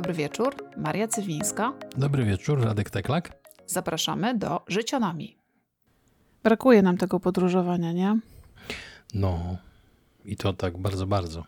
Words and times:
dobry 0.00 0.14
wieczór. 0.14 0.54
Maria 0.76 1.08
Cywińska. 1.08 1.72
Dobry 1.96 2.24
wieczór, 2.24 2.64
Radek 2.64 2.90
Teklak. 2.90 3.32
Zapraszamy 3.66 4.38
do 4.38 4.60
Życionami. 4.68 5.36
Brakuje 6.42 6.82
nam 6.82 6.96
tego 6.96 7.20
podróżowania, 7.20 7.92
nie? 7.92 8.18
No, 9.14 9.56
i 10.24 10.36
to 10.36 10.52
tak 10.52 10.78
bardzo, 10.78 11.06
bardzo 11.06 11.44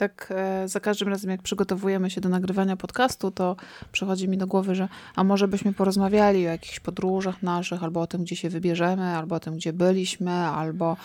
tak 0.00 0.32
e, 0.36 0.68
za 0.68 0.80
każdym 0.80 1.08
razem, 1.08 1.30
jak 1.30 1.42
przygotowujemy 1.42 2.10
się 2.10 2.20
do 2.20 2.28
nagrywania 2.28 2.76
podcastu, 2.76 3.30
to 3.30 3.56
przychodzi 3.92 4.28
mi 4.28 4.38
do 4.38 4.46
głowy, 4.46 4.74
że 4.74 4.88
a 5.16 5.24
może 5.24 5.48
byśmy 5.48 5.72
porozmawiali 5.72 6.46
o 6.46 6.50
jakichś 6.50 6.80
podróżach 6.80 7.42
naszych, 7.42 7.82
albo 7.82 8.00
o 8.00 8.06
tym, 8.06 8.24
gdzie 8.24 8.36
się 8.36 8.48
wybierzemy, 8.48 9.16
albo 9.16 9.34
o 9.34 9.40
tym, 9.40 9.54
gdzie 9.54 9.72
byliśmy, 9.72 10.32
albo 10.32 10.96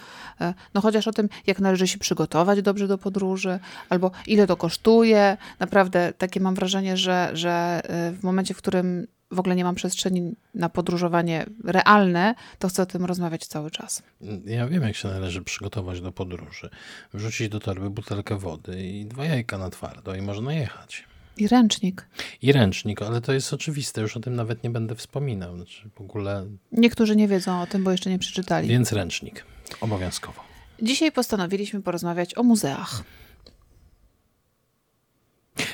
e, 0.42 0.54
no 0.74 0.82
chociaż 0.82 1.08
o 1.08 1.12
tym, 1.12 1.30
jak 1.48 1.60
należy 1.60 1.88
się 1.88 1.98
przygotować 1.98 2.62
dobrze 2.62 2.88
do 2.88 2.98
podróży, 2.98 3.60
albo 3.90 4.12
ile 4.28 4.48
to 4.48 4.58
kosztuje. 4.58 5.38
Naprawdę 5.60 6.14
takie 6.18 6.40
mam 6.40 6.56
wrażenie, 6.56 6.98
że, 6.98 7.30
że 7.34 7.82
e, 7.84 8.12
w 8.12 8.24
momencie, 8.24 8.54
w 8.54 8.58
którym 8.58 9.08
w 9.32 9.40
ogóle 9.40 9.56
nie 9.56 9.64
mam 9.64 9.76
przestrzeni 9.76 10.36
na 10.54 10.70
podróżowanie 10.70 11.46
realne, 11.64 12.36
to 12.60 12.68
chcę 12.68 12.84
o 12.84 12.86
tym 12.86 13.06
rozmawiać 13.06 13.48
cały 13.48 13.72
czas. 13.72 14.04
Ja 14.46 14.68
wiem, 14.68 14.84
jak 14.84 14.96
się 14.96 15.08
należy 15.08 15.42
przygotować 15.42 16.02
do 16.02 16.12
podróży. 16.12 16.70
Wrzucić 17.14 17.50
do 17.50 17.60
torby 17.60 17.90
butelkę 17.90 18.38
wody 18.38 18.88
i 18.88 19.06
dwa 19.06 19.26
jajka 19.26 19.58
na 19.58 19.70
twardo 19.70 20.16
i 20.16 20.22
można 20.22 20.54
jechać. 20.54 21.04
I 21.38 21.48
ręcznik. 21.48 22.08
I 22.42 22.52
ręcznik, 22.52 23.02
ale 23.02 23.22
to 23.22 23.34
jest 23.34 23.54
oczywiste, 23.54 24.02
już 24.02 24.18
o 24.18 24.20
tym 24.20 24.36
nawet 24.36 24.64
nie 24.64 24.70
będę 24.70 24.96
wspominał. 24.96 25.56
Znaczy 25.56 25.90
w 25.96 26.02
ogóle... 26.02 26.46
Niektórzy 26.72 27.16
nie 27.16 27.28
wiedzą 27.28 27.62
o 27.62 27.68
tym, 27.68 27.84
bo 27.84 27.92
jeszcze 27.92 28.10
nie 28.10 28.20
przeczytali. 28.20 28.68
Więc 28.68 28.92
ręcznik, 28.92 29.46
obowiązkowo. 29.82 30.42
Dzisiaj 30.82 31.12
postanowiliśmy 31.12 31.82
porozmawiać 31.82 32.38
o 32.38 32.44
muzeach. 32.44 33.04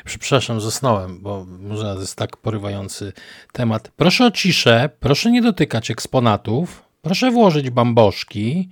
Przepraszam, 0.05 0.61
zasnąłem, 0.61 1.19
bo 1.21 1.45
muzea 1.45 1.93
to 1.93 2.01
jest 2.01 2.15
tak 2.15 2.37
porywający 2.37 3.13
temat. 3.51 3.91
Proszę 3.97 4.25
o 4.25 4.31
ciszę, 4.31 4.89
proszę 4.99 5.31
nie 5.31 5.41
dotykać 5.41 5.91
eksponatów, 5.91 6.83
proszę 7.01 7.31
włożyć 7.31 7.69
bamboszki. 7.69 8.69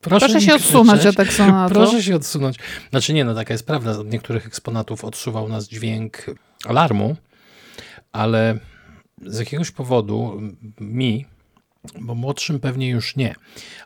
Proszę, 0.00 0.26
proszę 0.26 0.40
się 0.40 0.54
odsunąć 0.54 1.06
od 1.06 1.20
eksponatu. 1.20 1.74
Proszę 1.74 2.02
się 2.02 2.16
odsunąć. 2.16 2.56
Znaczy 2.90 3.12
nie, 3.12 3.24
no 3.24 3.34
taka 3.34 3.54
jest 3.54 3.66
prawda. 3.66 3.90
Od 3.90 4.10
niektórych 4.10 4.46
eksponatów 4.46 5.04
odsuwał 5.04 5.48
nas 5.48 5.68
dźwięk 5.68 6.26
alarmu, 6.64 7.16
ale 8.12 8.58
z 9.26 9.38
jakiegoś 9.38 9.70
powodu 9.70 10.40
mi 10.80 11.26
bo 12.00 12.14
młodszym 12.14 12.60
pewnie 12.60 12.88
już 12.88 13.16
nie, 13.16 13.34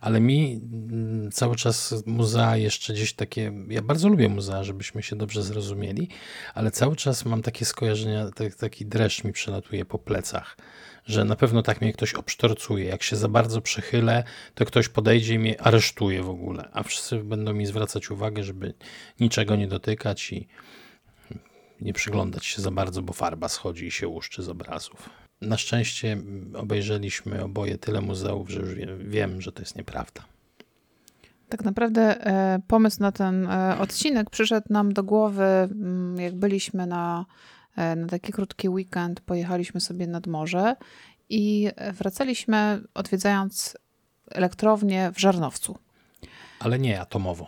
ale 0.00 0.20
mi 0.20 0.60
mm, 0.72 1.30
cały 1.32 1.56
czas 1.56 1.94
muzea 2.06 2.56
jeszcze 2.56 2.92
gdzieś 2.92 3.12
takie, 3.12 3.52
ja 3.68 3.82
bardzo 3.82 4.08
lubię 4.08 4.28
muzea, 4.28 4.64
żebyśmy 4.64 5.02
się 5.02 5.16
dobrze 5.16 5.42
zrozumieli, 5.42 6.08
ale 6.54 6.70
cały 6.70 6.96
czas 6.96 7.24
mam 7.24 7.42
takie 7.42 7.64
skojarzenia, 7.64 8.26
taki 8.58 8.86
dreszcz 8.86 9.24
mi 9.24 9.32
przelatuje 9.32 9.84
po 9.84 9.98
plecach, 9.98 10.56
że 11.06 11.24
na 11.24 11.36
pewno 11.36 11.62
tak 11.62 11.80
mnie 11.80 11.92
ktoś 11.92 12.14
obsztorcuje. 12.14 12.84
Jak 12.84 13.02
się 13.02 13.16
za 13.16 13.28
bardzo 13.28 13.60
przechylę, 13.60 14.24
to 14.54 14.64
ktoś 14.64 14.88
podejdzie 14.88 15.34
i 15.34 15.38
mnie 15.38 15.60
aresztuje 15.60 16.22
w 16.22 16.30
ogóle, 16.30 16.68
a 16.72 16.82
wszyscy 16.82 17.18
będą 17.18 17.52
mi 17.52 17.66
zwracać 17.66 18.10
uwagę, 18.10 18.44
żeby 18.44 18.74
niczego 19.20 19.56
nie 19.56 19.68
dotykać 19.68 20.32
i 20.32 20.48
nie 21.80 21.92
przyglądać 21.92 22.46
się 22.46 22.62
za 22.62 22.70
bardzo, 22.70 23.02
bo 23.02 23.12
farba 23.12 23.48
schodzi 23.48 23.86
i 23.86 23.90
się 23.90 24.08
łuszczy 24.08 24.42
z 24.42 24.48
obrazów. 24.48 25.29
Na 25.40 25.56
szczęście 25.56 26.16
obejrzeliśmy 26.54 27.44
oboje 27.44 27.78
tyle 27.78 28.00
muzeów, 28.00 28.50
że 28.50 28.60
już 28.60 28.74
wiem, 28.98 29.40
że 29.40 29.52
to 29.52 29.62
jest 29.62 29.76
nieprawda. 29.76 30.24
Tak 31.48 31.64
naprawdę 31.64 32.26
e, 32.26 32.60
pomysł 32.66 33.00
na 33.00 33.12
ten 33.12 33.46
e, 33.46 33.78
odcinek 33.78 34.30
przyszedł 34.30 34.66
nam 34.70 34.92
do 34.92 35.02
głowy, 35.02 35.44
mm, 35.44 36.16
jak 36.20 36.34
byliśmy 36.34 36.86
na, 36.86 37.26
e, 37.76 37.96
na 37.96 38.06
taki 38.06 38.32
krótki 38.32 38.68
weekend, 38.68 39.20
pojechaliśmy 39.20 39.80
sobie 39.80 40.06
nad 40.06 40.26
morze 40.26 40.76
i 41.28 41.68
wracaliśmy 41.92 42.82
odwiedzając 42.94 43.76
elektrownię 44.30 45.10
w 45.14 45.20
Żarnowcu. 45.20 45.78
Ale 46.60 46.78
nie 46.78 47.00
atomową. 47.00 47.46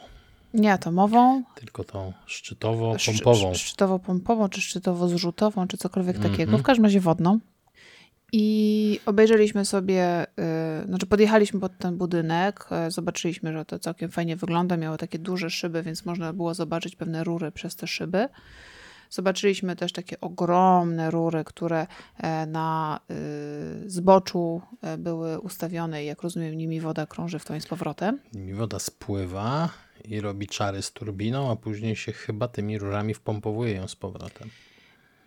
Nie 0.54 0.72
atomową. 0.72 1.42
Tylko 1.54 1.84
tą 1.84 2.12
szczytowo-pompową. 2.26 3.54
Szczytowo-pompową, 3.54 4.48
czy 4.48 4.60
szczytowo-zrzutową, 4.60 5.66
czy 5.66 5.76
cokolwiek 5.76 6.16
mm 6.16 6.28
-hmm. 6.28 6.30
takiego. 6.30 6.58
W 6.58 6.62
każdym 6.62 6.84
razie 6.84 7.00
wodną. 7.00 7.40
I 8.32 9.00
obejrzeliśmy 9.06 9.64
sobie, 9.64 10.26
yy, 10.80 10.86
znaczy 10.86 11.06
podjechaliśmy 11.06 11.60
pod 11.60 11.78
ten 11.78 11.96
budynek, 11.96 12.66
yy, 12.84 12.90
zobaczyliśmy, 12.90 13.52
że 13.52 13.64
to 13.64 13.78
całkiem 13.78 14.10
fajnie 14.10 14.36
wygląda, 14.36 14.76
miało 14.76 14.96
takie 14.96 15.18
duże 15.18 15.50
szyby, 15.50 15.82
więc 15.82 16.04
można 16.04 16.32
było 16.32 16.54
zobaczyć 16.54 16.96
pewne 16.96 17.24
rury 17.24 17.52
przez 17.52 17.76
te 17.76 17.86
szyby. 17.86 18.28
Zobaczyliśmy 19.12 19.76
też 19.76 19.92
takie 19.92 20.20
ogromne 20.20 21.10
rury, 21.10 21.44
które 21.44 21.86
e, 22.16 22.46
na 22.46 23.00
y, 23.84 23.90
zboczu 23.90 24.62
e, 24.82 24.98
były 24.98 25.40
ustawione 25.40 26.04
i 26.04 26.06
jak 26.06 26.22
rozumiem 26.22 26.54
nimi 26.54 26.80
woda 26.80 27.06
krąży 27.06 27.38
w 27.38 27.44
to 27.44 27.54
i 27.54 27.60
z 27.60 27.66
powrotem. 27.66 28.18
Nimi 28.32 28.54
woda 28.54 28.78
spływa 28.78 29.68
i 30.04 30.20
robi 30.20 30.46
czary 30.46 30.82
z 30.82 30.92
turbiną, 30.92 31.50
a 31.50 31.56
później 31.56 31.96
się 31.96 32.12
chyba 32.12 32.48
tymi 32.48 32.78
rurami 32.78 33.14
wpompowuje 33.14 33.74
ją 33.74 33.88
z 33.88 33.96
powrotem. 33.96 34.48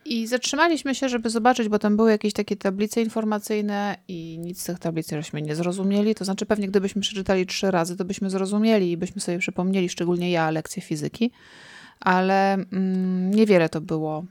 I 0.05 0.27
zatrzymaliśmy 0.27 0.95
się, 0.95 1.09
żeby 1.09 1.29
zobaczyć, 1.29 1.69
bo 1.69 1.79
tam 1.79 1.97
były 1.97 2.11
jakieś 2.11 2.33
takie 2.33 2.55
tablice 2.55 3.01
informacyjne 3.01 3.97
i 4.07 4.39
nic 4.39 4.61
z 4.61 4.63
tych 4.63 4.79
tablic 4.79 5.09
żeśmy 5.09 5.41
nie 5.41 5.55
zrozumieli. 5.55 6.15
To 6.15 6.25
znaczy, 6.25 6.45
pewnie 6.45 6.67
gdybyśmy 6.67 7.01
przeczytali 7.01 7.45
trzy 7.45 7.71
razy, 7.71 7.97
to 7.97 8.05
byśmy 8.05 8.29
zrozumieli 8.29 8.91
i 8.91 8.97
byśmy 8.97 9.21
sobie 9.21 9.39
przypomnieli, 9.39 9.89
szczególnie 9.89 10.31
ja, 10.31 10.51
lekcję 10.51 10.81
fizyki, 10.81 11.31
ale 11.99 12.53
mm, 12.53 13.31
niewiele 13.31 13.69
to 13.69 13.81
było. 13.81 14.25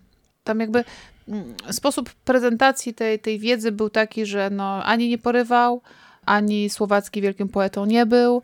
Tam 0.44 0.60
jakby 0.60 0.84
mm, 1.28 1.54
sposób 1.70 2.10
prezentacji 2.24 2.94
tej, 2.94 3.18
tej 3.18 3.38
wiedzy 3.38 3.72
był 3.72 3.90
taki, 3.90 4.26
że 4.26 4.50
no, 4.50 4.84
ani 4.84 5.08
nie 5.08 5.18
porywał, 5.18 5.82
ani 6.26 6.70
słowacki 6.70 7.20
wielkim 7.20 7.48
poetą 7.48 7.86
nie 7.86 8.06
był, 8.06 8.42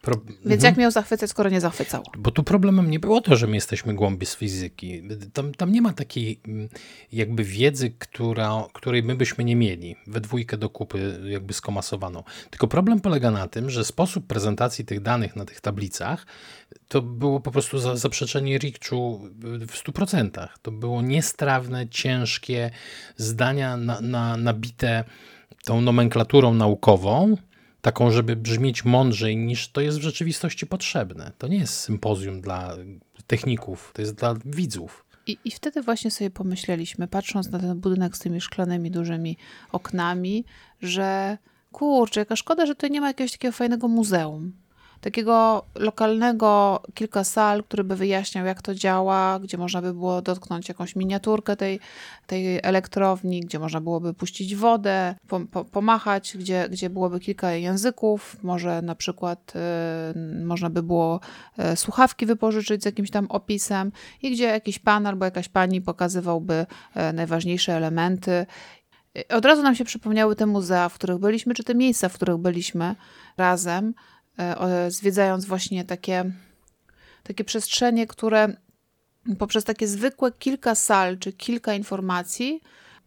Pro... 0.00 0.14
Więc 0.26 0.44
mhm. 0.44 0.62
jak 0.64 0.76
miał 0.76 0.90
zachwycać, 0.90 1.30
skoro 1.30 1.50
nie 1.50 1.60
zachwycał? 1.60 2.02
Bo 2.18 2.30
tu 2.30 2.42
problemem 2.42 2.90
nie 2.90 3.00
było 3.00 3.20
to, 3.20 3.36
że 3.36 3.46
my 3.46 3.54
jesteśmy 3.54 3.94
głębi 3.94 4.26
z 4.26 4.36
fizyki. 4.36 5.02
Tam, 5.32 5.54
tam 5.54 5.72
nie 5.72 5.82
ma 5.82 5.92
takiej 5.92 6.40
mm, 6.48 6.68
jakby 7.12 7.44
wiedzy, 7.44 7.90
która, 7.98 8.64
której 8.72 9.02
my 9.02 9.14
byśmy 9.14 9.44
nie 9.44 9.56
mieli 9.56 9.96
we 10.06 10.20
dwójkę 10.20 10.56
do 10.56 10.70
kupy 10.70 11.20
jakby 11.24 11.52
skomasowaną. 11.52 12.22
Tylko 12.50 12.66
problem 12.68 13.00
polega 13.00 13.30
na 13.30 13.48
tym, 13.48 13.70
że 13.70 13.84
sposób 13.84 14.26
prezentacji 14.26 14.84
tych 14.84 15.00
danych 15.00 15.36
na 15.36 15.44
tych 15.44 15.60
tablicach 15.60 16.26
to 16.88 17.02
było 17.02 17.40
po 17.40 17.50
prostu 17.50 17.78
za, 17.78 17.96
zaprzeczenie 17.96 18.58
Rikczu 18.58 19.20
w 19.68 19.84
100%. 19.86 20.48
To 20.62 20.70
było 20.70 21.02
niestrawne, 21.02 21.88
ciężkie 21.88 22.70
zdania 23.16 23.76
na, 23.76 24.00
na, 24.00 24.36
nabite 24.36 25.04
tą 25.64 25.80
nomenklaturą 25.80 26.54
naukową, 26.54 27.36
taką, 27.84 28.10
żeby 28.10 28.36
brzmieć 28.36 28.84
mądrzej 28.84 29.36
niż 29.36 29.68
to 29.68 29.80
jest 29.80 29.98
w 29.98 30.02
rzeczywistości 30.02 30.66
potrzebne. 30.66 31.32
To 31.38 31.48
nie 31.48 31.58
jest 31.58 31.74
sympozjum 31.74 32.40
dla 32.40 32.76
techników, 33.26 33.90
to 33.94 34.02
jest 34.02 34.14
dla 34.14 34.34
widzów. 34.44 35.04
I, 35.26 35.38
I 35.44 35.50
wtedy 35.50 35.82
właśnie 35.82 36.10
sobie 36.10 36.30
pomyśleliśmy, 36.30 37.08
patrząc 37.08 37.50
na 37.50 37.58
ten 37.58 37.80
budynek 37.80 38.16
z 38.16 38.18
tymi 38.18 38.40
szklanymi 38.40 38.90
dużymi 38.90 39.36
oknami, 39.72 40.44
że 40.82 41.38
kurczę, 41.72 42.20
jaka 42.20 42.36
szkoda, 42.36 42.66
że 42.66 42.74
tutaj 42.74 42.90
nie 42.90 43.00
ma 43.00 43.06
jakiegoś 43.06 43.32
takiego 43.32 43.52
fajnego 43.52 43.88
muzeum 43.88 44.52
takiego 45.04 45.64
lokalnego, 45.74 46.82
kilka 46.94 47.24
sal, 47.24 47.64
który 47.64 47.84
by 47.84 47.96
wyjaśniał, 47.96 48.46
jak 48.46 48.62
to 48.62 48.74
działa, 48.74 49.38
gdzie 49.40 49.58
można 49.58 49.82
by 49.82 49.94
było 49.94 50.22
dotknąć 50.22 50.68
jakąś 50.68 50.96
miniaturkę 50.96 51.56
tej, 51.56 51.80
tej 52.26 52.60
elektrowni, 52.62 53.40
gdzie 53.40 53.58
można 53.58 53.80
byłoby 53.80 54.14
puścić 54.14 54.56
wodę, 54.56 55.14
po, 55.28 55.40
po, 55.40 55.64
pomachać, 55.64 56.36
gdzie, 56.38 56.68
gdzie 56.70 56.90
byłoby 56.90 57.20
kilka 57.20 57.52
języków, 57.52 58.36
może 58.42 58.82
na 58.82 58.94
przykład 58.94 59.52
y, 59.56 60.44
można 60.44 60.70
by 60.70 60.82
było 60.82 61.20
y, 61.72 61.76
słuchawki 61.76 62.26
wypożyczyć 62.26 62.82
z 62.82 62.86
jakimś 62.86 63.10
tam 63.10 63.26
opisem 63.28 63.92
i 64.22 64.30
gdzie 64.30 64.44
jakiś 64.44 64.78
pan 64.78 65.06
albo 65.06 65.24
jakaś 65.24 65.48
pani 65.48 65.80
pokazywałby 65.80 66.66
y, 67.10 67.12
najważniejsze 67.12 67.76
elementy. 67.76 68.46
Od 69.28 69.44
razu 69.44 69.62
nam 69.62 69.74
się 69.74 69.84
przypomniały 69.84 70.36
te 70.36 70.46
muzea, 70.46 70.88
w 70.88 70.94
których 70.94 71.18
byliśmy, 71.18 71.54
czy 71.54 71.64
te 71.64 71.74
miejsca, 71.74 72.08
w 72.08 72.14
których 72.14 72.36
byliśmy 72.36 72.94
razem. 73.36 73.94
E, 74.38 74.90
zwiedzając 74.90 75.44
właśnie 75.44 75.84
takie, 75.84 76.32
takie 77.22 77.44
przestrzenie, 77.44 78.06
które 78.06 78.56
poprzez 79.38 79.64
takie 79.64 79.88
zwykłe 79.88 80.32
kilka 80.32 80.74
sal 80.74 81.18
czy 81.18 81.32
kilka 81.32 81.74
informacji 81.74 82.60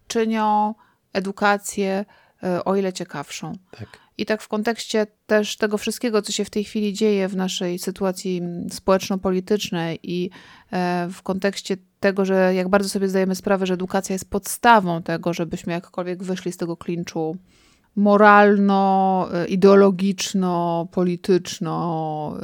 czynią 0.08 0.76
edukację 1.14 2.06
e, 2.44 2.64
o 2.66 2.76
ile 2.76 2.94
ciekawszą. 2.94 3.54
Tak. 3.72 3.88
I 4.18 4.26
tak 4.26 4.42
w 4.42 4.48
kontekście 4.48 5.08
też 5.26 5.58
tego 5.58 5.78
wszystkiego, 5.78 6.22
co 6.22 6.32
się 6.32 6.46
w 6.46 6.50
tej 6.50 6.64
chwili 6.64 6.94
dzieje 6.94 7.28
w 7.28 7.36
naszej 7.36 7.80
sytuacji 7.80 8.42
społeczno-politycznej 8.72 10.00
i 10.04 10.30
e, 10.72 11.08
w 11.12 11.22
kontekście 11.22 11.78
tego, 12.00 12.26
że 12.26 12.56
jak 12.56 12.70
bardzo 12.70 12.90
sobie 12.90 13.10
zdajemy 13.10 13.36
sprawę, 13.36 13.66
że 13.66 13.74
edukacja 13.74 14.14
jest 14.14 14.30
podstawą 14.30 15.04
tego, 15.04 15.34
żebyśmy 15.34 15.74
jakkolwiek 15.74 16.24
wyszli 16.24 16.52
z 16.52 16.58
tego 16.58 16.78
klinczu 16.78 17.38
moralno, 17.98 19.28
y, 19.44 19.48
ideologiczno, 19.48 20.88
polityczno, 20.92 22.38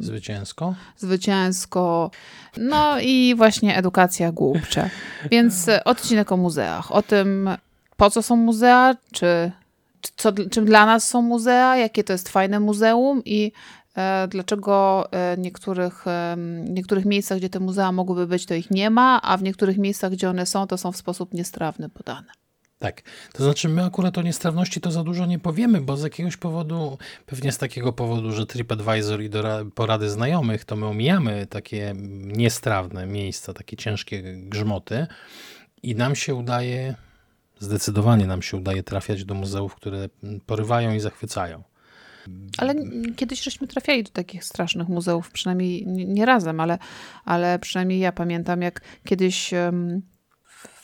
Zwycięsko? 0.00 0.74
zwycięsko. 0.96 2.10
No 2.56 3.00
i 3.00 3.34
właśnie 3.36 3.76
edukacja 3.76 4.32
głupcze. 4.32 4.90
Więc 5.30 5.66
odcinek 5.84 6.32
o 6.32 6.36
muzeach. 6.36 6.92
O 6.92 7.02
tym, 7.02 7.50
po 7.96 8.10
co 8.10 8.22
są 8.22 8.36
muzea, 8.36 8.94
czy, 9.12 9.52
czy 10.00 10.12
co, 10.16 10.32
czym 10.50 10.64
dla 10.64 10.86
nas 10.86 11.08
są 11.08 11.22
muzea, 11.22 11.76
jakie 11.76 12.04
to 12.04 12.12
jest 12.12 12.28
fajne 12.28 12.60
muzeum 12.60 13.22
i 13.24 13.52
e, 13.96 14.28
dlaczego 14.28 15.04
e, 15.12 15.36
niektórych, 15.38 16.06
e, 16.06 16.36
niektórych 16.68 17.04
miejscach, 17.04 17.38
gdzie 17.38 17.50
te 17.50 17.60
muzea 17.60 17.92
mogłyby 17.92 18.26
być, 18.26 18.46
to 18.46 18.54
ich 18.54 18.70
nie 18.70 18.90
ma, 18.90 19.22
a 19.22 19.36
w 19.36 19.42
niektórych 19.42 19.78
miejscach, 19.78 20.12
gdzie 20.12 20.30
one 20.30 20.46
są, 20.46 20.66
to 20.66 20.78
są 20.78 20.92
w 20.92 20.96
sposób 20.96 21.34
niestrawny 21.34 21.88
podane. 21.88 22.45
Tak. 22.78 23.02
To 23.32 23.44
znaczy, 23.44 23.68
my 23.68 23.84
akurat 23.84 24.18
o 24.18 24.22
niestrawności 24.22 24.80
to 24.80 24.90
za 24.90 25.04
dużo 25.04 25.26
nie 25.26 25.38
powiemy, 25.38 25.80
bo 25.80 25.96
z 25.96 26.02
jakiegoś 26.02 26.36
powodu, 26.36 26.98
pewnie 27.26 27.52
z 27.52 27.58
takiego 27.58 27.92
powodu, 27.92 28.32
że 28.32 28.46
TripAdvisor 28.46 29.22
i 29.22 29.30
porady 29.74 30.10
znajomych, 30.10 30.64
to 30.64 30.76
my 30.76 30.86
omijamy 30.86 31.46
takie 31.46 31.94
niestrawne 32.22 33.06
miejsca, 33.06 33.52
takie 33.52 33.76
ciężkie 33.76 34.22
grzmoty 34.36 35.06
i 35.82 35.94
nam 35.94 36.14
się 36.14 36.34
udaje, 36.34 36.94
zdecydowanie 37.58 38.26
nam 38.26 38.42
się 38.42 38.56
udaje 38.56 38.82
trafiać 38.82 39.24
do 39.24 39.34
muzeów, 39.34 39.74
które 39.74 40.08
porywają 40.46 40.94
i 40.94 41.00
zachwycają. 41.00 41.62
Ale 42.58 42.74
kiedyś 43.16 43.42
żeśmy 43.42 43.66
trafiali 43.66 44.02
do 44.02 44.10
takich 44.10 44.44
strasznych 44.44 44.88
muzeów, 44.88 45.30
przynajmniej 45.30 45.86
nie 45.86 46.26
razem, 46.26 46.60
ale, 46.60 46.78
ale 47.24 47.58
przynajmniej 47.58 47.98
ja 47.98 48.12
pamiętam, 48.12 48.62
jak 48.62 48.80
kiedyś 49.04 49.54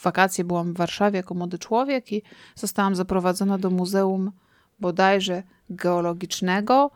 wakacje 0.02 0.44
byłam 0.44 0.72
w 0.72 0.76
Warszawie 0.76 1.16
jako 1.16 1.34
młody 1.34 1.58
człowiek 1.58 2.12
i 2.12 2.22
zostałam 2.54 2.94
zaprowadzona 2.94 3.58
do 3.58 3.70
muzeum 3.70 4.32
bodajże 4.80 5.42
geologicznego 5.70 6.90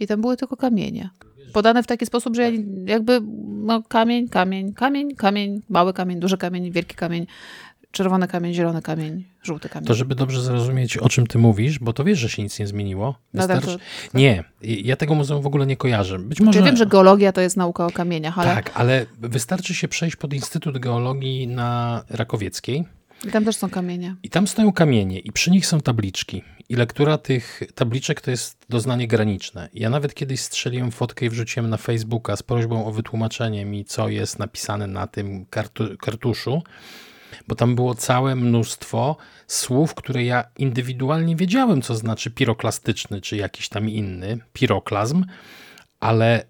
i 0.00 0.06
tam 0.06 0.20
były 0.20 0.36
tylko 0.36 0.56
kamienie. 0.56 1.10
Podane 1.52 1.82
w 1.82 1.86
taki 1.86 2.06
sposób, 2.06 2.36
że 2.36 2.42
ja 2.42 2.50
jakby 2.86 3.20
no, 3.46 3.82
kamień, 3.82 4.28
kamień, 4.28 4.72
kamień, 4.72 5.14
kamień, 5.14 5.62
mały 5.68 5.92
kamień, 5.92 6.20
duży 6.20 6.38
kamień, 6.38 6.70
wielki 6.70 6.94
kamień 6.94 7.26
czerwony 7.92 8.28
kamień, 8.28 8.54
zielony 8.54 8.82
kamień, 8.82 9.24
żółty 9.42 9.68
kamień. 9.68 9.86
To 9.86 9.94
żeby 9.94 10.14
dobrze 10.14 10.42
zrozumieć, 10.42 10.96
o 10.96 11.08
czym 11.08 11.26
ty 11.26 11.38
mówisz, 11.38 11.78
bo 11.78 11.92
to 11.92 12.04
wiesz, 12.04 12.18
że 12.18 12.28
się 12.28 12.42
nic 12.42 12.58
nie 12.58 12.66
zmieniło. 12.66 13.18
Wystarczy... 13.34 13.66
No 13.66 13.72
tak, 13.72 13.82
to... 14.12 14.18
Nie, 14.18 14.44
ja 14.62 14.96
tego 14.96 15.14
muzeum 15.14 15.42
w 15.42 15.46
ogóle 15.46 15.66
nie 15.66 15.76
kojarzę. 15.76 16.18
Być 16.18 16.40
może... 16.40 16.58
Ja 16.58 16.64
wiem, 16.64 16.76
że 16.76 16.86
geologia 16.86 17.32
to 17.32 17.40
jest 17.40 17.56
nauka 17.56 17.86
o 17.86 17.90
kamieniach, 17.90 18.38
ale... 18.38 18.54
Tak, 18.54 18.70
ale 18.74 19.06
wystarczy 19.18 19.74
się 19.74 19.88
przejść 19.88 20.16
pod 20.16 20.34
Instytut 20.34 20.78
Geologii 20.78 21.46
na 21.46 22.02
Rakowieckiej. 22.10 22.84
I 23.24 23.30
tam 23.30 23.44
też 23.44 23.56
są 23.56 23.70
kamienie. 23.70 24.14
I 24.22 24.30
tam 24.30 24.46
stoją 24.46 24.72
kamienie 24.72 25.18
i 25.18 25.32
przy 25.32 25.50
nich 25.50 25.66
są 25.66 25.80
tabliczki. 25.80 26.42
I 26.68 26.76
lektura 26.76 27.18
tych 27.18 27.62
tabliczek 27.74 28.20
to 28.20 28.30
jest 28.30 28.66
doznanie 28.68 29.08
graniczne. 29.08 29.68
Ja 29.74 29.90
nawet 29.90 30.14
kiedyś 30.14 30.40
strzeliłem 30.40 30.90
fotkę 30.90 31.26
i 31.26 31.30
wrzuciłem 31.30 31.70
na 31.70 31.76
Facebooka 31.76 32.36
z 32.36 32.42
prośbą 32.42 32.86
o 32.86 32.92
wytłumaczenie 32.92 33.64
mi, 33.64 33.84
co 33.84 34.08
jest 34.08 34.38
napisane 34.38 34.86
na 34.86 35.06
tym 35.06 35.46
kartu 35.46 35.84
kartuszu 35.98 36.62
bo 37.48 37.54
tam 37.54 37.74
było 37.74 37.94
całe 37.94 38.34
mnóstwo 38.36 39.16
słów, 39.46 39.94
które 39.94 40.24
ja 40.24 40.44
indywidualnie 40.58 41.36
wiedziałem, 41.36 41.82
co 41.82 41.94
znaczy 41.94 42.30
piroklastyczny 42.30 43.20
czy 43.20 43.36
jakiś 43.36 43.68
tam 43.68 43.88
inny 43.88 44.38
piroklazm, 44.52 45.24
ale 46.00 46.44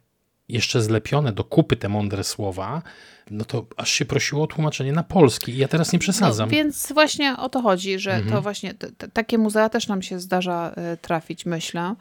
jeszcze 0.49 0.82
zlepione 0.82 1.32
do 1.32 1.44
kupy 1.44 1.76
te 1.76 1.88
mądre 1.88 2.25
słowa, 2.25 2.82
no 3.31 3.44
to 3.44 3.67
aż 3.76 3.90
się 3.90 4.05
prosiło 4.05 4.43
o 4.43 4.46
tłumaczenie 4.46 4.93
na 4.93 5.02
polski 5.02 5.52
i 5.52 5.56
ja 5.56 5.69
teraz 5.69 5.93
nie 5.93 5.99
przesadzam. 5.99 6.49
No, 6.49 6.52
więc 6.52 6.93
właśnie 6.93 7.37
o 7.37 7.49
to 7.49 7.62
chodzi, 7.62 7.99
że 7.99 8.12
mhm. 8.12 8.32
to 8.32 8.43
właśnie 8.43 8.75
takie 9.12 9.38
muzea 9.38 9.69
też 9.69 9.88
nam 9.88 10.02
się 10.02 10.20
zdarza 10.20 10.75
y, 10.94 10.96
trafić, 10.96 11.46
myślę. 11.46 11.94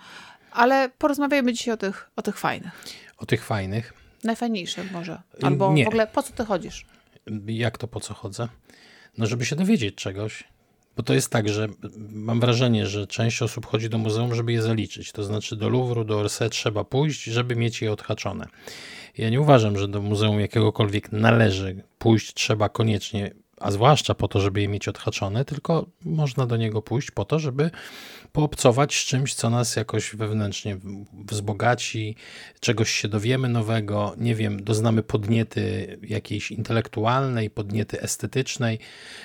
Ale 0.52 0.90
porozmawiajmy 0.98 1.54
dzisiaj 1.54 1.74
o 1.74 1.78
tych, 1.78 2.10
o 2.16 2.22
tych 2.22 2.38
fajnych. 2.38 2.72
O 3.18 3.26
tych 3.26 3.46
fajnych. 3.46 3.94
Najfajniejszych 4.24 4.92
może. 4.92 5.22
Albo 5.42 5.74
nie. 5.74 5.86
w 5.86 5.88
ogóle 5.88 6.08
po 6.08 6.24
co 6.24 6.34
ty 6.34 6.46
chodzisz? 6.46 6.86
Jak 7.46 7.78
to 7.78 7.88
po 7.88 8.00
co 8.00 8.14
chodzę? 8.14 8.48
no 9.18 9.26
żeby 9.26 9.46
się 9.46 9.56
dowiedzieć 9.56 9.96
czegoś. 9.96 10.44
Bo 10.98 11.04
to 11.04 11.14
jest 11.14 11.30
tak, 11.30 11.50
że 11.50 11.68
mam 12.10 12.40
wrażenie, 12.40 12.88
że 12.88 13.08
część 13.08 13.42
osób 13.42 13.66
chodzi 13.66 13.90
do 13.90 13.98
muzeum, 13.98 14.36
żeby 14.36 14.52
je 14.52 14.62
zaliczyć. 14.62 15.12
To 15.12 15.24
znaczy 15.24 15.56
do 15.56 15.70
Louvru, 15.70 16.04
do 16.04 16.20
Orsay 16.20 16.50
trzeba 16.50 16.84
pójść, 16.84 17.24
żeby 17.24 17.56
mieć 17.56 17.82
je 17.82 17.92
odhaczone. 17.92 18.48
Ja 19.18 19.30
nie 19.30 19.42
uważam, 19.42 19.78
że 19.78 19.88
do 19.88 20.02
muzeum 20.02 20.40
jakiegokolwiek 20.40 21.12
należy 21.12 21.84
pójść, 21.98 22.34
trzeba 22.34 22.70
koniecznie 22.70 23.32
a 23.62 23.72
zwłaszcza 23.72 24.16
po 24.16 24.28
to, 24.28 24.40
żeby 24.40 24.62
je 24.62 24.68
mieć 24.68 24.88
odhaczone, 24.88 25.46
tylko 25.46 25.86
można 26.06 26.46
do 26.46 26.58
niego 26.58 26.82
pójść 26.82 27.12
po 27.12 27.26
to, 27.26 27.40
żeby 27.40 27.72
poobcować 28.32 28.96
z 28.96 29.06
czymś, 29.06 29.34
co 29.34 29.50
nas 29.50 29.76
jakoś 29.76 30.16
wewnętrznie 30.16 30.78
wzbogaci, 31.26 32.16
czegoś 32.60 32.92
się 32.92 33.08
dowiemy 33.08 33.50
nowego, 33.50 34.16
nie 34.18 34.36
wiem, 34.36 34.64
doznamy 34.64 35.04
podniety 35.04 35.98
jakiejś 36.04 36.52
intelektualnej, 36.52 37.50
podniety 37.50 38.02
estetycznej. 38.02 38.80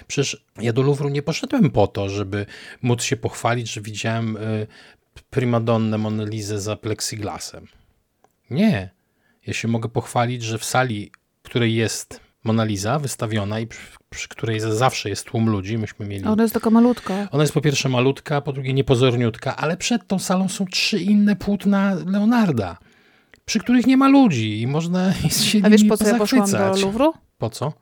Przecież 0.06 0.44
ja 0.58 0.72
do 0.72 0.82
Louvru 0.82 1.08
nie 1.08 1.22
poszedłem 1.22 1.70
po 1.70 1.86
to, 1.86 2.08
żeby 2.08 2.46
móc 2.82 3.02
się 3.02 3.16
pochwalić, 3.16 3.72
że 3.72 3.80
widziałem 3.80 4.36
y, 4.36 4.66
primadonnę 5.30 5.98
Monelizę 5.98 6.60
za 6.60 6.76
plexiglasem. 6.76 7.66
Nie. 8.50 8.90
Ja 9.46 9.52
się 9.52 9.68
mogę 9.68 9.88
pochwalić, 9.88 10.42
że 10.42 10.58
w 10.58 10.64
sali, 10.64 11.10
której 11.42 11.74
jest 11.74 12.20
Mona 12.44 12.64
Lisa 12.64 12.98
wystawiona 12.98 13.60
i 13.60 13.66
przy, 14.16 14.28
której 14.28 14.60
zawsze 14.60 15.08
jest 15.08 15.24
tłum 15.24 15.48
ludzi. 15.48 15.78
Myśmy 15.78 16.06
mieli. 16.06 16.24
Ona 16.24 16.42
jest 16.42 16.54
taka 16.54 16.70
malutka. 16.70 17.28
Ona 17.30 17.42
jest 17.42 17.54
po 17.54 17.60
pierwsze 17.60 17.88
malutka, 17.88 18.40
po 18.40 18.52
drugie 18.52 18.72
niepozorniutka, 18.72 19.56
ale 19.56 19.76
przed 19.76 20.06
tą 20.06 20.18
salą 20.18 20.48
są 20.48 20.66
trzy 20.66 20.98
inne 20.98 21.36
płótna 21.36 21.96
Leonarda, 22.06 22.78
przy 23.44 23.58
których 23.58 23.86
nie 23.86 23.96
ma 23.96 24.08
ludzi 24.08 24.60
i 24.60 24.66
można 24.66 25.12
się 25.50 25.60
A 25.62 25.70
wiesz, 25.70 25.84
po 25.84 25.96
co 25.96 26.08
ja 26.08 26.18
poszłam 26.18 26.50
do 26.50 26.76
Louvru? 26.76 27.14
Po 27.38 27.50
co? 27.50 27.72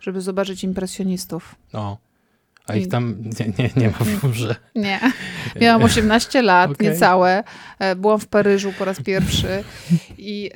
Żeby 0.00 0.20
zobaczyć 0.20 0.64
impresjonistów. 0.64 1.54
O. 1.72 2.11
A 2.66 2.74
ich 2.74 2.88
tam 2.88 3.16
nie, 3.40 3.46
nie, 3.58 3.70
nie 3.76 3.88
ma 3.88 3.96
w 3.98 4.22
Louvre. 4.22 4.54
Nie. 4.74 5.00
Miałam 5.60 5.82
18 5.82 6.42
lat, 6.42 6.70
okay. 6.70 6.88
niecałe. 6.88 7.44
E, 7.78 7.96
byłam 7.96 8.18
w 8.18 8.26
Paryżu 8.26 8.72
po 8.78 8.84
raz 8.84 9.02
pierwszy 9.02 9.64
i 10.18 10.50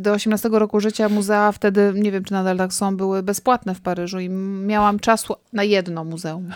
do 0.00 0.12
18 0.12 0.48
roku 0.48 0.80
życia 0.80 1.08
muzea 1.08 1.52
wtedy, 1.52 1.92
nie 1.94 2.12
wiem 2.12 2.24
czy 2.24 2.32
nadal 2.32 2.56
tak 2.56 2.72
są, 2.72 2.96
były 2.96 3.22
bezpłatne 3.22 3.74
w 3.74 3.80
Paryżu 3.80 4.20
i 4.20 4.28
miałam 4.28 4.98
czasu 4.98 5.34
na 5.52 5.64
jedno 5.64 6.04
muzeum. 6.04 6.52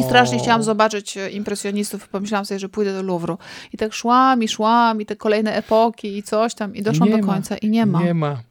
I 0.00 0.02
strasznie 0.02 0.38
chciałam 0.38 0.62
zobaczyć 0.62 1.16
e, 1.16 1.30
impresjonistów. 1.30 2.08
Pomyślałam 2.08 2.44
sobie, 2.44 2.58
że 2.58 2.68
pójdę 2.68 2.92
do 2.92 3.02
Louvru. 3.02 3.38
I 3.72 3.76
tak 3.76 3.92
szłam 3.92 4.42
i 4.42 4.48
szłam 4.48 5.00
i 5.00 5.06
te 5.06 5.16
kolejne 5.16 5.54
epoki 5.54 6.18
i 6.18 6.22
coś 6.22 6.54
tam 6.54 6.74
i 6.74 6.82
doszłam 6.82 7.08
nie 7.08 7.18
do 7.18 7.26
końca 7.26 7.56
i 7.56 7.70
nie 7.70 7.86
ma. 7.86 8.02
Nie 8.02 8.14
ma. 8.14 8.42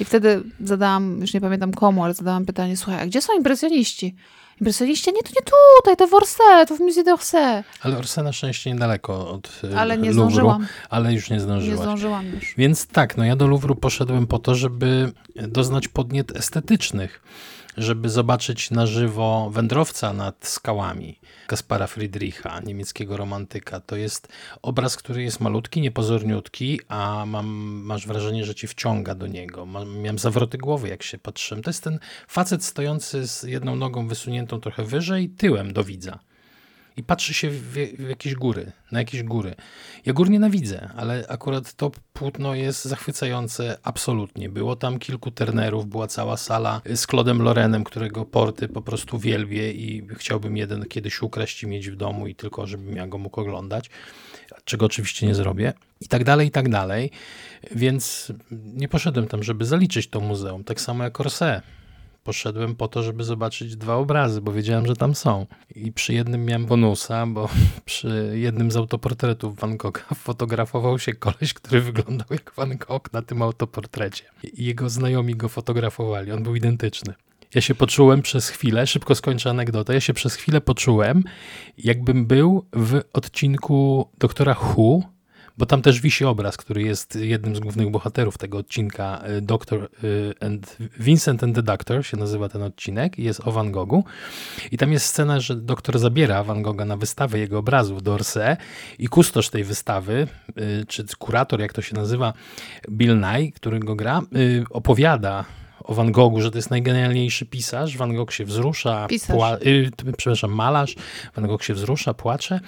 I 0.00 0.04
wtedy 0.04 0.42
zadałam, 0.64 1.20
już 1.20 1.34
nie 1.34 1.40
pamiętam 1.40 1.72
komu, 1.72 2.04
ale 2.04 2.14
zadałam 2.14 2.46
pytanie, 2.46 2.76
słuchaj, 2.76 3.00
a 3.00 3.06
gdzie 3.06 3.22
są 3.22 3.36
impresjoniści? 3.36 4.14
Impresjoniści, 4.60 5.12
nie, 5.12 5.22
to 5.22 5.28
nie 5.28 5.42
tutaj, 5.76 5.96
to 5.96 6.06
w 6.06 6.14
Orsay, 6.14 6.66
to 6.66 6.76
w 6.76 6.80
Musée 6.80 7.04
d'Orsay. 7.04 7.62
Ale 7.82 7.98
Orsay 7.98 8.24
na 8.24 8.32
szczęście 8.32 8.72
niedaleko 8.72 9.30
od 9.30 9.60
e, 9.72 9.78
Ale 9.80 9.98
nie 9.98 10.08
Louvru, 10.08 10.12
zdążyłam. 10.12 10.66
Ale 10.90 11.14
już 11.14 11.30
nie 11.30 11.40
zdążyłaś. 11.40 11.78
Nie 11.78 11.84
zdążyłam 11.84 12.26
już. 12.26 12.54
Więc 12.58 12.86
tak, 12.86 13.16
no 13.16 13.24
ja 13.24 13.36
do 13.36 13.46
Louvru 13.46 13.74
poszedłem 13.74 14.26
po 14.26 14.38
to, 14.38 14.54
żeby 14.54 15.12
doznać 15.36 15.88
podniet 15.88 16.36
estetycznych 16.36 17.22
żeby 17.82 18.08
zobaczyć 18.08 18.70
na 18.70 18.86
żywo 18.86 19.50
wędrowca 19.52 20.12
nad 20.12 20.46
skałami 20.46 21.18
Kaspara 21.46 21.86
Friedricha, 21.86 22.60
niemieckiego 22.60 23.16
romantyka. 23.16 23.80
To 23.80 23.96
jest 23.96 24.28
obraz, 24.62 24.96
który 24.96 25.22
jest 25.22 25.40
malutki, 25.40 25.80
niepozorniutki, 25.80 26.80
a 26.88 27.24
mam, 27.26 27.46
masz 27.84 28.06
wrażenie, 28.06 28.44
że 28.44 28.54
ci 28.54 28.66
wciąga 28.66 29.14
do 29.14 29.26
niego. 29.26 29.66
Miałem 30.02 30.18
zawroty 30.18 30.58
głowy, 30.58 30.88
jak 30.88 31.02
się 31.02 31.18
patrzyłem. 31.18 31.62
To 31.62 31.70
jest 31.70 31.84
ten 31.84 31.98
facet 32.28 32.64
stojący 32.64 33.26
z 33.26 33.42
jedną 33.42 33.76
nogą 33.76 34.08
wysuniętą 34.08 34.60
trochę 34.60 34.84
wyżej, 34.84 35.28
tyłem 35.28 35.72
do 35.72 35.84
widza 35.84 36.29
i 37.00 37.02
patrzy 37.02 37.34
się 37.34 37.50
w, 37.50 37.72
w, 37.72 38.08
jakieś 38.08 38.34
góry, 38.34 38.72
na 38.92 38.98
jakieś 38.98 39.22
góry. 39.22 39.54
Ja 40.06 40.12
gór 40.12 40.30
nienawidzę, 40.30 40.90
ale 40.96 41.24
akurat 41.28 41.72
to 41.72 41.90
płótno 42.12 42.54
jest 42.54 42.84
zachwycające 42.84 43.78
absolutnie. 43.82 44.48
Było 44.48 44.76
tam 44.76 44.98
kilku 44.98 45.30
ternerów, 45.30 45.86
była 45.86 46.06
cała 46.06 46.36
sala 46.36 46.80
z 46.94 47.06
Claudem 47.06 47.42
Lorenem, 47.42 47.84
którego 47.84 48.24
porty 48.24 48.68
po 48.68 48.82
prostu 48.82 49.18
wielbię 49.18 49.72
i 49.72 50.06
chciałbym 50.16 50.56
jeden 50.56 50.84
kiedyś 50.84 51.22
ukraść 51.22 51.62
i 51.62 51.66
mieć 51.66 51.90
w 51.90 51.96
domu 51.96 52.26
i 52.26 52.34
tylko, 52.34 52.66
żebym 52.66 52.96
ja 52.96 53.06
go 53.06 53.18
mógł 53.18 53.40
oglądać, 53.40 53.90
czego 54.64 54.86
oczywiście 54.86 55.26
nie 55.26 55.34
zrobię. 55.34 55.72
I 56.00 56.08
tak 56.08 56.24
dalej, 56.24 56.48
i 56.48 56.50
tak 56.50 56.68
dalej. 56.68 57.10
Więc 57.70 58.32
nie 58.74 58.88
poszedłem 58.88 59.26
tam, 59.26 59.42
żeby 59.42 59.64
zaliczyć 59.64 60.08
to 60.08 60.20
muzeum, 60.20 60.64
tak 60.64 60.80
samo 60.80 61.04
jak 61.04 61.20
Orsay 61.20 61.60
poszedłem 62.24 62.74
po 62.74 62.88
to, 62.88 63.02
żeby 63.02 63.24
zobaczyć 63.24 63.76
dwa 63.76 63.94
obrazy, 63.94 64.40
bo 64.40 64.52
wiedziałem, 64.52 64.86
że 64.86 64.96
tam 64.96 65.14
są. 65.14 65.46
I 65.74 65.92
przy 65.92 66.14
jednym 66.14 66.44
miałem 66.44 66.66
bonusa, 66.66 67.26
bo 67.26 67.48
przy 67.84 68.32
jednym 68.34 68.70
z 68.70 68.76
autoportretów 68.76 69.56
Van 69.56 69.76
Gogha 69.76 70.14
fotografował 70.24 70.98
się 70.98 71.14
koleś, 71.14 71.54
który 71.54 71.80
wyglądał 71.80 72.26
jak 72.30 72.52
Van 72.56 72.76
Gogh 72.76 73.12
na 73.12 73.22
tym 73.22 73.42
autoportrecie. 73.42 74.24
I 74.42 74.64
jego 74.64 74.90
znajomi 74.90 75.34
go 75.36 75.48
fotografowali, 75.48 76.32
on 76.32 76.42
był 76.42 76.54
identyczny. 76.54 77.14
Ja 77.54 77.60
się 77.60 77.74
poczułem 77.74 78.22
przez 78.22 78.48
chwilę, 78.48 78.86
szybko 78.86 79.14
skończę 79.14 79.50
anegdotę, 79.50 79.94
ja 79.94 80.00
się 80.00 80.14
przez 80.14 80.34
chwilę 80.34 80.60
poczułem, 80.60 81.24
jakbym 81.78 82.26
był 82.26 82.66
w 82.72 83.00
odcinku 83.12 84.08
Doktora 84.18 84.54
Who, 84.54 85.00
bo 85.60 85.66
tam 85.66 85.82
też 85.82 86.00
wisi 86.00 86.24
obraz, 86.24 86.56
który 86.56 86.82
jest 86.82 87.16
jednym 87.16 87.56
z 87.56 87.60
głównych 87.60 87.90
bohaterów 87.90 88.38
tego 88.38 88.58
odcinka. 88.58 89.22
y, 89.38 89.40
Doctor 89.40 89.88
y, 90.04 90.34
and 90.40 90.76
Vincent 90.98 91.44
and 91.44 91.54
the 91.54 91.62
Doctor 91.62 92.06
się 92.06 92.16
nazywa 92.16 92.48
ten 92.48 92.62
odcinek 92.62 93.18
i 93.18 93.22
jest 93.24 93.40
o 93.44 93.52
Van 93.52 93.72
Goghu. 93.72 94.04
I 94.72 94.78
tam 94.78 94.92
jest 94.92 95.06
scena, 95.06 95.40
że 95.40 95.56
doktor 95.56 95.98
zabiera 95.98 96.44
Van 96.44 96.62
Gogha 96.62 96.84
na 96.84 96.96
wystawę 96.96 97.38
jego 97.38 97.58
obrazów 97.58 98.02
do 98.02 98.14
Orsay 98.14 98.56
i 98.98 99.08
kustosz 99.08 99.48
tej 99.50 99.64
wystawy, 99.64 100.26
y, 100.58 100.84
czy 100.88 101.04
kurator, 101.18 101.60
jak 101.60 101.72
to 101.72 101.82
się 101.82 101.94
nazywa, 101.96 102.32
Bill 102.90 103.20
Nye, 103.20 103.52
który 103.52 103.78
go 103.80 103.94
gra, 103.96 104.22
opowiada 104.70 105.44
o 105.84 105.94
Van 105.94 106.12
Goghu, 106.12 106.40
że 106.40 106.50
to 106.50 106.58
jest 106.58 106.70
najgenialniejszy 106.70 107.46
pisarz. 107.46 107.96
Van 107.96 108.14
Gogh 108.14 108.32
się 108.32 108.44
wzrusza, 108.44 109.06
pła- 109.34 109.66
y, 109.66 109.90
przepraszam, 110.16 110.50
malarz. 110.54 110.94
Van 111.36 111.46
Gogh 111.46 111.64
się 111.64 111.74
wzrusza, 111.74 112.14
płacze, 112.14 112.60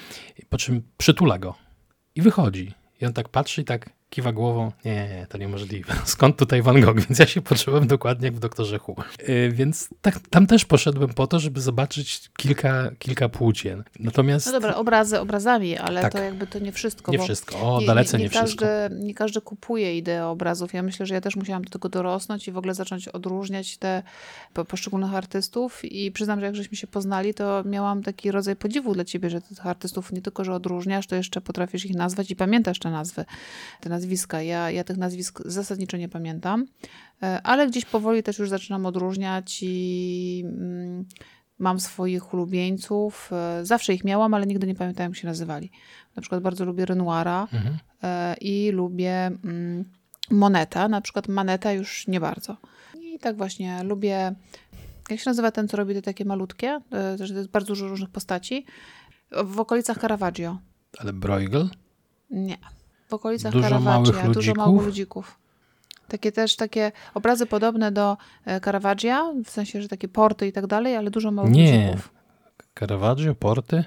po 0.48 0.58
czym 0.58 0.82
przytula 0.98 1.38
go 1.38 1.54
i 2.14 2.22
wychodzi. 2.22 2.81
I 3.02 3.06
on 3.06 3.12
tak 3.12 3.28
patrzy 3.28 3.62
i 3.62 3.64
tak 3.64 3.90
kiwa 4.12 4.32
głową. 4.32 4.72
Nie, 4.84 4.94
nie, 4.94 5.08
nie, 5.08 5.26
to 5.28 5.38
niemożliwe. 5.38 5.94
Skąd 6.04 6.36
tutaj 6.36 6.62
Van 6.62 6.80
Gogh? 6.80 7.00
Więc 7.00 7.18
ja 7.18 7.26
się 7.26 7.42
poczułem 7.42 7.86
dokładnie 7.86 8.26
jak 8.26 8.34
w 8.34 8.38
Doktorze 8.38 8.78
Hu. 8.78 8.96
Yy, 9.28 9.50
więc 9.52 9.88
tak, 10.02 10.18
tam 10.30 10.46
też 10.46 10.64
poszedłem 10.64 11.08
po 11.14 11.26
to, 11.26 11.38
żeby 11.40 11.60
zobaczyć 11.60 12.30
kilka, 12.36 12.90
kilka 12.98 13.28
płócien. 13.28 13.84
Natomiast 13.98 14.46
No 14.46 14.52
dobra, 14.52 14.74
obrazy 14.74 15.20
obrazami, 15.20 15.78
ale 15.78 16.00
Tak. 16.00 16.12
to 16.12 16.18
jakby 16.18 16.46
to 16.46 16.58
nie 16.58 16.72
wszystko. 16.72 17.12
nie 17.12 17.18
wszystko. 17.18 17.76
O, 17.76 17.80
dalece 17.80 18.18
nie, 18.18 18.28
wszystko. 18.28 18.64
każdy, 18.64 18.96
Nie 18.96 19.14
każdy 19.14 19.40
kupuje 19.40 19.98
ideę 19.98 20.26
obrazów. 20.26 20.74
Ja 20.74 20.82
myślę, 20.82 21.06
że 21.06 21.14
ja 21.14 21.20
też 21.20 21.36
musiałam 21.36 21.64
do 21.64 21.70
tego 21.70 21.88
dorosnąć 21.88 22.48
i 22.48 22.52
w 22.52 22.58
ogóle 22.58 22.74
zacząć 22.74 23.08
odróżniać 23.08 23.76
te 23.76 24.02
po- 24.52 24.64
poszczególnych 24.64 25.14
artystów 25.14 25.84
i 25.84 26.12
przyznam, 26.12 26.40
że 26.40 26.46
jak 26.46 26.56
żeśmy 26.56 26.76
się 26.76 26.86
poznali, 26.86 27.34
to 27.34 27.64
miałam 27.64 28.02
taki 28.02 28.30
rodzaj 28.30 28.56
podziwu 28.56 28.94
dla 28.94 29.04
ciebie, 29.04 29.30
że 29.30 29.40
ty 29.40 29.54
tych 29.54 29.66
artystów 29.66 30.12
nie 30.12 30.22
tylko, 30.22 30.44
że 30.44 30.54
odróżniasz, 30.54 31.06
to 31.06 31.16
jeszcze 31.16 31.40
potrafisz 31.40 31.84
ich 31.84 31.94
nazwać 31.96 32.30
i 32.30 32.36
pamiętasz 32.36 32.78
te 32.78 32.90
nazwy, 32.90 33.24
te 33.80 33.90
nazwiska. 34.02 34.42
Ja, 34.42 34.70
ja 34.70 34.84
tych 34.84 34.96
nazwisk 34.96 35.42
zasadniczo 35.44 35.96
nie 35.96 36.08
pamiętam, 36.08 36.66
e, 37.22 37.40
ale 37.42 37.66
gdzieś 37.66 37.84
powoli 37.84 38.22
też 38.22 38.38
już 38.38 38.48
zaczynam 38.50 38.86
odróżniać 38.86 39.58
i 39.62 40.42
mm, 40.46 41.04
mam 41.58 41.80
swoich 41.80 42.34
ulubieńców. 42.34 43.30
E, 43.32 43.64
Zawsze 43.64 43.94
ich 43.94 44.04
miałam, 44.04 44.34
ale 44.34 44.46
nigdy 44.46 44.66
nie 44.66 44.74
pamiętałem, 44.74 45.12
jak 45.12 45.20
się 45.20 45.26
nazywali. 45.28 45.70
Na 46.16 46.22
przykład 46.22 46.42
bardzo 46.42 46.64
lubię 46.64 46.86
Renoira 46.86 47.48
Mhm. 47.52 47.78
e, 48.02 48.34
i 48.40 48.70
lubię 48.70 49.26
mm, 49.26 49.84
Moneta. 50.30 50.88
Na 50.88 51.00
przykład 51.00 51.28
Maneta 51.28 51.72
już 51.72 52.08
nie 52.08 52.20
bardzo. 52.20 52.56
I 53.00 53.18
tak 53.18 53.36
właśnie 53.36 53.82
lubię... 53.82 54.34
Jak 55.10 55.20
się 55.20 55.30
nazywa 55.30 55.50
ten, 55.50 55.68
co 55.68 55.76
robi 55.76 55.94
te 55.94 56.02
takie 56.02 56.24
malutkie? 56.24 56.80
To 57.18 57.24
jest 57.24 57.48
bardzo 57.48 57.66
dużo 57.68 57.88
różnych 57.88 58.10
postaci. 58.10 58.66
W 59.44 59.60
okolicach 59.60 59.98
Caravaggio. 59.98 60.58
Ale 60.98 61.12
Bruegel? 61.12 61.68
Nie. 62.30 62.58
W 63.12 63.14
okolicach 63.14 63.52
Dużo 63.52 63.68
Caravaggia. 63.68 64.12
małych 64.12 64.34
Dużo 64.34 64.54
małych 64.54 64.86
ludzików. 64.86 65.38
Takie 66.08 66.32
też 66.32 66.56
takie 66.56 66.92
obrazy 67.14 67.46
podobne 67.46 67.92
do 67.92 68.16
e, 68.44 68.60
Caravaggia, 68.60 69.32
w 69.44 69.50
sensie, 69.50 69.82
że 69.82 69.88
takie 69.88 70.08
porty 70.08 70.46
i 70.46 70.52
tak 70.52 70.66
dalej, 70.66 70.96
ale 70.96 71.10
dużo 71.10 71.30
małych 71.30 71.52
Nie. 71.52 71.86
ludzików. 71.86 72.10
Caravaggio, 72.78 73.34
Porty? 73.34 73.84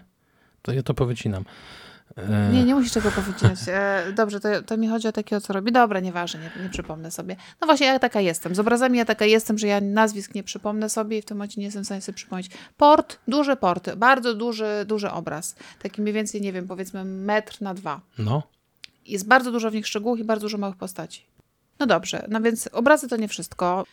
To 0.62 0.72
ja 0.74 0.84
to 0.84 0.94
powycinam. 0.94 1.44
E, 2.17 2.50
Nie, 2.53 2.63
nie 2.63 2.75
musisz 2.75 2.91
tego 2.91 3.12
powiedzieć. 3.12 3.60
E, 3.67 4.03
dobrze, 4.15 4.39
to, 4.39 4.62
to 4.63 4.77
mi 4.77 4.88
chodzi 4.88 5.08
o 5.08 5.12
takiego, 5.12 5.41
co 5.41 5.53
robi. 5.53 5.72
Dobra, 5.72 6.00
nieważne, 6.00 6.39
nie, 6.39 6.63
nie 6.63 6.70
przypomnę 6.70 7.12
sobie. 7.12 7.36
No 7.62 7.67
właśnie, 7.67 7.88
ja 7.88 8.00
taka 8.00 8.22
jestem. 8.22 8.55
Z 8.55 8.60
obrazami 8.60 8.98
ja 8.98 9.05
taka 9.05 9.25
jestem, 9.25 9.58
że 9.58 9.67
ja 9.67 9.82
nazwisk 9.82 10.36
nie 10.36 10.44
przypomnę 10.44 10.89
sobie 10.89 11.17
i 11.17 11.22
w 11.22 11.25
tym 11.25 11.38
momencie 11.38 11.62
nie 11.62 11.65
jestem 11.65 11.84
w 11.84 11.86
stanie 11.86 12.01
sobie 12.01 12.15
przypomnieć. 12.15 12.50
Port, 12.77 13.20
duży 13.27 13.55
port, 13.55 13.96
bardzo 13.96 14.34
duży, 14.34 14.86
duży 14.88 15.12
obraz. 15.12 15.55
Taki 15.82 16.01
mniej 16.01 16.13
więcej, 16.13 16.41
nie 16.41 16.53
wiem, 16.53 16.67
powiedzmy 16.67 17.05
metr 17.05 17.62
na 17.62 17.74
dwa. 17.74 18.01
No, 18.17 18.44
Jest 19.05 19.27
bardzo 19.27 19.51
dużo 19.51 19.71
w 19.71 19.74
nich 19.74 19.88
szczegółów 19.88 20.19
i 20.19 20.24
bardzo 20.24 20.45
dużo 20.45 20.57
małych 20.57 20.75
postaci. 20.75 21.25
No 21.79 21.85
dobrze, 21.85 22.25
no 22.29 22.41
więc 22.41 22.69
obrazy 22.71 23.07
to 23.07 23.17
nie 23.17 23.27
wszystko. 23.27 23.85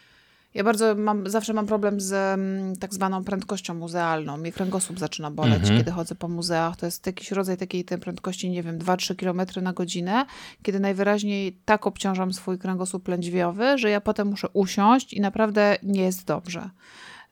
Ja 0.55 0.65
bardzo 0.65 0.95
mam, 0.95 1.31
zawsze 1.31 1.53
mam 1.53 1.67
problem 1.67 2.01
z 2.01 2.13
mm, 2.13 2.77
tak 2.77 2.95
zwaną 2.95 3.25
prędkością 3.25 3.75
muzealną. 3.75 4.37
Mnie 4.37 4.53
kręgosłup 4.53 4.99
zaczyna 4.99 5.31
boleć, 5.31 5.61
Mhm. 5.61 5.79
kiedy 5.79 5.91
chodzę 5.91 6.15
po 6.15 6.29
muzeach. 6.29 6.77
To 6.77 6.87
jest 6.87 7.07
jakiś 7.07 7.31
rodzaj 7.31 7.57
takiej 7.57 7.85
tej 7.85 7.99
prędkości, 7.99 8.51
nie 8.51 8.63
wiem, 8.63 8.79
2-3 8.79 9.17
km 9.17 9.65
na 9.65 9.73
godzinę, 9.73 10.27
kiedy 10.63 10.81
najwyraźniej 10.81 11.59
tak 11.65 11.87
obciążam 11.87 12.33
swój 12.33 12.59
kręgosłup 12.59 13.09
lędźwiowy, 13.09 13.79
że 13.79 13.91
ja 13.91 14.01
potem 14.01 14.29
muszę 14.29 14.49
usiąść 14.53 15.13
i 15.13 15.21
naprawdę 15.21 15.77
nie 15.83 16.03
jest 16.03 16.25
dobrze. 16.27 16.71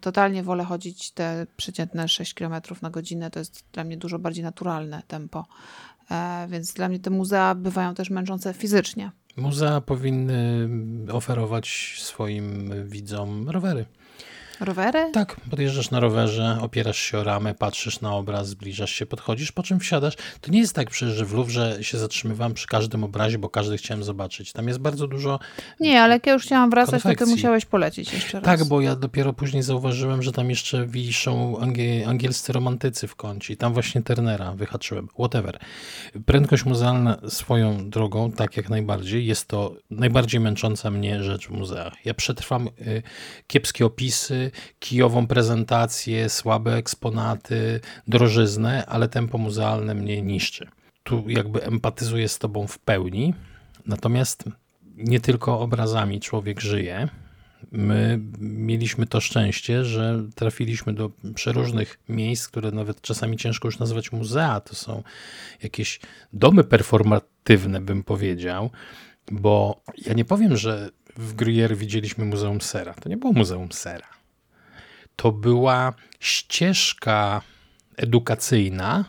Totalnie 0.00 0.42
wolę 0.42 0.64
chodzić 0.64 1.10
te 1.10 1.46
przeciętne 1.56 2.08
6 2.08 2.34
km 2.34 2.54
na 2.82 2.90
godzinę. 2.90 3.30
To 3.30 3.38
jest 3.38 3.64
dla 3.72 3.84
mnie 3.84 3.96
dużo 3.96 4.18
bardziej 4.18 4.44
naturalne 4.44 5.02
tempo. 5.08 5.46
E, 6.10 6.46
więc 6.50 6.72
dla 6.72 6.88
mnie 6.88 6.98
te 6.98 7.10
muzea 7.10 7.54
bywają 7.54 7.94
też 7.94 8.10
męczące 8.10 8.54
fizycznie. 8.54 9.10
muzea 9.36 9.80
powinny 9.80 10.68
oferować 11.12 11.96
swoim 11.98 12.72
widzom 12.88 13.48
rowery. 13.50 13.86
Rowery? 14.60 15.10
Tak, 15.12 15.36
podjeżdżasz 15.50 15.90
na 15.90 16.00
rowerze, 16.00 16.58
opierasz 16.60 16.98
się 16.98 17.18
o 17.18 17.24
ramę, 17.24 17.54
patrzysz 17.54 18.00
na 18.00 18.14
obraz, 18.14 18.48
zbliżasz 18.48 18.90
się, 18.92 19.06
podchodzisz, 19.06 19.52
po 19.52 19.62
czym 19.62 19.80
wsiadasz. 19.80 20.14
To 20.40 20.50
nie 20.50 20.60
jest 20.60 20.74
tak 20.74 20.90
przecież, 20.90 21.14
że 21.16 21.24
w 21.24 21.32
Louvre 21.34 21.84
się 21.84 21.98
zatrzymywałem 21.98 22.54
przy 22.54 22.66
każdym 22.66 23.04
obrazie, 23.04 23.38
bo 23.38 23.48
każdy 23.48 23.76
chciałem 23.76 24.04
zobaczyć. 24.04 24.52
Tam 24.52 24.68
jest 24.68 24.78
bardzo 24.78 25.06
dużo 25.06 25.38
Nie, 25.80 26.02
ale 26.02 26.14
jak 26.14 26.26
ja 26.26 26.32
już 26.32 26.42
chciałam 26.42 26.70
wracać, 26.70 26.90
to 26.90 26.96
ty 26.96 27.02
Konfekcji. 27.02 27.34
musiałeś 27.36 27.64
polecieć 27.64 28.12
jeszcze 28.12 28.40
raz. 28.40 28.44
Tak, 28.44 28.64
bo 28.64 28.80
ja 28.80 28.96
dopiero 28.96 29.32
później 29.32 29.62
zauważyłem, 29.62 30.22
że 30.22 30.32
tam 30.32 30.50
jeszcze 30.50 30.86
wiszą 30.86 31.58
angie, 31.58 32.08
angielscy 32.08 32.52
romantycy 32.52 33.06
w 33.08 33.16
kącie. 33.16 33.54
I 33.54 33.56
tam 33.56 33.72
właśnie 33.72 34.02
Turnera 34.02 34.52
wyhaczyłem. 34.52 35.08
Whatever. 35.18 35.58
Prędkość 36.26 36.64
muzealna 36.64 37.18
swoją 37.28 37.90
drogą, 37.90 38.32
tak 38.32 38.56
jak 38.56 38.68
najbardziej, 38.68 39.26
jest 39.26 39.48
to 39.48 39.74
najbardziej 39.90 40.40
męcząca 40.40 40.90
mnie 40.90 41.22
rzecz 41.22 41.46
w 41.48 41.50
muzeach. 41.50 41.92
Ja 42.04 42.14
przetrwam 42.14 42.66
y, 42.66 43.02
kiepskie 43.46 43.86
opisy, 43.86 44.49
kijową 44.78 45.26
prezentację, 45.26 46.28
słabe 46.28 46.74
eksponaty, 46.76 47.80
drożyznę, 48.08 48.86
ale 48.86 49.08
tempo 49.08 49.38
muzealne 49.38 49.94
mnie 49.94 50.22
niszczy. 50.22 50.68
Tu 51.02 51.30
jakby 51.30 51.62
empatyzuję 51.62 52.28
z 52.28 52.38
tobą 52.38 52.66
w 52.66 52.78
pełni. 52.78 53.34
Natomiast 53.86 54.44
nie 54.96 55.20
tylko 55.20 55.60
obrazami 55.60 56.20
człowiek 56.20 56.60
żyje. 56.60 57.08
My 57.72 58.20
mieliśmy 58.40 59.06
to 59.06 59.20
szczęście, 59.20 59.84
że 59.84 60.22
trafiliśmy 60.34 60.94
do 60.94 61.10
przeróżnych 61.34 61.98
miejsc, 62.08 62.48
które 62.48 62.70
nawet 62.70 63.00
czasami 63.00 63.36
ciężko 63.36 63.68
już 63.68 63.78
nazwać 63.78 64.12
muzea. 64.12 64.60
To 64.60 64.74
są 64.74 65.02
jakieś 65.62 66.00
domy 66.32 66.64
performatywne, 66.64 67.80
bym 67.80 68.02
powiedział, 68.02 68.70
bo 69.30 69.82
ja 70.06 70.12
nie 70.12 70.24
powiem, 70.24 70.56
że 70.56 70.90
w 71.16 71.34
Gruyère 71.34 71.76
widzieliśmy 71.76 72.24
Muzeum 72.24 72.60
Sera. 72.60 72.94
To 72.94 73.08
nie 73.08 73.16
było 73.16 73.32
Muzeum 73.32 73.72
Sera. 73.72 74.06
To 75.20 75.32
była 75.32 75.92
ścieżka 76.20 77.42
edukacyjna, 77.96 79.04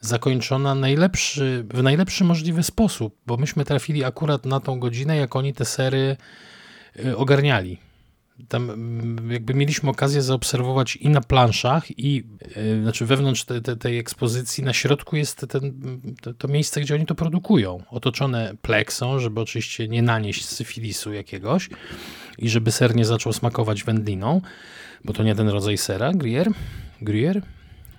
zakończona 0.00 0.74
najlepszy, 0.74 1.64
w 1.74 1.82
najlepszy 1.82 2.24
możliwy 2.24 2.62
sposób, 2.62 3.16
bo 3.26 3.36
myśmy 3.36 3.64
trafili 3.64 4.04
akurat 4.04 4.46
na 4.46 4.60
tą 4.60 4.80
godzinę, 4.80 5.16
jak 5.16 5.36
oni 5.36 5.54
te 5.54 5.64
sery 5.64 6.16
y, 7.04 7.16
ogarniali. 7.16 7.78
Tam 8.48 8.68
jakby 9.30 9.54
mieliśmy 9.54 9.90
okazję 9.90 10.22
zaobserwować 10.22 10.96
i 10.96 11.08
na 11.08 11.20
planszach, 11.20 11.98
i 11.98 12.24
y, 12.56 12.82
znaczy 12.82 13.06
wewnątrz 13.06 13.44
te, 13.44 13.60
te, 13.60 13.76
tej 13.76 13.98
ekspozycji 13.98 14.64
na 14.64 14.72
środku 14.72 15.16
jest 15.16 15.46
ten, 15.48 15.72
to, 16.20 16.34
to 16.34 16.48
miejsce, 16.48 16.80
gdzie 16.80 16.94
oni 16.94 17.06
to 17.06 17.14
produkują. 17.14 17.82
Otoczone 17.90 18.54
pleksą, 18.62 19.18
żeby 19.18 19.40
oczywiście 19.40 19.88
nie 19.88 20.02
nanieść 20.02 20.44
syfilisu 20.44 21.12
jakiegoś 21.12 21.68
i 22.38 22.48
żeby 22.48 22.72
ser 22.72 22.96
nie 22.96 23.04
zaczął 23.04 23.32
smakować 23.32 23.84
wędliną, 23.84 24.40
bo 25.04 25.12
to 25.12 25.22
nie 25.22 25.34
ten 25.34 25.48
rodzaj 25.48 25.78
sera, 25.78 26.12
gruyère. 26.12 26.52
Gruyère? 27.02 27.42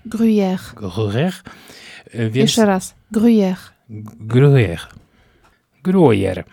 Gruyère. 0.06 0.74
Gruyère. 0.74 1.42
Y, 2.14 2.30
Więc... 2.30 2.36
Jeszcze 2.36 2.66
raz. 2.66 2.94
Gruyère. 3.12 3.72
Gruyère. 4.20 4.86
Gruyère. 5.84 6.44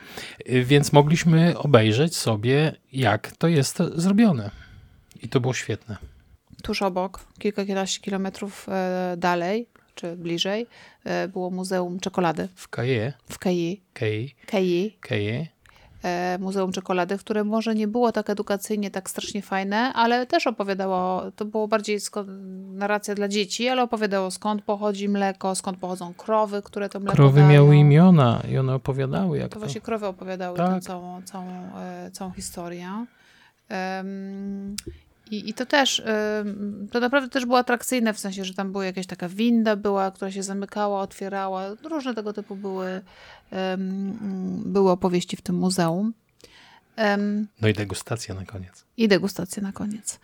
Y, 0.49 0.63
Więc 0.63 0.93
mogliśmy 0.93 1.57
obejrzeć 1.57 2.17
sobie, 2.17 2.75
jak 2.91 3.31
to 3.31 3.47
jest 3.47 3.77
zrobione. 3.95 4.51
I 5.21 5.29
to 5.29 5.39
było 5.39 5.53
świetne. 5.53 5.97
Tuż 6.63 6.81
obok, 6.81 7.19
kilkanaście 7.39 8.01
kilometrów 8.01 8.69
e, 8.69 9.15
dalej, 9.17 9.67
czy 9.95 10.15
bliżej, 10.15 10.67
e, 11.03 11.27
było 11.27 11.49
Muzeum 11.49 11.99
Czekolady 11.99 12.47
W 12.55 12.67
Kaje, 12.67 13.13
w 13.29 13.39
Keji. 13.39 13.83
Kej, 13.93 14.35
Keji. 14.45 14.97
Keje. 15.01 15.47
E, 16.03 16.37
Muzeum 16.41 16.71
Czekolady, 16.71 17.17
które 17.17 17.43
może 17.43 17.75
nie 17.75 17.87
było 17.87 18.11
tak 18.11 18.29
edukacyjnie, 18.29 18.91
tak 18.91 19.09
strasznie 19.09 19.41
fajne, 19.41 19.93
ale 19.93 20.25
też 20.25 20.47
opowiadało, 20.47 21.23
to 21.35 21.45
było 21.45 21.67
bardziej 21.67 21.99
narracja 22.73 23.15
dla 23.15 23.27
dzieci, 23.27 23.67
ale 23.69 23.83
opowiadało 23.83 24.31
skąd 24.31 24.61
pochodzi 24.61 25.09
mleko, 25.09 25.55
skąd 25.55 25.77
pochodzą 25.77 26.13
krowy, 26.13 26.61
które 26.61 26.89
to 26.89 26.99
mleko 26.99 27.15
Krowy 27.15 27.39
dają. 27.39 27.51
miały 27.51 27.75
imiona 27.75 28.41
i 28.51 28.57
one 28.57 28.75
opowiadały, 28.75 29.37
jak 29.37 29.49
To 29.49 29.53
to. 29.53 29.59
właśnie 29.59 29.81
krowy 29.81 30.07
opowiadały 30.07 30.57
Tak. 30.57 30.73
tę 30.73 30.81
całą, 30.81 31.21
całą, 31.21 31.51
e, 31.77 32.11
całą 32.11 32.31
historię. 32.31 33.05
I, 35.31 35.49
I 35.49 35.53
to 35.53 35.65
też, 35.65 36.03
to 36.91 36.99
naprawdę 36.99 37.29
też 37.29 37.45
było 37.45 37.57
atrakcyjne, 37.57 38.13
w 38.13 38.19
sensie, 38.19 38.45
że 38.45 38.53
tam 38.53 38.71
była 38.71 38.85
jakaś 38.85 39.07
taka 39.07 39.29
winda 39.29 39.75
była, 39.75 40.11
która 40.11 40.31
się 40.31 40.43
zamykała, 40.43 41.01
otwierała. 41.01 41.63
Różne 41.83 42.13
tego 42.13 42.33
typu 42.33 42.55
były, 42.55 43.01
były 44.65 44.91
opowieści 44.91 45.37
w 45.37 45.41
tym 45.41 45.55
muzeum. 45.55 46.13
No 47.61 47.67
i 47.67 47.73
degustacja 47.73 48.35
na 48.35 48.45
koniec. 48.45 48.85
I 48.97 49.07
degustacja 49.07 49.63
na 49.63 49.71
koniec. 49.71 50.19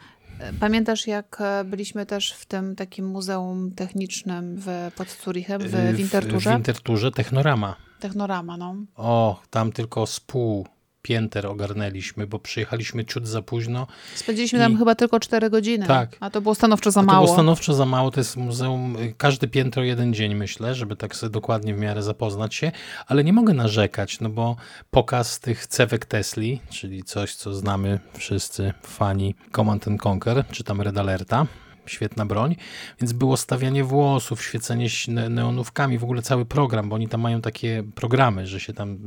Pamiętasz, 0.59 1.07
jak 1.07 1.37
e, 1.41 1.63
byliśmy 1.63 2.05
też 2.05 2.33
w 2.33 2.45
tym 2.45 2.75
takim 2.75 3.07
muzeum 3.07 3.71
technicznym 3.71 4.55
w, 4.57 4.91
pod 4.95 5.07
Zurichem, 5.23 5.61
w 5.61 5.95
Winterturze? 5.95 6.49
W 6.49 6.53
Winterturze 6.53 7.11
Technorama. 7.11 7.75
Technorama, 7.99 8.57
no. 8.57 8.75
O, 8.95 9.41
tam 9.49 9.71
tylko 9.71 10.07
z 10.07 10.19
pół 10.19 10.67
pięter 11.05 11.47
ogarnęliśmy, 11.47 12.27
bo 12.27 12.39
przyjechaliśmy 12.39 13.05
ciut 13.05 13.27
za 13.27 13.41
późno. 13.41 13.87
Spędziliśmy 14.15 14.59
i... 14.59 14.61
tam 14.61 14.77
chyba 14.77 14.95
tylko 14.95 15.19
4 15.19 15.49
godziny. 15.49 15.87
Tak. 15.87 16.17
A 16.19 16.29
to 16.29 16.41
było 16.41 16.55
stanowczo 16.55 16.91
za 16.91 17.01
mało. 17.01 17.19
To 17.19 17.25
było 17.25 17.35
stanowczo 17.35 17.73
za 17.73 17.85
mało. 17.85 18.11
To 18.11 18.19
jest 18.19 18.37
muzeum, 18.37 18.97
y, 18.97 19.13
każde 19.17 19.47
piętro 19.47 19.83
jeden 19.83 20.13
dzień, 20.13 20.35
myślę, 20.35 20.75
żeby 20.75 20.95
tak 20.95 21.15
sobie 21.15 21.29
dokładnie 21.29 21.75
w 21.75 21.79
miarę 21.79 22.03
zapoznać 22.03 22.55
się, 22.55 22.71
ale 23.07 23.23
nie 23.23 23.33
mogę 23.33 23.53
narzekać, 23.53 24.19
no 24.19 24.29
bo 24.29 24.55
pokaz 24.91 25.39
tych 25.39 25.67
cewek 25.67 26.05
Tesli, 26.05 26.59
czyli 26.69 27.03
coś, 27.03 27.35
co 27.35 27.53
znamy 27.53 27.99
wszyscy 28.17 28.73
fani 28.83 29.35
Command 29.55 29.85
Conquer, 30.05 30.45
czy 30.51 30.63
tam 30.63 30.81
Red 30.81 30.97
Alerta, 30.97 31.45
świetna 31.89 32.25
broń, 32.25 32.55
więc 33.01 33.13
było 33.13 33.37
stawianie 33.37 33.83
włosów, 33.83 34.43
świecenie 34.43 34.87
neonówkami, 35.29 35.97
w 35.97 36.03
ogóle 36.03 36.21
cały 36.21 36.45
program, 36.45 36.89
bo 36.89 36.95
oni 36.95 37.07
tam 37.07 37.21
mają 37.21 37.41
takie 37.41 37.83
programy, 37.95 38.47
że 38.47 38.59
się 38.59 38.73
tam 38.73 38.97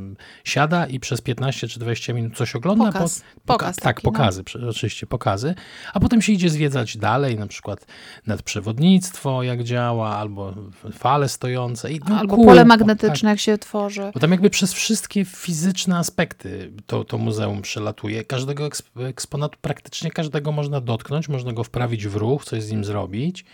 siada 0.45 0.87
i 0.87 1.01
przez 1.01 1.21
15 1.21 1.69
czy 1.69 1.81
20 1.81 2.13
minut 2.13 2.37
coś 2.37 2.57
ogląda. 2.57 2.93
Pokaz, 2.93 3.21
po, 3.21 3.53
pokaz 3.53 3.77
poka 3.77 3.85
tak, 3.85 4.05
no. 4.05 4.13
pokazy, 4.13 4.43
no. 4.61 4.69
oczywiście 4.69 5.07
pokazy, 5.07 5.55
a 5.95 6.01
potem 6.01 6.23
się 6.23 6.33
idzie 6.33 6.51
zwiedzać 6.51 6.97
dalej, 6.97 7.39
na 7.39 7.47
przykład 7.47 7.87
nadprzewodnictwo, 8.27 9.43
jak 9.43 9.65
działa, 9.65 10.17
albo 10.17 10.55
fale 10.93 11.29
stojące. 11.29 11.93
I, 11.93 12.01
no, 12.09 12.19
albo 12.19 12.37
cool, 12.37 12.47
pole 12.47 12.65
magnetyczne, 12.65 13.09
tak. 13.09 13.23
jak 13.23 13.39
się 13.41 13.59
tworzy. 13.59 14.11
Bo 14.15 14.21
tam 14.21 14.31
jakby 14.31 14.51
przez 14.51 14.73
wszystkie 14.73 15.25
fizyczne 15.25 15.99
aspekty 15.99 16.73
to, 16.87 17.05
to 17.05 17.19
muzeum 17.19 17.63
przelatuje. 17.63 18.25
Każdego 18.25 18.69
eksponatu, 18.97 19.59
praktycznie 19.63 20.11
każdego 20.11 20.53
można 20.53 20.81
dotknąć, 20.81 21.29
można 21.29 21.53
go 21.53 21.65
wprawić 21.65 22.07
w 22.07 22.17
ruch, 22.17 22.45
co 22.45 22.57
jest 22.57 22.68
z 22.69 22.73
nim 22.73 22.85
zrobić. 22.85 23.45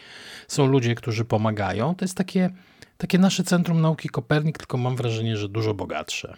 Są 0.49 0.66
ludzie, 0.66 0.94
którzy 0.94 1.25
pomagają. 1.25 1.94
To 1.94 2.04
jest 2.04 2.16
takie, 2.16 2.50
takie 2.99 3.18
nasze 3.18 3.44
Centrum 3.44 3.80
Nauki 3.80 4.09
Kopernik, 4.09 4.59
tylko 4.59 4.78
mam 4.78 4.97
wrażenie, 4.97 5.37
że 5.37 5.49
dużo 5.49 5.75
bogatsze. 5.75 6.37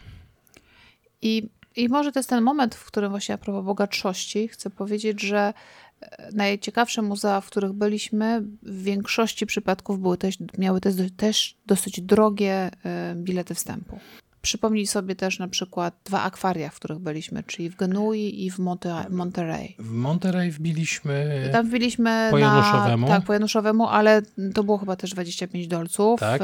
I, 1.23 1.49
I 1.76 1.88
może 1.88 2.12
to 2.12 2.18
jest 2.18 2.28
ten 2.28 2.45
moment, 2.45 2.75
w 2.75 2.85
którym 2.85 3.11
właśnie 3.11 3.35
a 3.35 3.38
propos 3.38 3.64
bogatszości 3.64 4.49
chcę 4.49 4.71
powiedzieć, 4.71 5.23
że 5.23 5.52
e, 6.00 6.28
najciekawsze 6.33 7.02
muzea, 7.02 7.40
w 7.40 7.47
których 7.47 7.73
byliśmy, 7.73 8.42
w 8.62 8.83
większości 8.83 9.47
przypadków 9.47 10.00
były 10.00 10.18
też, 10.18 10.38
miały 10.59 10.80
też, 10.80 10.95
też 11.16 11.56
dosyć 11.66 12.00
drogie 12.00 12.71
e, 12.85 13.14
bilety 13.16 13.54
wstępu. 13.54 13.99
Przypomnij 14.47 14.87
sobie 14.87 15.17
też 15.17 15.38
na 15.38 15.49
przykład 15.49 15.95
dwa 16.05 16.23
akwaria, 16.23 16.71
w 16.71 16.76
których 16.76 16.99
byliśmy, 16.99 17.43
czyli 17.43 17.71
w 17.71 17.76
Genui 17.76 18.45
i 18.45 18.50
w 18.50 18.59
Monte 18.59 19.07
Monterey. 19.11 19.75
W 19.79 19.91
Monterey 19.91 20.50
wbiliśmy. 20.50 21.49
Tam 21.53 21.69
wbiliśmy 21.69 22.29
po 22.31 22.38
Januszowemu. 22.38 23.09
Na, 23.09 23.17
tak, 23.17 23.25
po 23.25 23.33
Januszowemu, 23.33 23.88
ale 23.88 24.23
to 24.55 24.65
było 24.65 24.79
chyba 24.79 24.97
też 24.97 25.11
25 25.11 25.69
dolców. 25.69 26.21
Tak. 26.21 26.43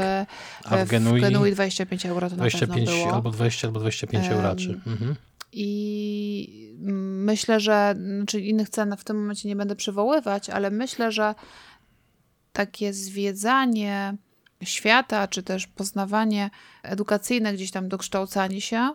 A 0.64 0.84
w 0.84 0.88
Genui, 0.88 1.20
w 1.20 1.22
Genui 1.22 1.52
25 1.52 2.06
euro 2.06 2.30
to 2.30 2.36
25 2.36 2.90
na 3.06 3.12
albo 3.12 3.30
20 3.30 3.66
albo 3.66 3.80
25 3.80 4.24
um, 4.24 4.36
euraczy. 4.36 4.80
Mhm. 4.86 5.16
I 5.52 6.76
myślę, 7.24 7.60
że 7.60 7.94
znaczy 8.18 8.40
innych 8.40 8.68
cen 8.68 8.96
w 8.96 9.04
tym 9.04 9.20
momencie 9.20 9.48
nie 9.48 9.56
będę 9.56 9.76
przywoływać, 9.76 10.50
ale 10.50 10.70
myślę, 10.70 11.12
że 11.12 11.34
takie 12.52 12.92
zwiedzanie 12.92 14.16
świata, 14.64 15.28
czy 15.28 15.42
też 15.42 15.66
poznawanie 15.66 16.50
edukacyjne, 16.82 17.52
gdzieś 17.54 17.70
tam 17.70 17.88
dokształcanie 17.88 18.60
się, 18.60 18.90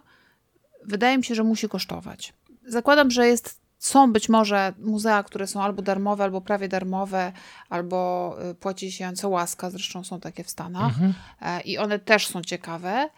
wydaje 0.86 1.18
mi 1.18 1.24
się, 1.24 1.36
że 1.36 1.44
musi 1.44 1.70
kosztować. 1.70 2.34
Zakładam, 2.68 3.12
że 3.12 3.28
jest, 3.28 3.60
są 3.80 4.14
być 4.14 4.30
może 4.30 4.74
muzea, 4.80 5.24
które 5.24 5.48
są 5.48 5.62
albo 5.62 5.82
darmowe, 5.82 6.24
albo 6.24 6.42
prawie 6.42 6.68
darmowe, 6.68 7.32
albo 7.70 8.36
y, 8.52 8.56
płaci 8.56 8.92
się 8.92 9.14
co 9.14 9.30
łaska, 9.30 9.70
zresztą 9.70 10.04
są 10.04 10.20
takie 10.20 10.44
w 10.44 10.50
Stanach 10.50 10.88
mhm. 10.88 11.14
E, 11.42 11.62
i 11.62 11.78
one 11.78 12.00
też 12.00 12.28
są 12.28 12.42
ciekawe, 12.42 13.10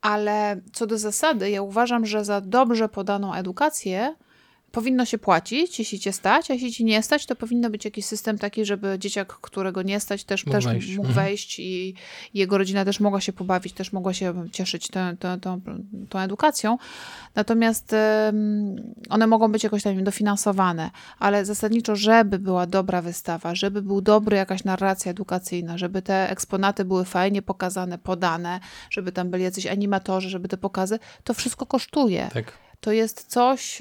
ale 0.00 0.60
co 0.72 0.86
do 0.86 0.98
zasady, 0.98 1.50
ja 1.50 1.62
uważam, 1.62 2.06
że 2.06 2.24
za 2.24 2.40
dobrze 2.40 2.88
podaną 2.88 3.34
edukację 3.34 4.14
powinno 4.76 5.04
się 5.04 5.18
płacić, 5.18 5.78
jeśli 5.78 5.98
cię 5.98 6.12
stać, 6.12 6.50
a 6.50 6.54
jeśli 6.54 6.72
ci 6.72 6.84
nie 6.84 7.02
stać, 7.02 7.26
to 7.26 7.36
powinno 7.36 7.70
być 7.70 7.84
jakiś 7.84 8.06
system 8.06 8.38
taki, 8.38 8.64
żeby 8.64 8.98
dzieciak, 8.98 9.28
którego 9.28 9.82
nie 9.82 10.00
stać, 10.00 10.24
też, 10.24 10.46
mógł 10.46 10.56
też 10.56 10.64
wejść, 10.64 10.96
mógł 10.96 11.08
mhm. 11.08 11.26
wejść 11.26 11.58
i 11.58 11.94
jego 12.34 12.58
rodzina 12.58 12.84
też 12.84 13.00
mogła 13.00 13.20
się 13.20 13.32
pobawić, 13.32 13.72
też 13.72 13.92
mogła 13.92 14.14
się 14.14 14.48
cieszyć 14.52 14.88
tą, 14.88 15.16
tą, 15.16 15.40
tą, 15.40 15.60
tą 16.08 16.18
edukacją. 16.18 16.78
Natomiast 17.34 17.94
one 19.08 19.26
mogą 19.26 19.52
być 19.52 19.64
jakoś 19.64 19.82
tam 19.82 20.04
dofinansowane, 20.04 20.90
ale 21.18 21.44
zasadniczo, 21.44 21.96
żeby 21.96 22.38
była 22.38 22.66
dobra 22.66 23.02
wystawa, 23.02 23.54
żeby 23.54 23.82
był 23.82 24.00
dobry 24.00 24.36
jakaś 24.36 24.64
narracja 24.64 25.10
edukacyjna, 25.10 25.78
żeby 25.78 26.02
te 26.02 26.30
eksponaty 26.30 26.84
były 26.84 27.04
fajnie 27.04 27.42
pokazane, 27.42 27.98
podane, 27.98 28.60
żeby 28.90 29.12
tam 29.12 29.30
byli 29.30 29.44
jacyś 29.44 29.66
animatorzy, 29.66 30.28
żeby 30.28 30.48
te 30.48 30.56
pokazy, 30.56 30.98
to 31.24 31.34
wszystko 31.34 31.66
kosztuje. 31.66 32.28
Tak. 32.32 32.52
To 32.80 32.92
jest 32.92 33.26
coś, 33.26 33.78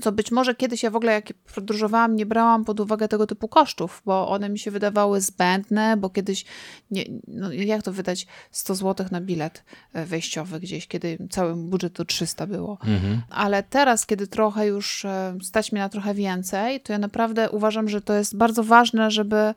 co 0.00 0.12
być 0.12 0.32
może 0.32 0.54
kiedyś 0.54 0.82
ja 0.82 0.90
w 0.90 0.96
ogóle 0.96 1.12
jak 1.12 1.32
podróżowałam, 1.54 2.16
nie 2.16 2.26
brałam 2.26 2.64
pod 2.64 2.80
uwagę 2.80 3.08
tego 3.08 3.26
typu 3.26 3.48
kosztów, 3.48 4.02
bo 4.04 4.28
one 4.28 4.48
mi 4.48 4.58
się 4.58 4.70
wydawały 4.70 5.20
zbędne, 5.20 5.96
bo 5.96 6.10
kiedyś, 6.10 6.44
nie, 6.90 7.04
no 7.28 7.52
jak 7.52 7.82
to 7.82 7.92
wydać 7.92 8.26
100 8.50 8.74
zł 8.74 9.06
na 9.10 9.20
bilet 9.20 9.64
e, 9.92 10.06
wejściowy 10.06 10.60
gdzieś, 10.60 10.86
kiedy 10.86 11.18
cały 11.30 11.56
budżet 11.56 11.92
to 11.92 12.04
300 12.04 12.46
było. 12.46 12.78
Mhm. 12.84 13.22
Ale 13.30 13.62
teraz, 13.62 14.06
kiedy 14.06 14.26
trochę 14.26 14.66
już 14.66 15.04
e, 15.04 15.38
stać 15.42 15.72
mnie 15.72 15.80
na 15.80 15.88
trochę 15.88 16.14
więcej, 16.14 16.80
to 16.80 16.92
ja 16.92 16.98
naprawdę 16.98 17.50
uważam, 17.50 17.88
że 17.88 18.00
to 18.00 18.12
jest 18.12 18.36
bardzo 18.36 18.62
ważne, 18.62 19.10
żeby 19.10 19.54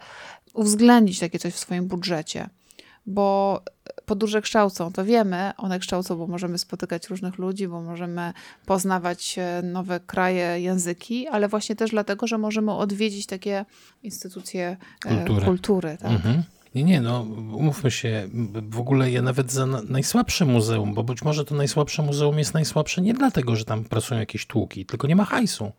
uwzględnić 0.54 1.20
takie 1.20 1.40
coś 1.40 1.54
w 1.54 1.60
swoim 1.60 1.88
budżecie 1.88 2.50
bo 3.10 3.62
podróże 4.06 4.42
kształcą, 4.42 4.92
to 4.92 5.06
wiemy, 5.06 5.52
one 5.58 5.80
kształcą, 5.80 6.16
bo 6.18 6.28
możemy 6.28 6.58
spotykać 6.58 7.10
różnych 7.10 7.38
ludzi, 7.38 7.68
bo 7.68 7.82
możemy 7.82 8.34
poznawać 8.66 9.36
e, 9.38 9.62
nowe 9.62 10.00
kraje, 10.00 10.60
języki, 10.60 11.28
ale 11.28 11.48
właśnie 11.48 11.76
też 11.76 11.92
dlatego, 11.92 12.28
że 12.28 12.38
możemy 12.38 12.72
odwiedzić 12.74 13.26
takie 13.26 13.66
instytucje 14.04 14.78
e, 15.06 15.16
kultury. 15.16 15.46
kultury 15.46 15.98
tak? 16.02 16.12
Mhm. 16.12 16.44
Nie, 16.76 16.84
nie, 16.84 17.02
no 17.02 17.22
umówmy 17.54 17.92
się, 17.92 18.30
w 18.70 18.80
ogóle 18.80 19.12
ja 19.12 19.22
nawet 19.22 19.52
za 19.52 19.66
najsłabsze 19.66 20.46
muzeum, 20.46 20.94
bo 20.94 21.04
być 21.04 21.22
może 21.22 21.46
to 21.46 21.56
najsłabsze 21.56 22.02
muzeum 22.04 22.40
jest 22.40 22.54
najsłabsze 22.54 23.02
nie 23.02 23.14
dlatego, 23.14 23.56
że 23.56 23.66
tam 23.66 23.84
pracują 23.84 24.20
jakieś 24.20 24.48
tłuki, 24.48 24.86
tylko 24.86 25.08
nie 25.08 25.16
ma 25.16 25.26
hajsu. 25.26 25.72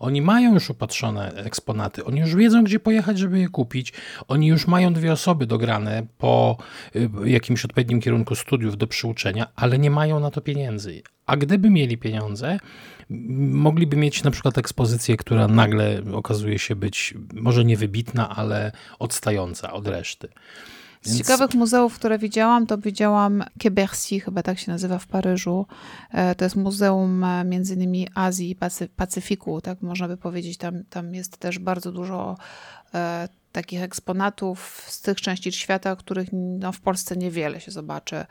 Oni 0.00 0.22
mają 0.22 0.54
już 0.54 0.70
opatrzone 0.70 1.32
eksponaty, 1.32 2.04
oni 2.04 2.20
już 2.20 2.34
wiedzą, 2.34 2.64
gdzie 2.64 2.80
pojechać, 2.80 3.18
żeby 3.18 3.38
je 3.38 3.48
kupić. 3.48 3.92
Oni 4.28 4.46
już 4.46 4.66
mają 4.66 4.92
dwie 4.92 5.12
osoby 5.12 5.46
dograne 5.46 6.06
po 6.18 6.56
y, 6.96 7.10
jakimś 7.24 7.64
odpowiednim 7.64 8.00
kierunku 8.00 8.34
studiów 8.34 8.76
do 8.76 8.86
przyuczenia, 8.86 9.46
ale 9.56 9.78
nie 9.78 9.90
mają 9.90 10.20
na 10.20 10.30
to 10.30 10.40
pieniędzy. 10.40 11.02
A 11.26 11.36
gdyby 11.36 11.70
mieli 11.70 11.98
pieniądze, 11.98 12.58
mogliby 13.50 13.96
mieć 13.96 14.22
na 14.22 14.30
przykład 14.30 14.58
ekspozycję, 14.58 15.16
która 15.16 15.48
nagle 15.48 16.02
okazuje 16.12 16.58
się 16.58 16.76
być 16.76 17.14
może 17.34 17.64
niewybitna, 17.64 18.36
ale 18.36 18.72
odstająca 18.98 19.72
od 19.72 19.86
reszty. 19.86 20.28
Z 21.02 21.18
ciekawych 21.18 21.54
muzeów, 21.54 21.94
które 21.94 22.18
widziałam, 22.18 22.66
to 22.66 22.78
widziałam 22.78 23.44
Quai 23.60 24.20
chyba 24.20 24.42
tak 24.42 24.58
się 24.58 24.72
nazywa 24.72 24.98
w 24.98 25.06
Paryżu. 25.06 25.66
E, 26.10 26.34
to 26.34 26.44
jest 26.44 26.56
muzeum 26.56 27.24
e, 27.24 27.44
między 27.44 27.74
innymi 27.74 28.08
Azji 28.14 28.50
i 28.50 28.56
Pacyfiku, 28.96 29.60
tak 29.60 29.82
można 29.82 30.08
by 30.08 30.16
powiedzieć. 30.16 30.56
Tam, 30.56 30.84
tam 30.90 31.14
jest 31.14 31.36
też 31.36 31.58
bardzo 31.58 31.92
dużo 31.92 32.36
e, 32.94 33.28
takich 33.52 33.82
eksponatów 33.82 34.84
z 34.88 35.00
tych 35.00 35.20
części 35.20 35.52
świata, 35.52 35.96
których 35.96 36.28
no, 36.32 36.72
w 36.72 36.80
Polsce 36.80 37.16
niewiele 37.16 37.60
się 37.60 37.70
zobaczy, 37.70 38.26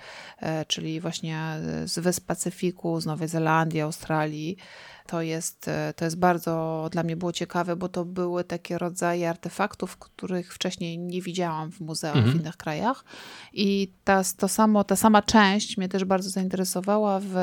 czyli 0.67 1.01
właśnie 1.01 1.55
z 1.85 1.99
Wysp 1.99 2.25
Pacyfiku, 2.25 3.01
z 3.01 3.05
Nowej 3.05 3.27
Zelandii, 3.27 3.81
Australii 3.81 4.57
to 5.09 5.21
jest, 5.21 5.67
e, 5.67 5.93
to 5.95 6.05
jest 6.05 6.19
bardzo 6.19 6.87
dla 6.91 7.03
mnie 7.03 7.17
było 7.17 7.31
ciekawe, 7.31 7.75
bo 7.75 7.89
to 7.89 8.05
były 8.05 8.43
takie 8.43 8.77
rodzaje 8.77 9.29
artefaktów, 9.29 9.97
których 9.97 10.53
wcześniej 10.53 10.99
nie 10.99 11.21
widziałam 11.21 11.71
w 11.71 11.79
muzeach 11.79 12.15
mhm. 12.15 12.37
w 12.37 12.41
innych 12.41 12.57
krajach. 12.57 13.03
I 13.53 13.93
ta, 14.03 14.21
to 14.37 14.47
samo, 14.47 14.83
ta 14.83 14.95
sama 14.95 15.21
część 15.21 15.77
mnie 15.77 15.89
też 15.89 16.05
bardzo 16.05 16.29
zainteresowała 16.29 17.19
w, 17.19 17.33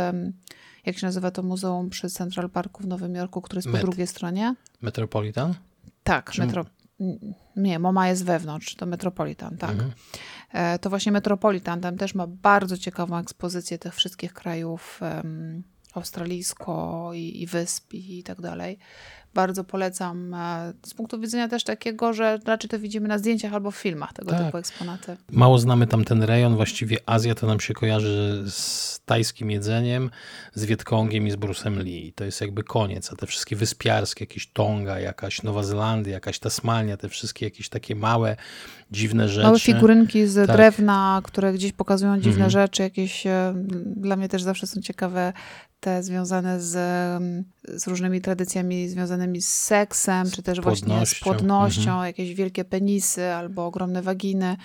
jak 0.87 0.99
się 0.99 1.07
nazywa 1.07 1.31
to 1.31 1.43
muzeum 1.43 1.91
przy 1.91 2.11
Central 2.11 2.51
Parku 2.51 2.83
w 2.83 2.87
Nowym 2.87 3.15
Jorku, 3.15 3.43
który 3.43 3.59
jest 3.59 3.69
Met. 3.69 3.81
po 3.81 3.87
drugiej 3.87 4.07
stronie. 4.07 4.55
Metropolitan? 4.83 5.55
Tak, 6.03 6.31
Czy... 6.31 6.41
metro... 6.41 6.65
Nie, 7.57 7.79
MoMA 7.79 8.09
jest 8.09 8.25
wewnątrz, 8.25 8.75
to 8.75 8.87
Metropolitan, 8.87 9.57
tak. 9.57 9.71
Mhm. 9.71 9.93
E, 10.53 10.79
to 10.79 10.91
właśnie 10.91 11.13
Metropolitan 11.13 11.81
tam 11.81 11.97
też 11.97 12.15
ma 12.15 12.27
bardzo 12.27 12.79
ciekawą 12.79 13.17
ekspozycję 13.19 13.79
tych 13.79 13.95
wszystkich 13.95 14.33
krajów 14.33 15.01
um, 15.03 15.63
australijsko 15.97 17.11
i, 17.15 17.43
i 17.43 17.47
wysp 17.47 17.95
i, 17.95 18.23
tak 18.23 18.41
dalej. 18.41 18.79
Bardzo 19.35 19.65
polecam 19.65 20.35
e, 20.35 20.73
z 20.87 20.95
punktu 20.95 21.21
widzenia 21.21 21.49
też 21.49 21.65
takiego, 21.65 22.13
że 22.13 22.39
raczej 22.45 22.71
to 22.71 22.79
widzimy 22.79 23.09
na 23.09 23.19
zdjęciach 23.19 23.55
albo 23.55 23.71
w 23.71 23.77
filmach 23.77 24.13
tego 24.13 24.31
Tak. 24.31 24.45
typu 24.45 24.59
eksponaty. 24.59 25.17
Mało 25.31 25.59
znamy 25.59 25.87
tam 25.87 26.05
ten 26.05 26.23
rejon, 26.23 26.57
właściwie 26.57 26.97
Azja 27.07 27.35
to 27.35 27.47
nam 27.47 27.61
się 27.61 27.75
kojarzy 27.75 28.45
z 28.51 29.01
tajskim 29.05 29.51
jedzeniem, 29.51 30.11
z 30.55 30.65
Wietkongiem 30.65 31.27
i 31.27 31.31
z 31.31 31.37
Bruce'em 31.37 31.77
Lee. 31.85 32.13
To 32.13 32.25
jest 32.25 32.41
jakby 32.41 32.63
koniec, 32.65 33.13
a 33.13 33.17
te 33.17 33.27
wszystkie 33.27 33.57
wyspiarskie, 33.57 34.23
jakieś 34.25 34.47
Tonga, 34.53 35.01
jakaś 35.01 35.43
Nowa 35.43 35.63
Zelandia, 35.63 36.13
jakaś 36.13 36.39
Tasmania, 36.39 36.97
te 36.97 37.09
wszystkie 37.09 37.47
jakieś 37.47 37.69
takie 37.69 37.95
małe, 37.97 38.37
dziwne 38.91 39.29
rzeczy. 39.29 39.47
Małe 39.47 39.61
figurynki 39.61 40.27
z 40.27 40.47
Tak. 40.47 40.57
drewna, 40.57 41.21
które 41.25 41.53
gdzieś 41.53 41.73
pokazują 41.73 42.17
dziwne 42.17 42.45
Mhm. 42.45 42.51
rzeczy, 42.51 42.83
jakieś 42.83 43.27
e, 43.27 43.55
dla 43.97 44.17
mnie 44.17 44.29
też 44.29 44.43
zawsze 44.43 44.67
są 44.67 44.81
ciekawe 44.81 45.33
te 45.87 46.03
związane 46.03 46.61
z, 46.61 46.77
em, 46.77 47.45
z 47.79 47.87
różnymi 47.87 48.21
tradycjami 48.21 48.89
związanymi 48.89 49.43
z 49.43 49.49
seksem, 49.49 50.27
Z 50.27 50.33
czy 50.35 50.43
też 50.43 50.61
właśnie 50.61 50.87
z 50.87 50.91
płodnością. 50.91 51.25
płodnością, 51.25 51.91
Mhm. 51.91 52.07
jakieś 52.07 52.35
wielkie 52.35 52.65
penisy 52.65 53.25
albo 53.25 53.67
ogromne 53.67 54.03
waginy. 54.03 54.57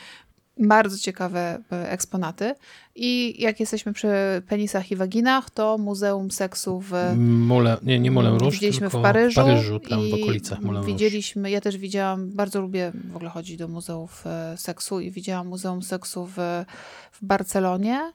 Bardzo 0.60 0.98
ciekawe 0.98 1.60
e, 1.72 1.92
eksponaty. 1.92 2.56
I 2.96 3.42
jak 3.42 3.60
jesteśmy 3.60 3.94
przy 3.94 4.08
penisach 4.48 4.92
i 4.92 4.96
waginach, 4.96 5.50
to 5.50 5.78
Muzeum 5.78 6.32
Seksu 6.32 6.80
w 6.90 6.92
Mule, 7.18 7.78
nie, 7.84 8.00
nie 8.00 8.12
Moulin 8.12 8.32
Rouge, 8.32 8.52
Widzieliśmy 8.54 8.90
w 8.90 9.02
Paryżu, 9.02 9.42
w 9.42 9.44
Paryżu, 9.46 9.80
tam 9.80 10.00
w 10.10 10.14
okolicach 10.14 10.60
Moulin 10.62 10.76
Rouge. 10.82 10.88
Widzieliśmy, 10.94 11.52
ja 11.52 11.62
też 11.62 11.78
widziałam, 11.78 12.30
bardzo 12.32 12.62
lubię 12.62 12.92
w 13.12 13.16
ogóle 13.16 13.30
chodzić 13.32 13.58
do 13.58 13.68
muzeów 13.68 14.24
e, 14.28 14.56
seksu 14.58 15.00
i 15.00 15.12
widziałam 15.12 15.48
Muzeum 15.48 15.82
Seksu 15.82 16.26
w, 16.26 16.36
w 17.12 17.26
Barcelonie 17.26 18.12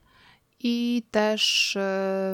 i 0.60 1.02
też 1.10 1.76
e, 1.76 1.80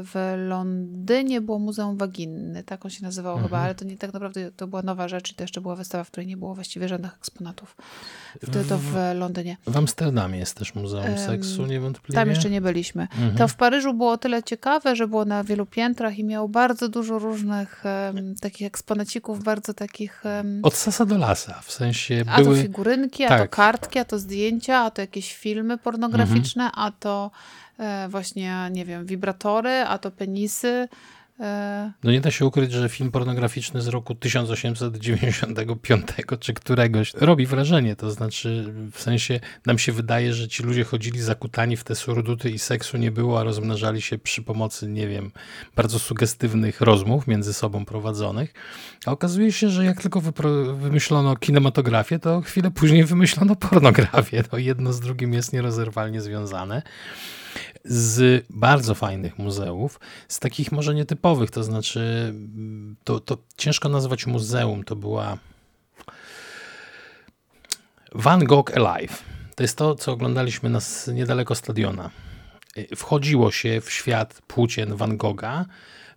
w 0.05 0.35
Londynie 0.49 1.41
było 1.41 1.59
Muzeum 1.59 1.97
Waginny, 1.97 2.63
tak 2.65 2.85
on 2.85 2.91
się 2.91 3.03
nazywał 3.05 3.33
Mhm. 3.33 3.49
chyba, 3.49 3.59
ale 3.61 3.75
to 3.75 3.85
nie 3.85 3.97
tak 3.97 4.13
naprawdę 4.13 4.51
to 4.53 4.67
była 4.67 4.83
nowa 4.83 5.09
rzecz 5.09 5.33
i 5.33 5.35
to 5.35 5.45
jeszcze 5.45 5.61
była 5.61 5.77
wystawa, 5.77 6.05
w 6.05 6.11
której 6.11 6.27
nie 6.27 6.37
było 6.37 6.55
właściwie 6.55 6.89
żadnych 6.89 7.15
eksponatów. 7.15 7.77
Wtedy 8.43 8.65
to 8.65 8.79
w 8.79 8.97
Londynie. 9.15 9.57
W 9.67 9.77
Amsterdamie 9.77 10.39
jest 10.39 10.57
też 10.57 10.75
Muzeum 10.75 11.19
Seksu, 11.27 11.67
niewątpliwie. 11.67 12.15
Tam 12.15 12.29
jeszcze 12.29 12.51
nie 12.51 12.61
byliśmy. 12.61 13.03
Mhm. 13.03 13.37
To 13.37 13.49
w 13.49 13.55
Paryżu 13.55 13.95
było 13.95 14.13
o 14.13 14.19
tyle 14.19 14.43
ciekawe, 14.43 14.97
że 14.97 15.09
było 15.09 15.25
na 15.25 15.45
wielu 15.45 15.67
piętrach 15.67 16.19
i 16.19 16.25
miało 16.25 16.49
bardzo 16.49 16.89
dużo 16.89 17.19
różnych 17.19 17.87
em, 17.87 18.35
takich 18.41 18.67
eksponacików, 18.67 19.43
bardzo 19.45 19.75
takich... 19.75 20.27
em, 20.27 20.61
Od 20.63 20.75
sasa 20.75 21.05
do 21.07 21.19
lasa, 21.19 21.61
w 21.65 21.73
sensie 21.73 22.25
a 22.29 22.37
to 22.39 22.43
były... 22.45 22.63
figurynki, 22.63 23.25
a 23.25 23.29
to 23.29 23.35
tak. 23.35 23.51
kartki, 23.51 23.99
a 23.99 24.05
to 24.05 24.19
zdjęcia, 24.19 24.79
a 24.79 24.91
to 24.91 25.01
jakieś 25.01 25.35
filmy 25.37 25.79
pornograficzne, 25.79 26.71
a 26.75 26.91
to 26.91 27.31
właśnie, 28.09 28.69
nie 28.73 28.85
wiem, 28.85 29.07
wibratory, 29.07 29.71
a 29.71 29.99
to 29.99 30.11
penisy. 30.11 30.89
E, 31.41 31.93
No 32.05 32.13
nie 32.13 32.21
da 32.21 32.31
się 32.31 32.47
ukryć, 32.47 32.73
że 32.73 32.89
film 32.89 33.11
pornograficzny 33.11 33.81
z 33.83 33.89
roku 33.89 34.15
1895 34.15 36.07
czy 36.41 36.55
któregoś 36.55 37.15
robi 37.15 37.47
wrażenie. 37.47 37.97
To 37.97 38.11
znaczy, 38.11 38.75
w 38.93 39.01
sensie 39.03 39.41
nam 39.67 39.79
się 39.79 39.93
wydaje, 39.93 40.35
że 40.35 40.49
ci 40.49 40.63
ludzie 40.63 40.85
chodzili 40.85 41.21
zakutani 41.21 41.77
w 41.77 41.85
te 41.85 41.95
surduty 41.95 42.51
i 42.51 42.59
seksu 42.59 42.97
nie 42.97 43.11
było, 43.11 43.41
a 43.41 43.45
rozmnażali 43.45 44.03
się 44.03 44.19
przy 44.19 44.43
pomocy, 44.43 44.89
nie 44.89 45.09
wiem, 45.09 45.31
bardzo 45.77 45.99
sugestywnych 45.99 46.81
rozmów 46.81 47.27
między 47.27 47.55
sobą 47.55 47.85
prowadzonych. 47.85 48.55
A 49.07 49.11
okazuje 49.11 49.53
się, 49.53 49.69
że 49.69 49.85
jak 49.85 50.03
tylko 50.03 50.21
wymyślono 50.75 51.37
kinematografię, 51.37 52.19
to 52.19 52.41
chwilę 52.41 52.71
później 52.71 53.05
wymyślono 53.05 53.57
pornografię. 53.57 54.43
To 54.43 54.59
jedno 54.59 54.93
z 54.93 55.01
drugim 55.01 55.35
jest 55.35 55.53
nierozerwalnie 55.53 56.21
związane 56.21 56.83
z 57.85 58.47
bardzo 58.51 58.95
fajnych 58.95 59.39
muzeów, 59.39 60.01
z 60.29 60.39
takich 60.39 60.73
może 60.73 60.95
nietypowych, 60.95 61.51
to 61.51 61.65
znaczy 61.65 62.01
mm, 62.29 62.97
to, 63.05 63.21
to 63.21 63.39
ciężko 63.57 63.89
nazwać 63.89 64.27
muzeum, 64.27 64.85
to 64.85 64.97
była 64.97 65.39
Van 68.15 68.45
Gogh 68.45 68.77
Alive. 68.77 69.23
To 69.55 69.63
jest 69.63 69.77
to, 69.77 69.95
co 69.95 70.13
oglądaliśmy 70.13 70.71
nas 70.71 71.07
niedaleko 71.07 71.55
stadiona. 71.55 72.11
Y, 72.79 72.97
Wchodziło 72.97 73.51
się 73.51 73.81
w 73.81 73.91
świat 73.91 74.43
płócien 74.47 74.97
Van 74.97 75.17
Gogha, 75.17 75.65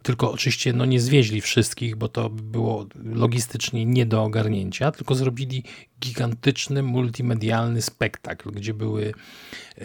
tylko 0.06 0.32
oczywiście 0.32 0.74
no, 0.74 0.86
nie 0.86 1.00
zwieźli 1.00 1.42
wszystkich, 1.42 1.96
bo 1.96 2.08
to 2.08 2.30
było 2.30 2.86
logistycznie 3.04 3.86
nie 3.86 4.06
do 4.06 4.24
ogarnięcia, 4.24 4.92
tylko 4.92 5.16
zrobili 5.16 5.64
gigantyczny, 6.00 6.84
multimedialny 6.84 7.82
spektakl, 7.82 8.52
gdzie 8.52 8.74
były, 8.74 9.14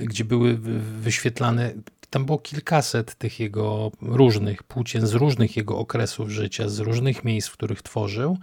gdzie 0.02 0.24
były 0.24 0.56
wy- 0.56 0.80
wyświetlane, 0.80 1.72
tam 2.10 2.24
było 2.24 2.38
kilkaset 2.38 3.14
tych 3.14 3.40
jego 3.40 3.92
różnych 4.02 4.62
płócien 4.62 5.06
z 5.06 5.12
różnych 5.12 5.56
jego 5.56 5.78
okresów 5.78 6.30
życia, 6.30 6.68
z 6.68 6.78
różnych 6.78 7.24
miejsc, 7.24 7.48
w 7.48 7.52
których 7.52 7.82
tworzył. 7.82 8.38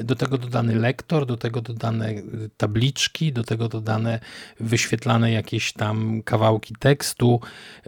Do 0.00 0.14
tego 0.14 0.38
dodany 0.38 0.74
lektor, 0.74 1.26
do 1.26 1.36
tego 1.36 1.60
dodane 1.60 2.10
y, 2.10 2.50
tabliczki, 2.56 3.32
do 3.32 3.44
tego 3.44 3.68
dodane 3.68 4.20
wyświetlane 4.60 5.32
jakieś 5.32 5.72
tam 5.72 6.22
kawałki 6.22 6.74
tekstu. 6.78 7.40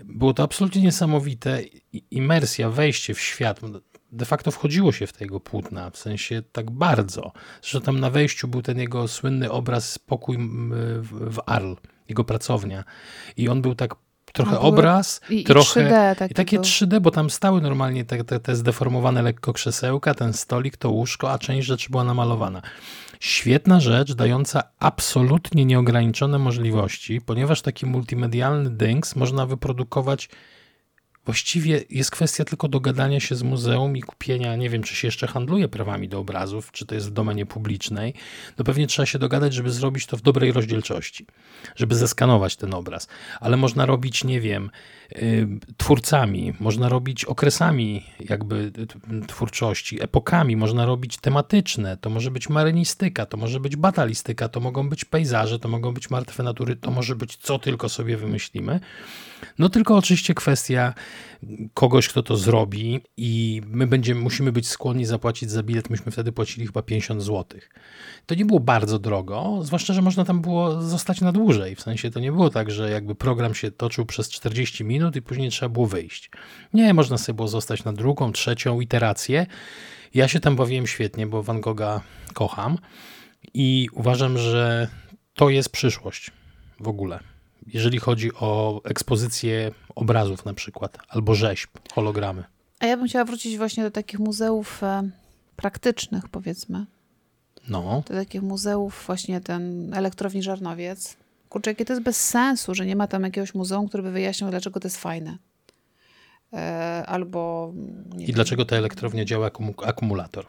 Było 0.04 0.34
to 0.34 0.42
absolutnie 0.42 0.82
niesamowite. 0.82 1.62
Imersja, 2.10 2.70
wejście 2.70 3.14
w 3.14 3.20
świat. 3.20 3.60
De 4.12 4.24
facto 4.24 4.50
wchodziło 4.50 4.92
się 4.92 5.06
w 5.06 5.12
tego 5.12 5.40
płótna, 5.40 5.90
w 5.90 5.96
sensie 5.96 6.42
tak 6.52 6.70
bardzo. 6.70 7.32
Zresztą 7.62 7.80
tam 7.80 8.00
na 8.00 8.10
wejściu 8.10 8.48
był 8.48 8.62
ten 8.62 8.78
jego 8.78 9.08
słynny 9.08 9.50
obraz 9.50 9.98
Pokój 9.98 10.36
m, 10.36 10.70
w 11.10 11.38
Arles, 11.46 11.78
jego 12.08 12.24
pracownia. 12.24 12.84
I 13.36 13.48
on 13.48 13.62
był 13.62 13.74
tak 13.74 13.94
trochę 14.36 14.50
były- 14.56 14.62
obraz, 14.62 15.20
i, 15.30 15.44
trochę... 15.44 15.82
I 15.82 15.84
3D 15.84 16.16
taki 16.16 16.32
I 16.32 16.34
takie 16.34 16.56
był. 16.56 16.64
3D, 16.64 17.00
bo 17.00 17.10
tam 17.10 17.30
stały 17.30 17.60
normalnie 17.60 18.04
te, 18.04 18.24
te, 18.24 18.40
te 18.40 18.56
zdeformowane 18.56 19.22
lekko 19.22 19.52
krzesełka, 19.52 20.14
ten 20.14 20.32
stolik, 20.32 20.76
to 20.76 20.90
łóżko, 20.90 21.30
a 21.32 21.38
część 21.38 21.66
rzeczy 21.66 21.90
była 21.90 22.04
namalowana. 22.04 22.62
Świetna 23.20 23.80
rzecz, 23.80 24.12
dająca 24.12 24.62
absolutnie 24.78 25.64
nieograniczone 25.64 26.38
możliwości, 26.38 27.20
ponieważ 27.20 27.62
taki 27.62 27.86
multimedialny 27.86 28.70
dynks 28.70 29.16
można 29.16 29.46
wyprodukować. 29.46 30.28
Właściwie 31.26 31.84
jest 31.90 32.10
kwestia 32.10 32.44
tylko 32.44 32.68
dogadania 32.68 33.20
się 33.20 33.34
z 33.34 33.42
muzeum 33.42 33.96
i 33.96 34.02
kupienia, 34.02 34.56
nie 34.56 34.70
wiem, 34.70 34.82
czy 34.82 34.96
się 34.96 35.08
jeszcze 35.08 35.26
handluje 35.26 35.68
prawami 35.68 36.08
do 36.08 36.18
obrazów, 36.18 36.72
czy 36.72 36.86
to 36.86 36.94
jest 36.94 37.08
w 37.08 37.10
domenie 37.10 37.46
publicznej. 37.46 38.14
No 38.58 38.64
pewnie 38.64 38.86
trzeba 38.86 39.06
się 39.06 39.18
dogadać, 39.18 39.54
żeby 39.54 39.70
zrobić 39.70 40.06
to 40.06 40.16
w 40.16 40.22
dobrej 40.22 40.52
rozdzielczości, 40.52 41.26
żeby 41.76 41.94
zeskanować 41.94 42.56
ten 42.56 42.74
obraz. 42.74 43.08
Ale 43.40 43.56
można 43.56 43.86
robić, 43.86 44.24
nie 44.24 44.40
wiem, 44.40 44.70
y, 45.12 45.48
twórcami, 45.76 46.52
można 46.60 46.88
robić 46.88 47.24
okresami 47.24 48.04
jakby 48.20 48.72
twórczości, 49.26 50.02
epokami, 50.02 50.56
można 50.56 50.86
robić 50.86 51.16
tematyczne, 51.16 51.96
to 51.96 52.10
może 52.10 52.30
być 52.30 52.48
marynistyka, 52.48 53.26
to 53.26 53.36
może 53.36 53.60
być 53.60 53.76
batalistyka, 53.76 54.48
to 54.48 54.60
mogą 54.60 54.88
być 54.88 55.04
pejzaże, 55.04 55.58
to 55.58 55.68
mogą 55.68 55.94
być 55.94 56.10
martwe 56.10 56.42
natury, 56.42 56.76
to 56.76 56.90
może 56.90 57.16
być 57.16 57.36
co 57.36 57.58
tylko 57.58 57.88
sobie 57.88 58.16
wymyślimy. 58.16 58.80
No 59.58 59.68
tylko 59.68 59.96
oczywiście 59.96 60.34
kwestia 60.34 60.94
kogoś, 61.74 62.08
kto 62.08 62.22
to 62.22 62.36
zrobi 62.36 63.00
i 63.16 63.62
my 63.66 63.86
będziemy, 63.86 64.20
musimy 64.20 64.52
być 64.52 64.68
skłonni 64.68 65.04
zapłacić 65.04 65.50
za 65.50 65.62
bilet. 65.62 65.90
Myśmy 65.90 66.12
wtedy 66.12 66.32
płacili 66.32 66.66
chyba 66.66 66.82
50 66.82 67.22
zł. 67.22 67.60
To 68.26 68.34
nie 68.34 68.44
było 68.44 68.60
bardzo 68.60 68.98
drogo, 68.98 69.58
zwłaszcza, 69.62 69.94
że 69.94 70.02
można 70.02 70.24
tam 70.24 70.40
było 70.40 70.82
zostać 70.82 71.20
na 71.20 71.32
dłużej. 71.32 71.76
W 71.76 71.80
sensie 71.80 72.10
to 72.10 72.20
nie 72.20 72.32
było 72.32 72.50
tak, 72.50 72.70
że 72.70 72.90
jakby 72.90 73.14
program 73.14 73.54
się 73.54 73.70
toczył 73.70 74.06
przez 74.06 74.28
40 74.30 74.84
minut 74.84 75.16
i 75.16 75.22
później 75.22 75.50
trzeba 75.50 75.68
było 75.68 75.86
wyjść. 75.86 76.30
Nie, 76.74 76.94
można 76.94 77.18
sobie 77.18 77.36
było 77.36 77.48
zostać 77.48 77.84
na 77.84 77.92
drugą, 77.92 78.32
trzecią 78.32 78.80
iterację. 78.80 79.46
Ja 80.14 80.28
się 80.28 80.40
tam 80.40 80.56
bawiłem 80.56 80.86
świetnie, 80.86 81.26
bo 81.26 81.42
Van 81.42 81.60
Gogha 81.60 82.00
kocham 82.34 82.78
i 83.54 83.88
uważam, 83.92 84.38
że 84.38 84.88
to 85.34 85.48
jest 85.50 85.68
przyszłość 85.68 86.30
w 86.80 86.88
ogóle 86.88 87.35
jeżeli 87.66 87.98
chodzi 87.98 88.30
o 88.34 88.80
ekspozycję 88.84 89.70
obrazów 89.94 90.44
na 90.44 90.54
przykład, 90.54 90.98
albo 91.08 91.34
rzeźb, 91.34 91.70
hologramy. 91.94 92.44
A 92.80 92.86
ja 92.86 92.96
bym 92.96 93.06
chciała 93.08 93.24
wrócić 93.24 93.56
właśnie 93.58 93.82
do 93.82 93.90
takich 93.90 94.20
muzeów 94.20 94.82
e, 94.82 95.10
praktycznych, 95.56 96.28
powiedzmy. 96.28 96.86
No, 97.68 98.02
Do 98.08 98.14
takich 98.14 98.42
muzeów, 98.42 99.02
właśnie 99.06 99.40
ten 99.40 99.94
elektrowni 99.94 100.42
Żarnowiec. 100.42 101.16
Kurczę, 101.48 101.70
jakie 101.70 101.84
to 101.84 101.92
jest 101.92 102.02
bez 102.04 102.28
sensu, 102.28 102.74
że 102.74 102.86
nie 102.86 102.96
ma 102.96 103.06
tam 103.06 103.22
jakiegoś 103.22 103.54
muzeum, 103.54 103.88
które 103.88 104.02
by 104.02 104.10
wyjaśniał, 104.10 104.50
dlaczego 104.50 104.80
to 104.80 104.86
jest 104.88 104.96
fajne. 104.96 105.38
E, 106.52 107.04
albo. 107.06 107.72
Nie 108.14 108.24
i 108.24 108.26
wiem, 108.26 108.34
dlaczego 108.34 108.64
ta 108.64 108.76
elektrownia 108.76 109.24
działa 109.24 109.44
jako 109.44 109.62
mu- 109.62 109.74
akumulator? 109.84 110.44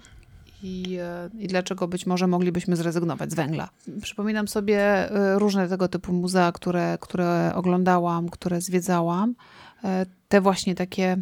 I, 0.63 0.97
e, 1.01 1.29
i 1.39 1.47
dlaczego 1.47 1.87
być 1.87 2.05
może 2.05 2.27
moglibyśmy 2.27 2.75
zrezygnować 2.75 3.31
z 3.31 3.35
węgla. 3.35 3.69
Przypominam 4.01 4.47
sobie 4.47 4.79
e, 5.11 5.39
różne 5.39 5.67
tego 5.67 5.87
typu 5.87 6.13
muzea, 6.13 6.51
które, 6.51 6.97
które 7.01 7.51
oglądałam, 7.55 8.29
które 8.29 8.61
zwiedzałam. 8.61 9.35
E, 9.83 10.05
Te 10.27 10.41
właśnie 10.41 10.75
takie 10.75 11.17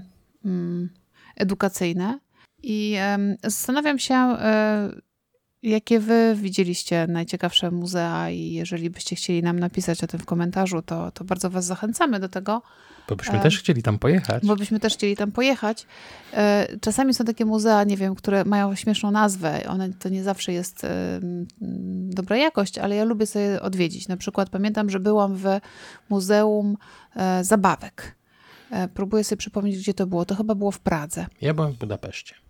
mm, 0.45 0.89
edukacyjne. 1.35 2.19
I 2.63 2.97
zastanawiam 3.43 3.99
się, 3.99 4.37
jakie 5.65 5.99
wy 5.99 6.35
widzieliście 6.35 7.07
najciekawsze 7.07 7.71
muzea 7.71 8.29
i 8.29 8.51
jeżeli 8.51 8.89
byście 8.89 9.15
chcieli 9.15 9.43
nam 9.43 9.59
napisać 9.59 10.03
o 10.03 10.07
tym 10.07 10.19
w 10.19 10.25
komentarzu, 10.25 10.81
to, 10.81 11.11
to 11.11 11.23
bardzo 11.23 11.49
was 11.49 11.65
zachęcamy 11.65 12.19
do 12.19 12.29
tego. 12.29 12.61
Bo 13.09 13.15
byśmy 13.15 13.39
też 13.39 13.59
chcieli 13.59 13.83
tam 13.83 13.99
pojechać. 13.99 14.45
Bo 14.45 14.55
byśmy 14.55 14.79
też 14.79 14.93
chcieli 14.93 15.15
tam 15.15 15.31
pojechać. 15.31 15.85
E, 16.33 16.67
czasami 16.81 17.13
są 17.13 17.25
takie 17.25 17.45
muzea, 17.45 17.83
nie 17.83 17.97
wiem, 17.97 18.15
które 18.15 18.45
mają 18.45 18.75
śmieszną 18.75 19.11
nazwę. 19.11 19.61
One 19.67 19.93
to 19.93 20.09
nie 20.09 20.23
zawsze 20.23 20.53
jest 20.53 20.83
e, 20.83 21.19
dobra 22.09 22.37
jakość, 22.37 22.77
ale 22.77 22.95
ja 22.95 23.03
lubię 23.03 23.25
sobie 23.25 23.61
odwiedzić. 23.61 24.07
Na 24.07 24.17
przykład 24.17 24.49
pamiętam, 24.49 24.89
że 24.89 24.99
byłam 24.99 25.35
w 25.35 25.45
Muzeum 26.09 26.77
e, 27.15 27.43
Zabawek. 27.43 28.15
Próbuję 28.93 29.23
sobie 29.23 29.37
przypomnieć, 29.37 29.77
gdzie 29.77 29.93
to 29.93 30.07
było. 30.07 30.25
To 30.25 30.35
chyba 30.35 30.55
było 30.55 30.71
w 30.71 30.79
Pradze. 30.79 31.25
Ja 31.41 31.53
byłem 31.53 31.71
w 31.71 31.77
Budapeszcie. 31.77 32.44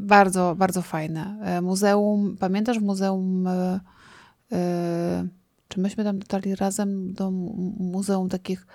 Bardzo, 0.00 0.54
bardzo 0.58 0.82
fajne. 0.82 1.36
Muzeum, 1.62 2.36
pamiętasz 2.40 2.78
muzeum 2.78 3.48
czy 5.72 5.80
myśmy 5.80 6.04
tam 6.04 6.18
dotarli 6.18 6.54
razem 6.54 7.12
do 7.12 7.30
muzeum 7.30 8.28
takich 8.28 8.66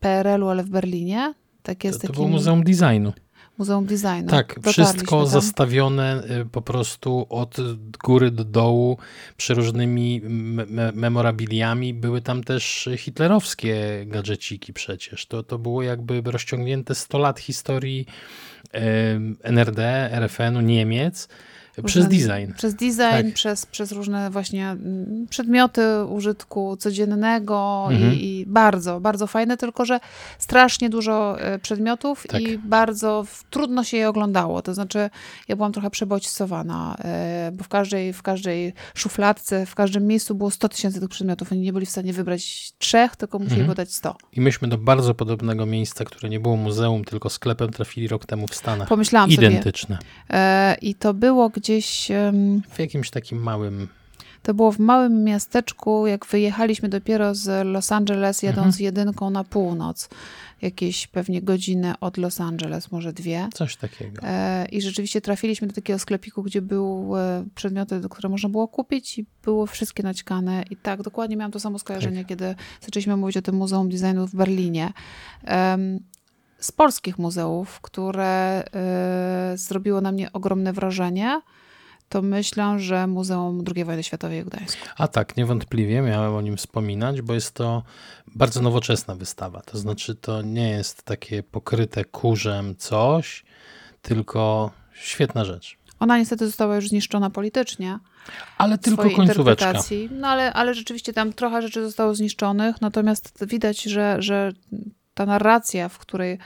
PRL-u, 0.00 0.48
ale 0.48 0.64
w 0.64 0.68
Berlinie. 0.68 1.34
Tak 1.62 1.84
jest 1.84 2.00
to, 2.00 2.06
to 2.06 2.12
było 2.12 2.28
Muzeum 2.28 2.64
Designu. 2.64 3.12
Muzeum 3.58 3.86
Designu. 3.86 4.28
Tak, 4.28 4.60
wszystko 4.66 5.20
tam. 5.20 5.28
zastawione 5.28 6.22
y, 6.40 6.44
po 6.44 6.62
prostu 6.62 7.26
od 7.28 7.56
góry 8.04 8.30
do 8.30 8.44
dołu 8.44 8.98
przeróżnymi 9.36 10.20
me 10.20 10.92
memorabiliami. 10.92 11.94
Były 11.94 12.20
tam 12.20 12.44
też 12.44 12.88
hitlerowskie 12.96 14.04
gadżeciki 14.06 14.72
przecież. 14.72 15.26
To, 15.26 15.42
to 15.42 15.58
było 15.58 15.82
jakby 15.82 16.22
rozciągnięte 16.24 16.94
100 16.94 17.18
lat 17.18 17.40
historii 17.40 18.06
NRD, 18.72 19.80
RFN-u, 20.12 20.60
Niemiec 20.60 21.28
przez 21.84 22.08
design. 22.08 22.52
Przez 22.56 22.74
design, 22.74 23.26
tak. 23.26 23.34
przez, 23.34 23.66
przez 23.66 23.92
różne 23.92 24.30
właśnie 24.30 24.68
mm, 24.68 25.26
przedmioty 25.30 26.04
użytku 26.04 26.76
codziennego 26.76 27.86
mhm. 27.90 28.14
i, 28.14 28.16
i, 28.16 28.46
bardzo, 28.46 29.00
bardzo 29.00 29.26
fajne, 29.26 29.56
tylko 29.56 29.84
że 29.84 30.00
strasznie 30.38 30.90
dużo 30.90 31.40
e, 31.40 31.58
przedmiotów 31.58 32.26
tak. 32.28 32.40
i 32.40 32.58
bardzo 32.58 33.24
trudno 33.50 33.84
się 33.84 33.96
je 33.96 34.08
oglądało. 34.08 34.62
To 34.62 34.74
znaczy, 34.74 35.10
ja 35.48 35.56
byłam 35.56 35.72
trochę 35.72 35.90
przebodźcowana, 35.90 36.96
e, 37.04 37.52
bo 37.52 37.64
w 37.64 37.68
każdej, 37.68 38.12
w 38.12 38.22
każdej 38.22 38.72
szufladce, 38.94 39.66
w 39.66 39.74
każdym 39.74 40.06
miejscu 40.06 40.34
było 40.34 40.50
100 40.50 40.68
tysięcy 40.68 41.00
tych 41.00 41.08
przedmiotów. 41.08 41.52
Oni 41.52 41.60
nie 41.60 41.72
byli 41.72 41.86
w 41.86 41.90
stanie 41.90 42.12
wybrać 42.12 42.72
trzech, 42.78 43.16
tylko 43.16 43.38
musieli 43.38 43.60
mhm. 43.60 43.76
podać 43.76 43.94
100. 43.94 44.16
I 44.32 44.40
myśmy 44.40 44.68
do 44.68 44.78
bardzo 44.78 45.14
podobnego 45.14 45.66
miejsca, 45.66 46.04
które 46.04 46.28
nie 46.28 46.40
było 46.40 46.56
muzeum, 46.56 47.04
tylko 47.04 47.30
sklepem, 47.30 47.70
trafili 47.70 48.08
rok 48.08 48.26
temu 48.26 48.46
w 48.46 48.54
Stanach. 48.54 48.88
Pomyślałam 48.88 49.30
Identyczne. 49.30 49.96
sobie. 49.96 50.38
E, 50.38 50.76
I 50.82 50.94
to 50.94 51.14
było 51.14 51.48
gdzieś... 51.48 51.61
W 52.70 52.78
jakimś 52.78 53.10
takim 53.10 53.42
małym... 53.42 53.88
To 54.42 54.54
było 54.54 54.72
w 54.72 54.78
małym 54.78 55.24
miasteczku, 55.24 56.06
jak 56.06 56.26
wyjechaliśmy 56.26 56.88
dopiero 56.88 57.34
z 57.34 57.66
Los 57.66 57.92
Angeles, 57.92 58.42
jadąc 58.42 58.66
mhm. 58.66 58.84
jedynką 58.84 59.30
na 59.30 59.44
północ. 59.44 60.08
Jakieś 60.62 61.06
pewnie 61.06 61.42
godziny 61.42 61.94
od 62.00 62.16
Los 62.16 62.40
Angeles, 62.40 62.92
może 62.92 63.12
dwie. 63.12 63.48
Coś 63.54 63.76
takiego. 63.76 64.22
E, 64.24 64.66
I 64.72 64.82
rzeczywiście 64.82 65.20
trafiliśmy 65.20 65.68
do 65.68 65.74
takiego 65.74 65.98
sklepiku, 65.98 66.42
gdzie 66.42 66.62
były 66.62 67.20
przedmioty, 67.54 68.00
które 68.10 68.28
można 68.28 68.48
było 68.48 68.68
kupić 68.68 69.18
i 69.18 69.26
było 69.44 69.66
wszystkie 69.66 70.02
naćkane. 70.02 70.64
I 70.70 70.76
tak, 70.76 71.02
dokładnie 71.02 71.36
miałam 71.36 71.52
to 71.52 71.60
samo 71.60 71.78
skojarzenie, 71.78 72.18
tak. 72.18 72.26
kiedy 72.26 72.54
zaczęliśmy 72.80 73.16
mówić 73.16 73.36
o 73.36 73.42
tym 73.42 73.54
Muzeum 73.54 73.88
Designu 73.88 74.26
w 74.26 74.34
Berlinie 74.34 74.92
z 76.62 76.72
polskich 76.72 77.18
muzeów, 77.18 77.80
które 77.80 78.64
y, 79.54 79.58
zrobiło 79.58 80.00
na 80.00 80.12
mnie 80.12 80.32
ogromne 80.32 80.72
wrażenie, 80.72 81.40
to 82.08 82.22
myślę, 82.22 82.78
że 82.78 83.06
Muzeum 83.06 83.64
II 83.76 83.84
Wojny 83.84 84.02
Światowej 84.02 84.44
w 84.44 84.46
Gdańsku. 84.46 84.88
A 84.96 85.08
tak, 85.08 85.36
niewątpliwie 85.36 86.02
miałem 86.02 86.34
o 86.34 86.40
nim 86.40 86.56
wspominać, 86.56 87.22
bo 87.22 87.34
jest 87.34 87.54
to 87.54 87.82
bardzo 88.26 88.62
nowoczesna 88.62 89.14
wystawa. 89.14 89.60
To 89.60 89.78
znaczy, 89.78 90.14
to 90.14 90.42
nie 90.42 90.70
jest 90.70 91.02
takie 91.02 91.42
pokryte 91.42 92.04
kurzem 92.04 92.76
coś, 92.76 93.44
tylko 94.02 94.70
świetna 94.92 95.44
rzecz. 95.44 95.78
Ona 96.00 96.18
niestety 96.18 96.46
została 96.46 96.76
już 96.76 96.88
zniszczona 96.88 97.30
politycznie. 97.30 97.98
Ale 98.58 98.78
tylko 98.78 99.10
końcóweczka. 99.10 99.72
No 100.10 100.28
ale, 100.28 100.52
ale 100.52 100.74
rzeczywiście 100.74 101.12
tam 101.12 101.32
trochę 101.32 101.62
rzeczy 101.62 101.84
zostało 101.84 102.14
zniszczonych, 102.14 102.80
natomiast 102.80 103.44
widać, 103.46 103.82
że, 103.82 104.16
że 104.18 104.52
ta 105.14 105.26
narracja, 105.26 105.88
w 105.88 105.98
której 105.98 106.38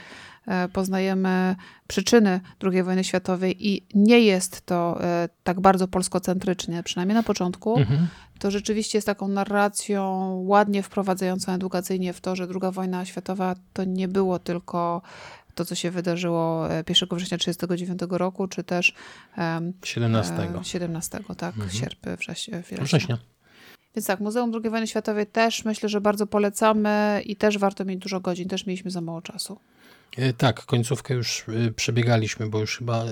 e, 0.47 0.67
poznajemy 0.67 1.55
przyczyny 1.87 2.39
II 2.63 2.83
wojny 2.83 3.03
światowej 3.03 3.67
i 3.67 3.87
nie 3.93 4.19
jest 4.19 4.65
to 4.65 5.03
e, 5.03 5.29
tak 5.43 5.59
bardzo 5.59 5.87
polskocentrycznie, 5.87 6.83
przynajmniej 6.83 7.15
na 7.15 7.23
początku, 7.23 7.77
mhm. 7.77 8.07
to 8.39 8.51
rzeczywiście 8.51 8.97
jest 8.97 9.05
taką 9.05 9.27
narracją 9.27 10.31
ładnie 10.45 10.83
wprowadzającą 10.83 11.51
edukacyjnie 11.51 12.13
w 12.13 12.21
to, 12.21 12.35
że 12.35 12.43
II 12.43 12.71
wojna 12.71 13.05
światowa 13.05 13.55
to 13.73 13.83
nie 13.83 14.07
było 14.07 14.39
tylko 14.39 15.01
to, 15.55 15.65
co 15.65 15.75
się 15.75 15.91
wydarzyło 15.91 16.63
1 16.63 16.79
e, 17.11 17.15
września 17.15 17.37
1939 17.37 17.99
roku, 18.09 18.47
czy 18.47 18.63
też 18.63 18.93
17. 19.83 20.33
17, 20.63 21.19
tak, 21.37 21.53
mhm. 21.53 21.71
sierpy, 21.71 22.17
września. 22.17 22.61
września. 22.81 23.17
Więc 23.97 24.07
tak, 24.07 24.19
Muzeum 24.19 24.51
II 24.63 24.71
wojny 24.71 24.87
światowej 24.87 25.25
też 25.25 25.65
myślę, 25.65 25.89
że 25.89 26.01
bardzo 26.01 26.27
polecamy 26.27 27.21
i 27.25 27.35
też 27.35 27.57
warto 27.57 27.85
mieć 27.85 27.99
dużo 27.99 28.19
godzin, 28.19 28.47
też 28.47 28.65
mieliśmy 28.65 28.91
za 28.91 29.01
mało 29.01 29.21
czasu. 29.21 29.59
E, 30.17 30.33
tak, 30.33 30.65
końcówkę 30.65 31.13
już 31.13 31.45
e, 31.49 31.71
przebiegaliśmy, 31.71 32.49
bo 32.49 32.59
już 32.59 32.77
chyba 32.77 33.03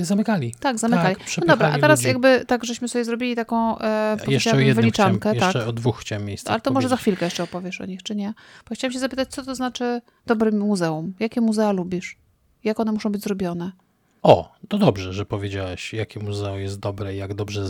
zamykali. 0.00 0.54
Tak, 0.60 0.78
zamykali. 0.78 1.16
Tak, 1.16 1.26
no 1.38 1.46
dobra, 1.46 1.72
a 1.72 1.78
teraz 1.78 2.00
ludzi. 2.00 2.08
jakby 2.08 2.44
tak, 2.46 2.64
żeśmy 2.64 2.88
sobie 2.88 3.04
zrobili 3.04 3.36
taką 3.36 3.78
e, 3.78 4.16
jeszcze 4.28 4.52
o 4.52 4.74
wyliczankę. 4.74 5.18
Chciałem, 5.18 5.40
tak. 5.40 5.54
Jeszcze 5.54 5.66
o 5.66 5.72
dwóch 5.72 6.00
chciałem 6.00 6.24
miejsc. 6.24 6.50
Ale 6.50 6.60
to 6.60 6.70
może 6.72 6.88
za 6.88 6.96
chwilkę 6.96 7.24
jeszcze 7.24 7.42
opowiesz 7.42 7.80
o 7.80 7.86
nich, 7.86 8.02
czy 8.02 8.14
nie? 8.14 8.34
Bo 8.68 8.74
chciałam 8.74 8.92
się 8.92 8.98
zapytać, 8.98 9.28
co 9.28 9.42
to 9.42 9.54
znaczy 9.54 10.00
dobre 10.26 10.50
muzeum? 10.50 11.14
Jakie 11.20 11.40
muzea 11.40 11.72
lubisz? 11.72 12.16
Jak 12.64 12.80
one 12.80 12.92
muszą 12.92 13.12
być 13.12 13.22
zrobione? 13.22 13.72
O, 14.22 14.52
to 14.68 14.78
dobrze, 14.78 15.12
że 15.12 15.26
powiedziałeś, 15.26 15.92
jakie 15.92 16.20
muzeum 16.20 16.60
jest 16.60 16.80
dobre, 16.80 17.16
jak 17.16 17.34
dobrze, 17.34 17.64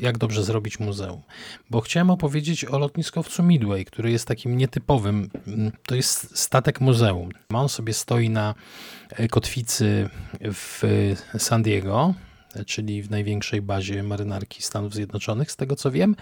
jak 0.00 0.18
dobrze 0.18 0.44
zrobić 0.44 0.80
muzeum. 0.80 1.22
Bo 1.70 1.80
chciałem 1.80 2.10
opowiedzieć 2.10 2.64
o 2.64 2.78
lotniskowcu 2.78 3.42
Midway, 3.42 3.84
który 3.84 4.10
jest 4.10 4.28
takim 4.28 4.56
nietypowym. 4.56 5.30
Mm, 5.46 5.72
to 5.86 5.94
jest 5.94 6.38
statek 6.38 6.80
muzeum. 6.80 7.28
On 7.54 7.68
sobie 7.68 7.94
stoi 7.94 8.30
na 8.30 8.54
e, 9.10 9.28
kotwicy 9.28 10.08
w 10.40 10.82
San 11.38 11.62
Diego, 11.62 12.14
czyli 12.66 13.02
w 13.02 13.10
największej 13.10 13.62
bazie 13.62 14.02
marynarki 14.02 14.62
Stanów 14.62 14.94
Zjednoczonych, 14.94 15.52
z 15.52 15.56
tego 15.56 15.76
co 15.76 15.90
wiem. 15.90 16.16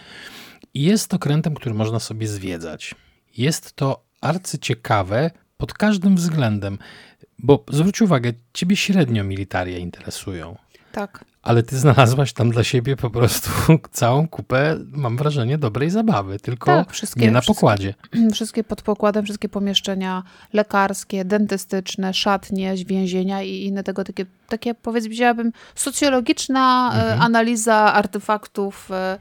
I 0.75 0.83
jest 0.83 1.15
okrętem, 1.15 1.55
który 1.55 1.75
można 1.75 2.01
sobie 2.01 2.29
zwiedzać. 2.29 2.95
Jest 3.37 3.73
to 3.73 4.05
arcyciekawe 4.21 5.31
pod 5.57 5.75
każdym 5.75 6.17
względem. 6.17 6.79
Bo 7.39 7.65
zwróć 7.71 8.03
uwagę, 8.03 8.33
ciebie 8.53 8.77
średnio 8.77 9.25
militaria 9.25 9.79
interesują. 9.79 10.57
Tak. 10.93 11.25
Ale 11.43 11.63
ty 11.63 11.79
znalazłaś 11.79 12.33
tam 12.33 12.51
dla 12.51 12.65
siebie 12.65 12.97
po 12.97 13.11
prostu 13.11 13.51
całą 13.91 14.29
kupę, 14.29 14.77
mam 14.93 15.17
wrażenie, 15.17 15.59
dobrej 15.59 15.91
zabawy, 15.91 16.39
tylko 16.39 16.67
tak, 16.67 17.17
nie 17.17 17.31
na 17.31 17.43
pokładzie. 17.43 17.95
Wszystkie, 18.03 18.31
wszystkie 18.35 18.65
pod 18.65 18.83
pokładem, 18.83 19.25
wszystkie 19.25 19.49
pomieszczenia 19.49 20.23
lekarskie, 20.53 21.25
dentystyczne, 21.25 22.15
szatnie, 22.15 22.75
więzienia 22.87 23.43
i 23.43 23.65
inne 23.65 23.83
tego 23.83 24.05
takie, 24.05 24.27
takie 24.49 24.75
powiedzmy, 24.75 25.53
socjologiczna 25.75 26.91
e, 26.95 27.03
mhm. 27.03 27.23
analiza 27.23 27.77
artefaktów 27.77 28.91
e, 28.91 29.19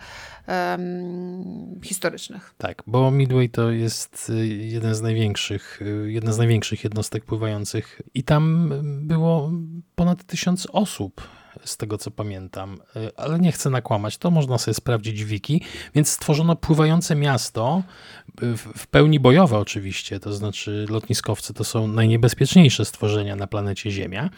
um, 0.47 1.79
historycznych. 1.83 2.53
Tak, 2.57 2.83
bo 2.87 3.11
Midway 3.11 3.49
to 3.49 3.71
jest 3.71 4.29
y, 4.29 4.47
jeden 4.47 4.95
z 4.95 5.01
największych, 5.01 5.81
y, 5.81 6.11
jedna 6.11 6.33
z 6.33 6.37
największych 6.37 6.83
jednostek 6.83 7.25
pływających 7.25 8.01
i 8.13 8.23
tam 8.23 8.73
było 9.01 9.51
ponad 9.95 10.23
tysiąc 10.23 10.67
osób 10.71 11.21
z 11.63 11.77
tego 11.77 11.97
co 11.97 12.11
pamiętam, 12.11 12.77
y, 12.95 13.15
ale 13.15 13.39
nie 13.39 13.51
chcę 13.51 13.69
nakłamać, 13.69 14.17
to 14.17 14.31
można 14.31 14.57
sobie 14.57 14.75
sprawdzić 14.75 15.23
wiki, 15.23 15.61
więc 15.95 16.09
stworzono 16.09 16.55
pływające 16.55 17.15
miasto, 17.15 17.83
w 18.75 18.87
pełni 18.87 19.19
bojowe 19.19 19.57
oczywiście, 19.57 20.19
to 20.19 20.33
znaczy 20.33 20.85
lotniskowcy 20.89 21.53
to 21.53 21.63
są 21.63 21.87
najniebezpieczniejsze 21.87 22.85
stworzenia 22.85 23.35
na 23.35 23.47
planecie 23.47 23.91
Ziemia, 23.91 24.29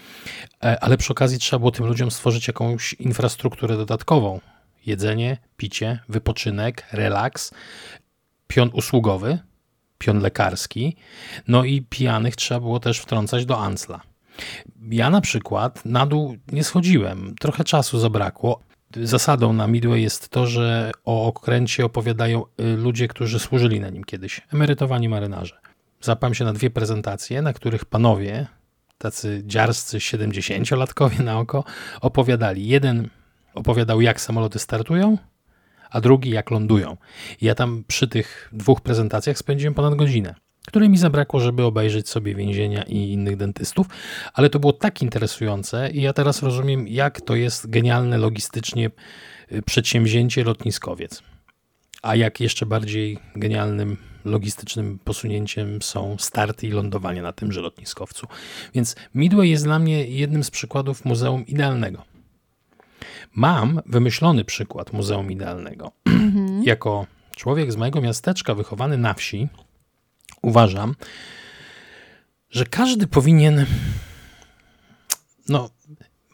e, 0.64 0.84
ale 0.84 0.98
przy 0.98 1.14
okazji 1.14 1.40
trzeba 1.40 1.60
było 1.60 1.72
tym 1.72 1.86
ludziom 1.86 2.12
stworzyć 2.12 2.48
jakąś 2.48 2.94
infrastrukturę 2.94 3.78
dodatkową, 3.78 4.40
jedzenie, 4.86 5.38
picie, 5.58 6.00
wypoczynek, 6.10 6.86
relaks, 6.92 7.52
pion 8.48 8.70
usługowy, 8.74 9.40
pion 9.98 10.20
lekarski, 10.20 10.96
no 11.48 11.64
i 11.64 11.82
pijanych 11.82 12.36
trzeba 12.36 12.60
było 12.60 12.80
też 12.80 13.00
wtrącać 13.00 13.46
do 13.46 13.60
Ansla. 13.60 14.02
Ja 14.92 15.10
na 15.10 15.22
przykład 15.22 15.86
na 15.86 16.06
dół 16.06 16.38
nie 16.52 16.64
schodziłem, 16.64 17.36
trochę 17.40 17.64
czasu 17.64 18.00
zabrakło. 18.00 18.60
Zasadą 19.04 19.54
na 19.54 19.68
Midway 19.68 20.02
jest 20.02 20.30
to, 20.30 20.48
że 20.48 20.92
o 21.06 21.26
okręcie 21.26 21.86
opowiadają 21.86 22.44
y, 22.44 22.64
ludzie, 22.78 23.08
którzy 23.08 23.40
służyli 23.40 23.80
na 23.80 23.90
nim 23.90 24.04
kiedyś, 24.04 24.42
emerytowani 24.54 25.10
marynarze. 25.10 25.60
Zapam 26.02 26.34
się 26.34 26.46
na 26.46 26.54
dwie 26.54 26.70
prezentacje, 26.70 27.42
na 27.42 27.54
których 27.54 27.86
panowie, 27.86 28.48
tacy 28.98 29.42
dziarscy 29.46 29.98
70-latkowie 29.98 31.24
na 31.24 31.40
oko, 31.40 31.64
opowiadali. 32.02 32.68
Jeden 32.68 33.10
opowiadał, 33.60 34.02
jak 34.02 34.22
samoloty 34.22 34.60
startują, 34.60 35.18
a 35.90 36.02
drugi, 36.02 36.30
jak 36.30 36.52
lądują. 36.52 36.98
I 37.42 37.46
ja 37.46 37.56
tam 37.56 37.84
przy 37.88 38.08
tych 38.08 38.50
dwóch 38.54 38.82
prezentacjach 38.82 39.38
spędziłem 39.38 39.74
ponad 39.74 39.96
godzinę, 39.96 40.36
której 40.68 40.90
mi 40.90 40.98
zabrakło, 40.98 41.40
żeby 41.40 41.64
obejrzeć 41.64 42.10
sobie 42.10 42.36
więzienia 42.36 42.84
i 42.84 43.12
innych 43.12 43.38
dentystów, 43.38 43.88
ale 44.34 44.50
to 44.50 44.60
było 44.60 44.74
tak 44.74 45.02
interesujące 45.02 45.90
i 45.92 46.02
ja 46.02 46.14
teraz 46.14 46.44
rozumiem, 46.44 46.88
jak 46.88 47.22
to 47.22 47.36
jest 47.36 47.70
genialne 47.70 48.18
logistycznie 48.18 48.92
y, 49.52 49.62
przedsięwzięcie 49.62 50.44
lotniskowiec. 50.44 51.24
A 52.02 52.16
jak 52.16 52.40
jeszcze 52.40 52.66
bardziej 52.66 53.20
genialnym 53.36 53.98
logistycznym 54.26 55.00
posunięciem 55.04 55.82
są 55.82 56.16
starty 56.20 56.68
i 56.68 56.72
lądowanie 56.72 57.22
na 57.22 57.34
tymże 57.34 57.62
lotniskowcu. 57.62 58.28
Więc 58.74 58.96
Midway 59.16 59.50
jest 59.50 59.64
dla 59.64 59.80
mnie 59.80 60.06
jednym 60.08 60.44
z 60.44 60.52
przykładów 60.52 61.06
muzeum 61.06 61.48
idealnego. 61.48 62.19
Mam 63.36 63.82
wymyślony 63.86 64.46
przykład 64.46 64.94
muzeum 64.94 65.32
idealnego. 65.32 65.92
Mhm. 66.06 66.64
Jako 66.64 67.06
człowiek 67.36 67.72
z 67.72 67.76
mojego 67.76 68.02
miasteczka, 68.02 68.56
wychowany 68.56 68.98
na 68.98 69.14
wsi, 69.14 69.48
uważam, 70.42 70.96
że 72.50 72.66
każdy 72.66 73.08
powinien, 73.08 73.66
no, 75.50 75.70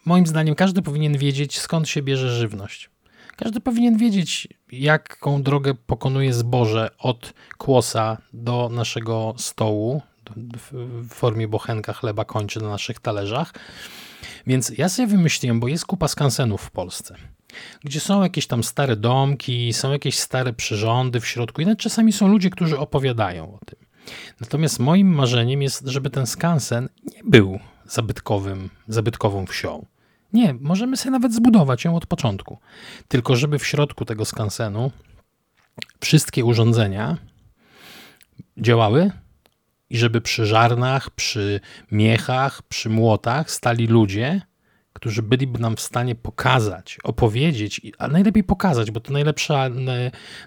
moim 0.06 0.28
zdaniem, 0.28 0.56
każdy 0.56 0.82
powinien 0.82 1.18
wiedzieć, 1.18 1.60
skąd 1.60 1.90
się 1.90 2.02
bierze 2.02 2.30
żywność. 2.30 2.90
Każdy 3.36 3.60
powinien 3.60 3.98
wiedzieć, 3.98 4.48
jaką 4.72 5.44
drogę 5.44 5.74
pokonuje 5.74 6.34
zboże 6.34 6.90
od 6.98 7.34
kłosa 7.58 8.18
do 8.34 8.70
naszego 8.70 9.34
stołu, 9.38 10.02
w 10.36 11.08
formie 11.10 11.48
bochenka 11.48 11.94
chleba 11.94 12.26
kończy 12.26 12.62
na 12.62 12.70
naszych 12.70 13.00
talerzach. 13.00 13.54
Więc 14.48 14.70
ja 14.78 14.90
sobie 14.90 15.08
wymyśliłem, 15.08 15.60
bo 15.60 15.68
jest 15.68 15.86
kupa 15.86 16.08
skansenów 16.08 16.62
w 16.62 16.72
Polsce, 16.72 17.16
gdzie 17.84 18.00
są 18.00 18.24
jakieś 18.24 18.48
tam 18.48 18.64
stare 18.64 18.96
domki, 18.96 19.74
są 19.74 19.92
jakieś 19.92 20.20
stare 20.20 20.54
przyrządy 20.54 21.20
w 21.20 21.28
środku 21.28 21.62
i 21.62 21.76
czasami 21.78 22.14
są 22.14 22.28
ludzie, 22.28 22.50
którzy 22.50 22.80
opowiadają 22.80 23.54
o 23.54 23.66
tym. 23.66 23.80
Natomiast 24.42 24.80
moim 24.80 25.16
marzeniem 25.16 25.62
jest, 25.62 25.88
żeby 25.88 26.10
ten 26.10 26.28
skansen 26.28 26.90
nie 27.16 27.24
był 27.24 27.60
zabytkowym, 27.86 28.70
zabytkową 28.88 29.46
wsią. 29.46 29.86
Nie, 30.34 30.54
możemy 30.54 30.98
sobie 30.98 31.12
nawet 31.12 31.34
zbudować 31.34 31.86
ją 31.86 31.96
od 31.96 32.06
początku. 32.06 32.58
Tylko 33.08 33.36
żeby 33.36 33.60
w 33.60 33.66
środku 33.66 34.06
tego 34.06 34.26
skansenu 34.26 34.92
wszystkie 36.00 36.46
urządzenia 36.46 37.18
działały 38.58 39.12
i 39.90 39.98
żeby 39.98 40.22
przy 40.22 40.46
żarnach, 40.46 41.10
przy 41.10 41.60
miechach, 41.92 42.62
przy 42.62 42.90
młotach 42.90 43.52
stali 43.52 43.88
ludzie, 43.88 44.42
którzy 44.94 45.22
byliby 45.24 45.60
nam 45.60 45.76
w 45.76 45.82
stanie 45.82 46.16
pokazać, 46.16 46.98
opowiedzieć, 47.04 47.82
a 47.98 48.08
najlepiej 48.08 48.44
pokazać, 48.44 48.92
bo 48.92 49.00
to 49.00 49.14
najlepsza 49.14 49.70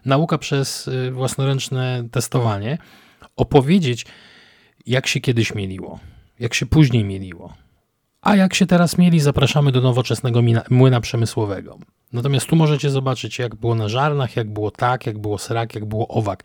nauka 0.05 0.39
przez 0.39 0.89
y, 0.89 1.11
własnoręczne 1.11 2.09
testowanie, 2.11 2.79
opowiedzieć, 3.37 4.07
jak 4.87 5.07
się 5.07 5.21
kiedyś 5.21 5.55
mieliło, 5.55 5.99
jak 6.41 6.55
się 6.55 6.67
później 6.67 7.05
mieliło, 7.05 7.55
a 8.21 8.37
jak 8.37 8.55
się 8.55 8.67
teraz 8.67 8.99
mieli, 8.99 9.21
zapraszamy 9.21 9.73
do 9.73 9.81
nowoczesnego 9.81 10.43
młyna 10.71 11.01
przemysłowego. 11.01 11.79
Natomiast 12.13 12.47
tu 12.47 12.57
możecie 12.57 12.91
zobaczyć, 12.91 13.39
jak 13.39 13.55
było 13.55 13.75
na 13.75 13.89
żarnach, 13.89 14.37
jak 14.37 14.53
było 14.53 14.71
tak, 14.71 15.07
jak 15.07 15.19
było 15.19 15.39
srak, 15.39 15.75
jak 15.75 15.85
było 15.85 16.09
owak. 16.09 16.45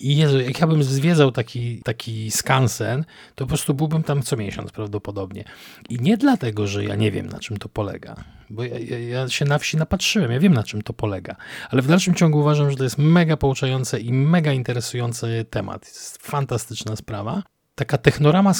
I 0.00 0.16
Jezu, 0.16 0.40
jak 0.40 0.60
ja 0.60 0.66
bym 0.66 0.82
zwiedzał 0.82 1.32
taki, 1.32 1.82
taki 1.82 2.30
skansen, 2.30 3.04
to 3.34 3.44
po 3.44 3.48
prostu 3.48 3.74
byłbym 3.74 4.02
tam 4.02 4.22
co 4.22 4.36
miesiąc 4.36 4.72
prawdopodobnie. 4.72 5.44
I 5.88 6.00
nie 6.00 6.16
dlatego, 6.16 6.66
że 6.66 6.84
ja 6.84 6.94
nie 6.94 7.10
wiem, 7.10 7.26
na 7.26 7.38
czym 7.38 7.56
to 7.56 7.68
polega, 7.68 8.24
bo 8.50 8.64
ja, 8.64 8.78
ja, 8.78 8.98
ja 8.98 9.28
się 9.28 9.44
na 9.44 9.58
wsi 9.58 9.76
napatrzyłem, 9.76 10.32
ja 10.32 10.40
wiem, 10.40 10.54
na 10.54 10.62
czym 10.62 10.82
to 10.82 10.92
polega, 10.92 11.36
ale 11.70 11.82
w 11.82 11.86
dalszym 11.86 12.14
ciągu 12.14 12.38
uważam, 12.38 12.70
że 12.70 12.76
to 12.76 12.84
jest 12.84 12.98
mega 12.98 13.36
pouczający 13.36 13.98
i 14.00 14.12
mega 14.12 14.52
interesujący 14.52 15.46
temat. 15.50 15.86
Jest 15.86 16.18
fantastyczna 16.26 16.96
sprawa. 16.96 17.42
Taka 17.74 17.98
technorama, 17.98 18.52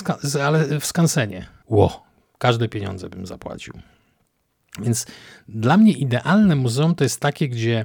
ale 0.45 0.81
w 0.81 0.87
skansenie. 0.87 1.47
Ło, 1.67 2.05
każde 2.39 2.69
pieniądze 2.69 3.11
bym 3.11 3.27
zapłacił. 3.27 3.75
Więc 4.81 5.07
dla 5.49 5.77
mnie 5.77 5.93
idealne 5.93 6.57
muzeum 6.57 6.95
to 6.95 7.05
jest 7.05 7.21
takie, 7.21 7.49
gdzie 7.49 7.85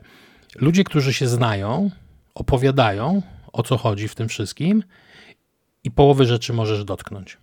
ludzie, 0.56 0.84
którzy 0.84 1.14
się 1.14 1.28
znają, 1.28 1.92
opowiadają 2.36 3.22
o 3.54 3.64
co 3.64 3.78
chodzi 3.78 4.08
w 4.08 4.16
tym 4.16 4.28
wszystkim 4.28 4.84
i 5.84 5.92
połowy 5.92 6.26
rzeczy 6.26 6.54
możesz 6.54 6.86
dotknąć. 6.86 7.38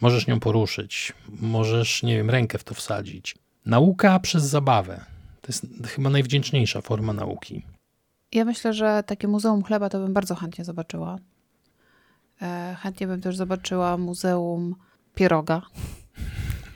Możesz 0.00 0.26
nią 0.26 0.40
poruszyć, 0.40 1.12
możesz, 1.28 2.02
nie 2.02 2.16
wiem, 2.16 2.30
rękę 2.30 2.58
w 2.58 2.64
to 2.64 2.74
wsadzić. 2.74 3.34
Nauka 3.66 4.20
przez 4.20 4.44
zabawę 4.44 5.04
to 5.40 5.48
jest 5.48 5.66
chyba 5.86 6.10
najwdzięczniejsza 6.10 6.80
forma 6.80 7.12
nauki. 7.12 7.62
Ja 8.32 8.44
myślę, 8.44 8.72
że 8.72 9.02
takie 9.06 9.28
Muzeum 9.28 9.62
Chleba 9.62 9.88
to 9.88 9.98
bym 9.98 10.12
bardzo 10.12 10.34
chętnie 10.34 10.64
zobaczyła. 10.64 11.18
E, 12.42 12.76
chętnie 12.80 13.06
bym 13.06 13.20
też 13.20 13.36
zobaczyła 13.36 13.96
Muzeum 13.96 14.74
pieroga. 15.14 15.62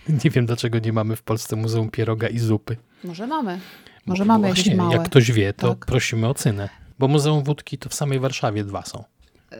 Nie 0.24 0.30
wiem, 0.30 0.46
dlaczego 0.46 0.78
nie 0.78 0.92
mamy 0.92 1.16
w 1.16 1.22
Polsce 1.22 1.56
Muzeum 1.56 1.90
Pieroga 1.90 2.28
i 2.28 2.38
Zupy. 2.38 2.76
Może 3.04 3.26
mamy. 3.26 3.60
Może 4.06 4.24
mamy 4.24 4.46
Właśnie, 4.48 4.62
jakieś 4.62 4.78
małe. 4.78 4.92
Jak 4.92 5.06
ktoś 5.06 5.32
wie, 5.32 5.52
to 5.52 5.68
tak. 5.68 5.86
prosimy 5.86 6.28
o 6.28 6.34
cynę. 6.34 6.68
Bo 6.98 7.08
Muzeum 7.08 7.44
Wódki 7.44 7.78
to 7.78 7.88
w 7.88 7.94
samej 7.94 8.20
Warszawie 8.20 8.64
dwa 8.64 8.84
są. 8.84 9.04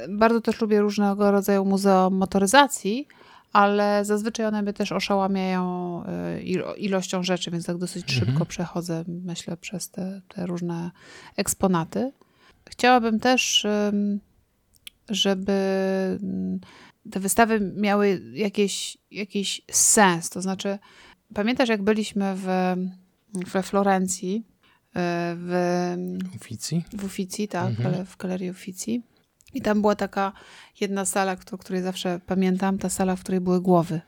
Bardzo 0.09 0.41
też 0.41 0.61
lubię 0.61 0.81
różnego 0.81 1.31
rodzaju 1.31 1.65
muzeum 1.65 2.17
motoryzacji, 2.17 3.09
ale 3.53 4.05
zazwyczaj 4.05 4.47
one 4.47 4.63
mnie 4.63 4.73
też 4.73 4.93
oszałamiają 4.93 6.03
y, 6.37 6.43
ilością 6.77 7.23
rzeczy, 7.23 7.51
więc 7.51 7.67
tak 7.67 7.79
dosyć 7.79 8.13
mhm. 8.13 8.27
szybko 8.27 8.47
przechodzę, 8.47 9.05
myślę, 9.09 9.57
przez 9.57 9.91
te, 9.91 10.21
te 10.29 10.47
różne 10.47 10.91
eksponaty. 11.37 12.13
Chciałabym 12.71 13.21
też, 13.21 13.67
żeby 15.09 15.53
te 17.11 17.21
wystawy 17.21 17.73
miały 17.77 18.23
jakiś, 18.35 18.99
jakiś 19.11 19.63
sens. 19.71 20.31
To 20.31 20.43
znaczy, 20.43 20.79
pamiętasz, 21.35 21.69
jak 21.69 21.83
byliśmy 21.83 22.35
w, 22.37 22.47
we 23.35 23.63
Florencji, 23.63 24.45
w 24.95 26.07
Uffizi, 26.37 26.85
w 26.93 27.05
Uffizi 27.05 27.49
tak, 27.49 27.69
mhm. 27.69 28.07
w 28.07 28.17
galerii 28.17 28.51
Uffizi. 28.51 29.03
I 29.55 29.63
tam 29.63 29.81
była 29.81 29.95
taka 29.95 30.33
jedna 30.81 31.05
sala, 31.05 31.37
o 31.53 31.59
której 31.59 31.83
zawsze 31.83 32.21
pamiętam, 32.27 32.79
ta 32.79 32.89
sala, 32.89 33.17
w 33.17 33.21
której 33.21 33.41
były 33.41 33.61
głowy. 33.61 34.01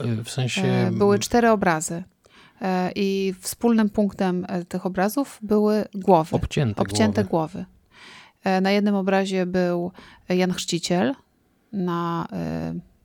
E, 0.00 0.24
w 0.24 0.30
sensie... 0.30 0.62
E, 0.62 0.90
były 0.90 1.18
cztery 1.18 1.50
obrazy. 1.50 2.02
I 2.94 3.34
wspólnym 3.40 3.90
punktem 3.90 4.46
tych 4.68 4.86
obrazów 4.86 5.38
były 5.42 5.84
głowy. 5.94 6.36
Obcięte, 6.36 6.82
obcięte 6.82 7.24
głowy. 7.24 7.64
głowy. 8.44 8.60
Na 8.62 8.70
jednym 8.70 8.94
obrazie 8.94 9.46
był 9.46 9.92
Jan 10.28 10.52
Chrzciciel, 10.52 11.14
na 11.72 12.28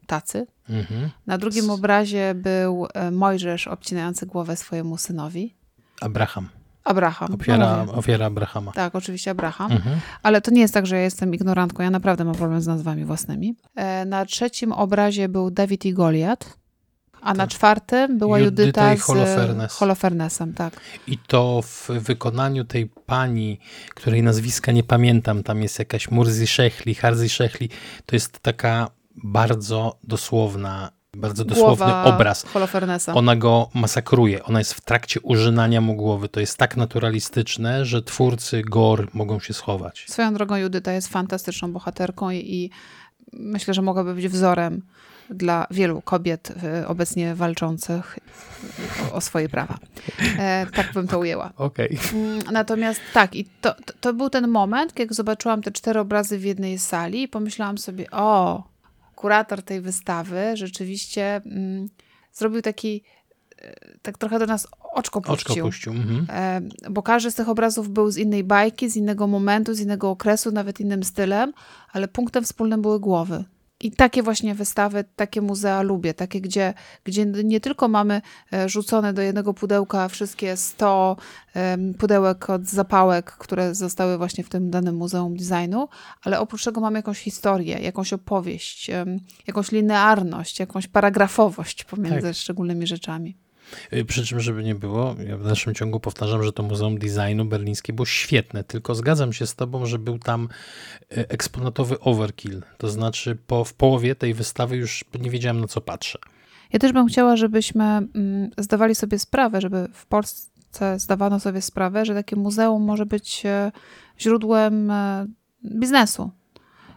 tacy. 0.08 0.48
Mhm. 0.70 1.10
Na 1.28 1.38
drugim 1.38 1.70
obrazie 1.70 2.34
był 2.36 2.88
Mojżesz 3.12 3.68
obcinający 3.68 4.26
głowę 4.26 4.58
swojemu 4.58 4.98
synowi. 4.98 5.56
Abraham. 6.02 6.50
Abraham. 6.84 7.34
Ofiara, 7.34 7.86
no 7.86 7.94
ofiara 7.94 8.26
Abrahama. 8.26 8.72
Tak, 8.72 8.96
oczywiście 8.96 9.32
Abraham. 9.32 9.72
Mhm. 9.72 10.00
Ale 10.24 10.42
to 10.42 10.52
nie 10.52 10.62
jest 10.62 10.74
tak, 10.74 10.86
że 10.86 10.96
ja 10.96 11.02
jestem 11.02 11.34
ignorantką. 11.34 11.84
Ja 11.84 11.90
naprawdę 11.90 12.26
mam 12.26 12.36
problem 12.36 12.62
z 12.62 12.68
nazwami 12.68 13.06
własnymi. 13.06 13.56
E, 13.76 14.06
na 14.06 14.26
trzecim 14.26 14.72
obrazie 14.72 15.30
był 15.30 15.52
Dawid 15.52 15.86
i 15.86 15.94
Goliat. 15.94 16.62
A 17.22 17.34
na 17.34 17.44
tak. 17.44 17.50
czwartym 17.50 18.18
była 18.18 18.40
Judyta, 18.40 18.92
Judyta 18.92 19.04
z 19.04 19.08
Holofernes. 19.08 19.74
Holofernesem, 19.74 20.54
tak. 20.54 20.82
I 21.08 21.18
to 21.18 21.62
w 21.62 21.90
wykonaniu 21.90 22.66
tej 22.66 22.90
pani, 23.06 23.60
której 23.96 24.24
nazwiska 24.24 24.72
nie 24.72 24.84
pamiętam, 24.84 25.44
tam 25.44 25.62
jest 25.62 25.80
jakaś 25.80 26.12
Murzi 26.12 26.48
Szechli, 26.48 26.96
Harzi 26.96 27.30
Szechli, 27.30 27.70
to 28.06 28.16
jest 28.16 28.40
taka 28.40 28.88
bardzo 29.24 30.00
dosłowna, 30.04 30.92
bardzo 31.18 31.46
dosłowny 31.46 31.86
Głowa 31.86 32.04
obraz. 32.04 32.46
Holofernesa. 32.46 33.14
Ona 33.14 33.36
go 33.36 33.70
masakruje, 33.74 34.44
ona 34.44 34.60
jest 34.60 34.74
w 34.74 34.82
trakcie 34.82 35.20
użynania 35.20 35.82
mu 35.82 35.96
głowy. 35.96 36.30
To 36.30 36.40
jest 36.40 36.58
tak 36.58 36.78
naturalistyczne, 36.78 37.86
że 37.86 38.02
twórcy 38.02 38.62
gor 38.62 39.08
mogą 39.14 39.40
się 39.40 39.54
schować. 39.54 40.06
Swoją 40.10 40.34
drogą 40.34 40.56
Judyta 40.56 40.94
jest 40.94 41.08
fantastyczną 41.08 41.72
bohaterką 41.74 42.30
i, 42.30 42.38
i 42.38 42.70
myślę, 43.34 43.74
że 43.74 43.82
mogłaby 43.82 44.14
być 44.14 44.28
wzorem 44.28 44.82
dla 45.30 45.68
wielu 45.72 46.02
kobiet 46.02 46.54
e, 46.64 46.88
obecnie 46.88 47.36
walczących 47.36 48.20
o, 49.12 49.16
o 49.16 49.22
swoje 49.22 49.50
prawa. 49.50 49.78
E, 50.40 50.66
tak 50.76 50.94
bym 50.94 51.08
to 51.08 51.20
ujęła. 51.20 51.54
Okay. 51.58 51.90
Mm, 52.14 52.40
natomiast 52.52 53.02
tak, 53.14 53.36
i 53.36 53.46
to, 53.62 53.76
to 54.02 54.14
był 54.14 54.30
ten 54.30 54.48
moment, 54.48 54.94
kiedy 54.94 55.14
zobaczyłam 55.14 55.62
te 55.62 55.72
cztery 55.72 56.00
obrazy 56.00 56.38
w 56.38 56.44
jednej 56.44 56.80
sali 56.80 57.24
i 57.24 57.28
pomyślałam 57.28 57.78
sobie, 57.78 58.12
o, 58.12 58.64
kurator 59.16 59.64
tej 59.64 59.82
wystawy 59.82 60.52
rzeczywiście 60.54 61.42
mm, 61.46 61.88
zrobił 62.34 62.62
taki 62.62 63.04
e, 63.62 63.74
tak 64.02 64.18
trochę 64.18 64.40
do 64.40 64.46
nas 64.46 64.68
oczko 64.94 65.22
puścił. 65.22 65.54
Oczko 65.54 65.66
puścił. 65.66 65.94
Mhm. 65.94 66.28
E, 66.30 66.62
bo 66.92 67.04
każdy 67.04 67.32
z 67.32 67.36
tych 67.36 67.50
obrazów 67.50 67.90
był 67.90 68.12
z 68.12 68.18
innej 68.18 68.44
bajki, 68.44 68.90
z 68.90 68.96
innego 68.96 69.28
momentu, 69.28 69.74
z 69.74 69.80
innego 69.80 70.10
okresu, 70.10 70.52
nawet 70.52 70.80
innym 70.80 71.04
stylem, 71.04 71.54
ale 71.92 72.08
punktem 72.08 72.44
wspólnym 72.44 72.82
były 72.82 73.00
głowy. 73.00 73.44
I 73.82 73.92
takie 73.92 74.24
właśnie 74.24 74.56
wystawy, 74.56 75.04
takie 75.16 75.42
muzea 75.42 75.82
lubię, 75.82 76.14
takie, 76.14 76.42
gdzie, 76.42 76.74
gdzie 77.04 77.26
nie 77.26 77.60
tylko 77.60 77.88
mamy 77.88 78.22
e, 78.54 78.70
rzucone 78.70 79.14
do 79.14 79.22
jednego 79.22 79.54
pudełka 79.54 80.08
wszystkie 80.08 80.58
100 80.58 81.18
pudełek 82.00 82.50
od 82.50 82.66
zapałek, 82.66 83.32
które 83.32 83.76
zostały 83.76 84.18
właśnie 84.18 84.44
w 84.44 84.50
tym 84.50 84.70
danym 84.70 84.96
Muzeum 84.96 85.36
Designu, 85.38 85.88
ale 86.24 86.40
oprócz 86.40 86.64
tego 86.64 86.82
mamy 86.82 87.00
jakąś 87.00 87.20
historię, 87.20 87.80
jakąś 87.80 88.14
opowieść, 88.14 88.92
jakąś 89.48 89.72
linearność, 89.72 90.60
jakąś 90.60 90.88
paragrafowość 90.88 91.84
pomiędzy 91.84 92.22
tak. 92.28 92.36
szczególnymi 92.36 92.88
rzeczami. 92.88 93.38
Y, 93.94 94.06
przy 94.06 94.26
czym, 94.26 94.40
żeby 94.40 94.64
nie 94.64 94.76
było, 94.76 95.16
ja 95.28 95.38
w 95.38 95.44
dalszym 95.44 95.76
ciągu 95.76 96.00
powtarzam, 96.00 96.44
że 96.44 96.54
to 96.54 96.64
Muzeum 96.64 96.98
Designu 96.98 97.46
Berlińskie 97.46 97.94
było 97.94 98.06
świetne, 98.06 98.64
tylko 98.64 98.96
zgadzam 98.96 99.34
się 99.34 99.48
z 99.48 99.56
tobą, 99.56 99.86
że 99.86 100.00
był 100.00 100.20
tam 100.20 100.50
y, 101.18 101.28
eksponatowy 101.28 102.00
overkill. 102.00 102.62
To 102.78 102.90
znaczy 102.90 103.38
po, 103.48 103.66
w 103.66 103.74
połowie 103.74 104.16
tej 104.16 104.34
wystawy 104.34 104.78
już 104.78 105.06
nie 105.20 105.30
wiedziałem 105.30 105.62
na 105.62 105.68
co 105.68 105.82
patrzę. 105.82 106.20
Ja 106.74 106.80
też 106.80 106.94
bym 106.94 107.08
chciała, 107.08 107.36
żebyśmy 107.36 107.84
mm, 107.84 108.52
zdawali 108.58 108.96
sobie 108.96 109.20
sprawę, 109.20 109.62
żeby 109.62 109.88
w 109.94 110.06
Polsce 110.06 111.00
zdawano 111.00 111.40
sobie 111.40 111.62
sprawę, 111.62 112.06
że 112.06 112.14
takie 112.14 112.36
muzeum 112.36 112.84
może 112.84 113.06
być 113.06 113.46
e, 113.46 113.72
źródłem 114.20 114.92
e, 114.92 115.26
biznesu. 115.66 116.32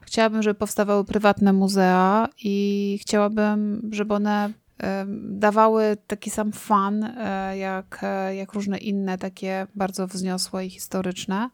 Chciałabym, 0.02 0.42
żeby 0.42 0.54
powstawały 0.54 1.04
prywatne 1.04 1.52
muzea 1.52 2.28
i 2.44 2.98
chciałabym, 3.02 3.88
żeby 3.92 4.14
one 4.14 4.52
dawały 5.22 5.96
taki 6.06 6.30
sam 6.30 6.52
fan, 6.52 7.04
e, 7.04 7.58
jak, 7.58 8.00
e, 8.02 8.36
jak 8.36 8.52
różne 8.52 8.78
inne 8.78 9.18
takie 9.18 9.66
bardzo 9.74 10.06
wzniosłe 10.06 10.66
i 10.66 10.70
historyczne. 10.70 11.50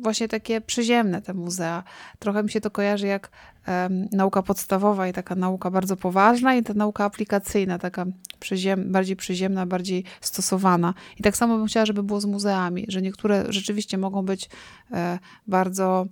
Właśnie 0.00 0.28
takie 0.28 0.60
przyziemne 0.60 1.22
te 1.22 1.34
muzea. 1.34 1.84
Trochę 2.18 2.42
mi 2.42 2.50
się 2.50 2.60
to 2.60 2.70
kojarzy 2.70 3.06
jak 3.06 3.30
um, 3.68 4.08
nauka 4.12 4.42
podstawowa 4.42 5.08
i 5.08 5.12
taka 5.12 5.34
nauka 5.34 5.70
bardzo 5.70 5.96
poważna 5.96 6.54
i 6.54 6.62
ta 6.62 6.74
nauka 6.74 7.04
aplikacyjna, 7.04 7.78
taka 7.78 8.06
przyziem, 8.40 8.92
bardziej 8.92 9.16
przyziemna, 9.16 9.66
bardziej 9.66 10.04
stosowana. 10.20 10.94
I 11.18 11.22
tak 11.22 11.36
samo 11.36 11.58
bym 11.58 11.66
chciała, 11.66 11.86
żeby 11.86 12.02
było 12.02 12.20
z 12.20 12.24
muzeami, 12.24 12.84
że 12.88 13.02
niektóre 13.02 13.44
rzeczywiście 13.48 13.98
mogą 13.98 14.22
być 14.22 14.48
e, 14.92 15.18
bardzo 15.46 16.06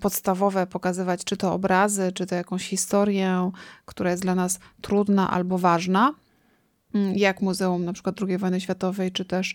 podstawowe 0.00 0.66
pokazywać, 0.66 1.24
czy 1.24 1.36
to 1.36 1.52
obrazy, 1.52 2.12
czy 2.12 2.26
to 2.26 2.34
jakąś 2.34 2.68
historię, 2.68 3.50
która 3.84 4.10
jest 4.10 4.22
dla 4.22 4.34
nas 4.34 4.58
trudna 4.80 5.30
albo 5.30 5.58
ważna, 5.58 6.14
mm, 6.94 7.16
jak 7.16 7.42
Muzeum 7.42 7.84
na 7.84 7.92
przykład 7.92 8.16
II 8.28 8.38
wojny 8.38 8.60
światowej, 8.60 9.12
czy 9.12 9.24
też 9.24 9.54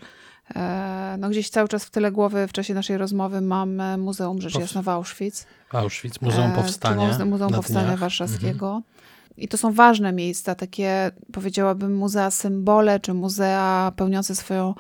e, 0.56 1.16
no 1.20 1.30
gdzieś 1.30 1.50
cały 1.50 1.68
czas 1.68 1.86
w 1.86 1.90
tyle 1.90 2.12
głowy 2.12 2.48
w 2.48 2.54
czasie 2.54 2.74
naszej 2.74 2.98
rozmowy 2.98 3.42
mam 3.42 4.00
Muzeum 4.02 4.42
Rzecz 4.42 4.56
Jasna 4.56 4.82
w 4.82 4.90
Auschwitz. 4.90 5.46
Auschwitz, 5.72 6.22
Muzeum 6.22 6.52
e, 6.52 6.56
Powstania. 6.56 7.26
Muzeum 7.26 7.54
Powstania 7.54 7.98
Warszawskiego. 7.98 8.68
Mhm. 8.68 8.84
I 9.38 9.48
to 9.48 9.58
są 9.58 9.74
ważne 9.74 10.14
miejsca, 10.14 10.56
takie 10.56 11.12
powiedziałabym 11.32 11.96
muzea 11.96 12.32
symbole, 12.32 13.00
czy 13.00 13.14
muzea 13.14 13.92
pełniące 13.96 14.36
swoją 14.36 14.74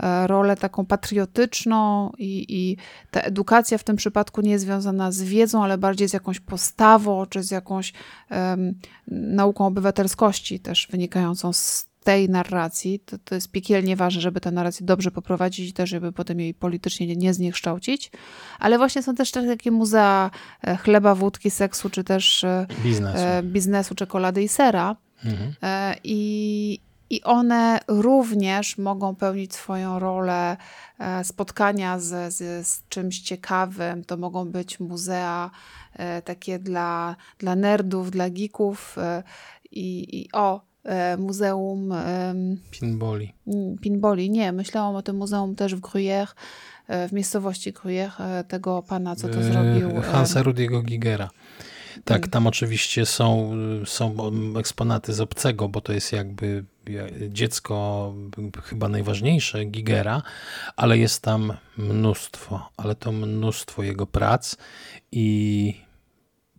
e, 0.00 0.26
rolę 0.26 0.56
taką 0.56 0.86
patriotyczną 0.86 2.10
i, 2.18 2.46
i 2.48 2.76
ta 3.10 3.20
edukacja 3.20 3.78
w 3.78 3.84
tym 3.84 3.96
przypadku 3.96 4.40
nie 4.40 4.50
jest 4.50 4.64
związana 4.64 5.12
z 5.12 5.22
wiedzą, 5.22 5.64
ale 5.64 5.78
bardziej 5.78 6.08
z 6.08 6.12
jakąś 6.12 6.40
postawą, 6.40 7.26
czy 7.26 7.42
z 7.42 7.50
jakąś 7.50 7.92
um, 8.30 8.74
nauką 9.08 9.66
obywatelskości 9.66 10.60
też 10.60 10.88
wynikającą 10.90 11.52
z 11.52 11.89
tej 12.04 12.28
narracji, 12.28 13.00
to, 13.00 13.18
to 13.18 13.34
jest 13.34 13.50
piekielnie 13.50 13.96
ważne, 13.96 14.20
żeby 14.20 14.40
tę 14.40 14.50
narrację 14.50 14.86
dobrze 14.86 15.10
poprowadzić 15.10 15.70
i 15.70 15.72
też, 15.72 15.90
żeby 15.90 16.12
potem 16.12 16.40
jej 16.40 16.54
politycznie 16.54 17.06
nie, 17.06 17.16
nie 17.16 17.34
zniekształcić. 17.34 18.10
Ale 18.58 18.78
właśnie 18.78 19.02
są 19.02 19.14
też 19.14 19.30
takie 19.30 19.70
muzea 19.70 20.30
e, 20.62 20.76
chleba, 20.76 21.14
wódki, 21.14 21.50
seksu, 21.50 21.90
czy 21.90 22.04
też 22.04 22.44
e, 22.44 22.66
biznesu, 22.82 23.24
biznesu 23.42 23.94
czekolady 23.94 24.42
i 24.42 24.48
sera. 24.48 24.96
Mhm. 25.24 25.54
E, 25.62 25.96
I, 26.04 26.80
i 27.10 27.22
one 27.22 27.80
również 27.88 28.78
mogą 28.78 29.14
pełnić 29.16 29.54
swoją 29.54 29.98
rolę 29.98 30.56
spotkania 31.22 31.98
z, 31.98 32.34
z, 32.34 32.66
z, 32.66 32.82
czymś 32.88 33.20
ciekawym. 33.20 34.04
To 34.04 34.16
mogą 34.16 34.44
być 34.44 34.80
muzea 34.80 35.50
takie 36.24 36.58
dla, 36.58 37.16
dla 37.38 37.56
nerdów, 37.56 38.10
dla 38.10 38.30
geeków. 38.30 38.96
I, 39.70 40.20
i 40.20 40.28
o, 40.32 40.60
E, 40.60 40.69
muzeum... 41.18 41.94
Pinboli. 42.70 43.34
Mm, 43.46 43.78
pinboli, 43.78 44.30
nie. 44.30 44.52
Myślałam 44.52 44.96
o 44.96 45.02
tym 45.02 45.16
muzeum 45.16 45.54
też 45.56 45.74
w 45.74 45.80
Gruyère, 45.80 46.34
e, 46.88 47.08
w 47.08 47.12
miejscowości 47.12 47.72
Gruyère, 47.72 48.20
e, 48.20 48.44
tego 48.44 48.82
pana, 48.82 49.16
co 49.16 49.28
to 49.28 49.42
zrobił. 49.42 50.00
Hansa 50.02 50.42
Rudiego 50.42 50.82
Gigera. 50.82 51.30
Tak, 52.04 52.18
mm. 52.18 52.30
tam 52.30 52.46
oczywiście 52.46 53.06
są, 53.06 53.52
są 53.84 54.32
eksponaty 54.58 55.12
z 55.12 55.20
obcego, 55.20 55.68
bo 55.68 55.80
to 55.80 55.92
jest 55.92 56.12
jakby 56.12 56.64
dziecko 57.28 58.14
chyba 58.64 58.88
najważniejsze 58.88 59.64
Gigera, 59.64 60.22
ale 60.76 60.98
jest 60.98 61.22
tam 61.22 61.52
mnóstwo, 61.76 62.70
ale 62.76 62.94
to 62.94 63.12
mnóstwo 63.12 63.82
jego 63.82 64.06
prac 64.06 64.56
i 65.12 65.74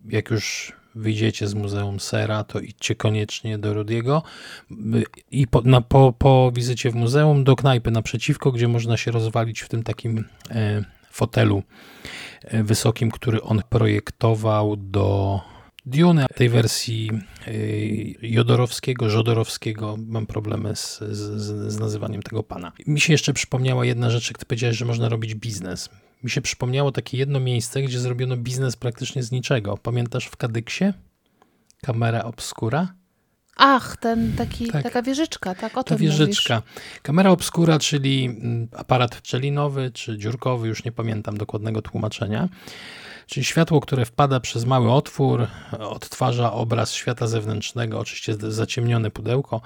jak 0.08 0.30
już 0.30 0.72
wyjdziecie 0.94 1.48
z 1.48 1.54
Muzeum 1.54 2.00
Sera, 2.00 2.44
to 2.44 2.60
idźcie 2.60 2.94
koniecznie 2.94 3.58
do 3.58 3.74
Rudiego. 3.74 4.22
I 5.30 5.46
po, 5.46 5.60
na, 5.60 5.80
po, 5.80 6.12
po 6.18 6.52
wizycie 6.54 6.90
w 6.90 6.94
muzeum 6.94 7.44
do 7.44 7.56
knajpy 7.56 7.90
naprzeciwko, 7.90 8.52
gdzie 8.52 8.68
można 8.68 8.96
się 8.96 9.10
rozwalić 9.10 9.60
w 9.60 9.68
tym 9.68 9.82
takim 9.82 10.24
e, 10.50 10.84
fotelu 11.10 11.62
e, 12.40 12.62
wysokim, 12.62 13.10
który 13.10 13.42
on 13.42 13.62
projektował 13.68 14.76
do 14.76 15.40
Dune, 15.86 16.26
tej 16.34 16.48
wersji 16.48 17.10
e, 17.46 17.52
Jodorowskiego, 18.28 19.10
Żodorowskiego, 19.10 19.96
mam 20.06 20.26
problemy 20.26 20.76
z, 20.76 20.98
z, 20.98 21.40
z, 21.72 21.78
nazywaniem 21.78 22.22
tego 22.22 22.42
pana. 22.42 22.72
Mi 22.86 23.00
się 23.00 23.12
jeszcze 23.12 23.32
przypomniała 23.32 23.84
jedna 23.84 24.10
rzecz, 24.10 24.28
jak 24.28 24.38
ty 24.38 24.46
powiedziałeś, 24.46 24.76
że 24.76 24.84
można 24.84 25.08
robić 25.08 25.34
biznes 25.34 25.88
mi 26.24 26.30
się 26.30 26.40
przypomniało 26.40 26.92
takie 26.92 27.16
jedno 27.18 27.40
miejsce, 27.40 27.82
gdzie 27.82 28.00
zrobiono 28.00 28.36
biznes 28.36 28.76
praktycznie 28.76 29.22
z 29.22 29.32
niczego. 29.32 29.76
Pamiętasz 29.76 30.26
w 30.26 30.36
Kadyksie? 30.36 30.84
Kamera 31.82 32.24
obskura? 32.24 32.94
Ach, 33.56 33.96
ten 33.96 34.32
taki, 34.36 34.66
tak. 34.70 34.82
taka 34.82 35.02
wieżyczka, 35.02 35.54
tak? 35.54 35.78
O 35.78 35.84
Ta 35.84 35.96
wieżyczka. 35.96 36.54
Mówisz. 36.54 37.00
Kamera 37.02 37.30
obskura, 37.30 37.78
czyli 37.78 38.24
mm, 38.24 38.68
aparat 38.76 39.16
pczelinowy 39.16 39.90
czy 39.90 40.18
dziurkowy, 40.18 40.68
już 40.68 40.84
nie 40.84 40.92
pamiętam 40.92 41.38
dokładnego 41.38 41.82
tłumaczenia. 41.82 42.48
Czyli 43.26 43.44
światło, 43.44 43.80
które 43.80 44.04
wpada 44.04 44.40
przez 44.40 44.64
mały 44.64 44.92
otwór, 44.92 45.46
odtwarza 45.78 46.52
obraz 46.52 46.92
świata 46.92 47.26
zewnętrznego, 47.26 47.98
oczywiście 47.98 48.34
zaciemnione 48.38 49.10
pudełko, 49.10 49.60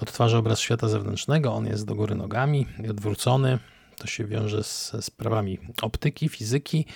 odtwarza 0.00 0.38
obraz 0.38 0.60
świata 0.60 0.88
zewnętrznego, 0.88 1.54
on 1.54 1.66
jest 1.66 1.86
do 1.86 1.94
góry 1.94 2.14
nogami 2.14 2.66
odwrócony, 2.90 3.58
to 4.00 4.06
się 4.06 4.24
wiąże 4.24 4.64
z 4.64 4.92
sprawami 5.00 5.58
optyki, 5.82 6.28
fizyki. 6.28 6.86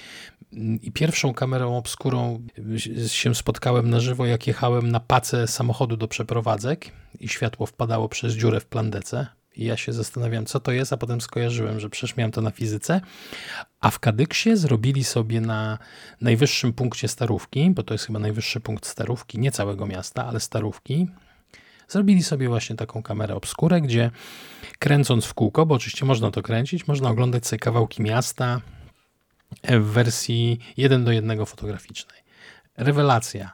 I 0.82 0.92
pierwszą 0.92 1.34
kamerą 1.34 1.76
obskurą 1.76 2.46
się 3.06 3.34
spotkałem 3.34 3.90
na 3.90 4.00
żywo, 4.00 4.26
jak 4.26 4.46
jechałem 4.46 4.90
na 4.90 5.00
pacę 5.00 5.46
samochodu 5.46 5.96
do 5.96 6.08
przeprowadzek 6.08 6.90
i 7.20 7.28
światło 7.28 7.66
wpadało 7.66 8.08
przez 8.08 8.34
dziurę 8.34 8.60
w 8.60 8.66
plandece. 8.66 9.26
I 9.56 9.64
ja 9.64 9.76
się 9.76 9.92
zastanawiałem, 9.92 10.46
co 10.46 10.60
to 10.60 10.72
jest, 10.72 10.92
a 10.92 10.96
potem 10.96 11.20
skojarzyłem, 11.20 11.80
że 11.80 11.90
przecież 11.90 12.16
miałem 12.16 12.32
to 12.32 12.40
na 12.40 12.50
fizyce. 12.50 13.00
A 13.80 13.90
w 13.90 13.98
Kadyksie 13.98 14.56
zrobili 14.56 15.04
sobie 15.04 15.40
na 15.40 15.78
najwyższym 16.20 16.72
punkcie 16.72 17.08
starówki, 17.08 17.70
bo 17.70 17.82
to 17.82 17.94
jest 17.94 18.06
chyba 18.06 18.18
najwyższy 18.18 18.60
punkt 18.60 18.86
starówki, 18.86 19.38
nie 19.38 19.52
całego 19.52 19.86
miasta, 19.86 20.26
ale 20.26 20.40
starówki, 20.40 21.06
Zrobili 21.88 22.22
sobie 22.22 22.48
właśnie 22.48 22.76
taką 22.76 23.02
kamerę 23.02 23.34
obskurę, 23.34 23.80
gdzie 23.80 24.10
kręcąc 24.78 25.24
w 25.24 25.34
kółko, 25.34 25.66
bo 25.66 25.74
oczywiście 25.74 26.04
można 26.04 26.30
to 26.30 26.42
kręcić, 26.42 26.86
można 26.86 27.10
oglądać 27.10 27.46
sobie 27.46 27.60
kawałki 27.60 28.02
miasta 28.02 28.60
w 29.62 29.84
wersji 29.84 30.58
1 30.76 31.04
do 31.04 31.12
1 31.12 31.46
fotograficznej. 31.46 32.20
Rewelacja. 32.76 33.52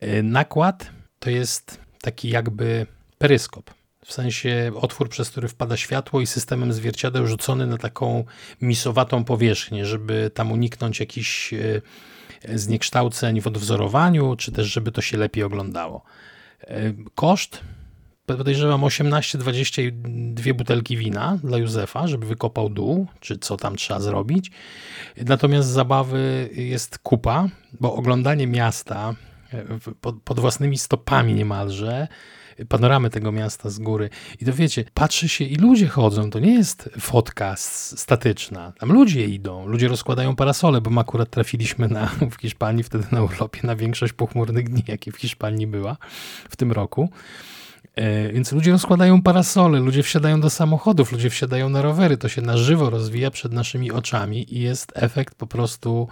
E, 0.00 0.22
nakład 0.22 0.90
to 1.18 1.30
jest 1.30 1.80
taki 2.00 2.28
jakby 2.28 2.86
peryskop. 3.18 3.70
W 4.04 4.12
sensie 4.12 4.72
otwór, 4.74 5.08
przez 5.08 5.30
który 5.30 5.48
wpada 5.48 5.76
światło 5.76 6.20
i 6.20 6.26
systemem 6.26 6.72
zwierciadeł 6.72 7.26
rzucony 7.26 7.66
na 7.66 7.78
taką 7.78 8.24
misowatą 8.60 9.24
powierzchnię, 9.24 9.86
żeby 9.86 10.30
tam 10.34 10.52
uniknąć 10.52 11.00
jakichś 11.00 11.52
e, 11.52 11.80
zniekształceń 12.54 13.40
w 13.40 13.46
odwzorowaniu, 13.46 14.36
czy 14.36 14.52
też 14.52 14.66
żeby 14.66 14.92
to 14.92 15.00
się 15.00 15.16
lepiej 15.16 15.44
oglądało. 15.44 16.02
E, 16.60 16.92
koszt 17.14 17.60
podejrzewam 18.26 18.80
18-22 18.80 19.90
dwie 20.34 20.54
butelki 20.54 20.96
wina 20.96 21.38
dla 21.44 21.58
Józefa, 21.58 22.08
żeby 22.08 22.26
wykopał 22.26 22.68
dół, 22.68 23.06
czy 23.20 23.38
co 23.38 23.56
tam 23.56 23.76
trzeba 23.76 24.00
zrobić. 24.00 24.50
Natomiast 25.16 25.68
zabawy 25.68 26.50
jest 26.52 26.98
kupa, 26.98 27.48
bo 27.80 27.94
oglądanie 27.94 28.46
miasta 28.46 29.14
pod, 30.00 30.22
pod 30.22 30.40
własnymi 30.40 30.78
stopami 30.78 31.34
niemalże 31.34 32.08
panoramę 32.68 33.10
tego 33.10 33.32
miasta 33.32 33.70
z 33.70 33.78
góry. 33.78 34.10
I 34.40 34.44
to 34.44 34.52
wiecie, 34.52 34.84
patrzy 34.94 35.28
się 35.28 35.44
i 35.44 35.56
ludzie 35.56 35.88
chodzą, 35.88 36.30
to 36.30 36.38
nie 36.38 36.54
jest 36.54 36.90
fotka 37.00 37.54
statyczna. 37.56 38.72
Tam 38.78 38.92
ludzie 38.92 39.26
idą, 39.26 39.66
ludzie 39.66 39.88
rozkładają 39.88 40.36
parasole, 40.36 40.80
bo 40.80 40.90
my 40.90 41.00
akurat 41.00 41.30
trafiliśmy 41.30 41.88
na, 41.88 42.06
w 42.36 42.40
Hiszpanii 42.40 42.82
wtedy 42.82 43.04
na 43.12 43.22
urlopie 43.22 43.60
na 43.62 43.76
większość 43.76 44.12
pochmurnych 44.12 44.68
dni, 44.68 44.84
jakie 44.88 45.12
w 45.12 45.16
Hiszpanii 45.16 45.66
była 45.66 45.96
w 46.50 46.56
tym 46.56 46.72
roku. 46.72 47.10
E, 47.96 48.32
więc 48.32 48.52
ludzie 48.52 48.70
rozkładają 48.70 49.22
parasole, 49.22 49.80
ludzie 49.80 50.02
wsiadają 50.02 50.40
do 50.40 50.50
samochodów, 50.50 51.12
ludzie 51.12 51.30
wsiadają 51.30 51.68
na 51.68 51.82
rowery. 51.82 52.16
To 52.16 52.28
się 52.28 52.42
na 52.42 52.56
żywo 52.56 52.90
rozwija 52.90 53.30
przed 53.30 53.52
naszymi 53.52 53.92
oczami 53.92 54.54
i 54.54 54.60
jest 54.60 54.92
efekt 54.94 55.34
po 55.34 55.46
prostu, 55.46 56.08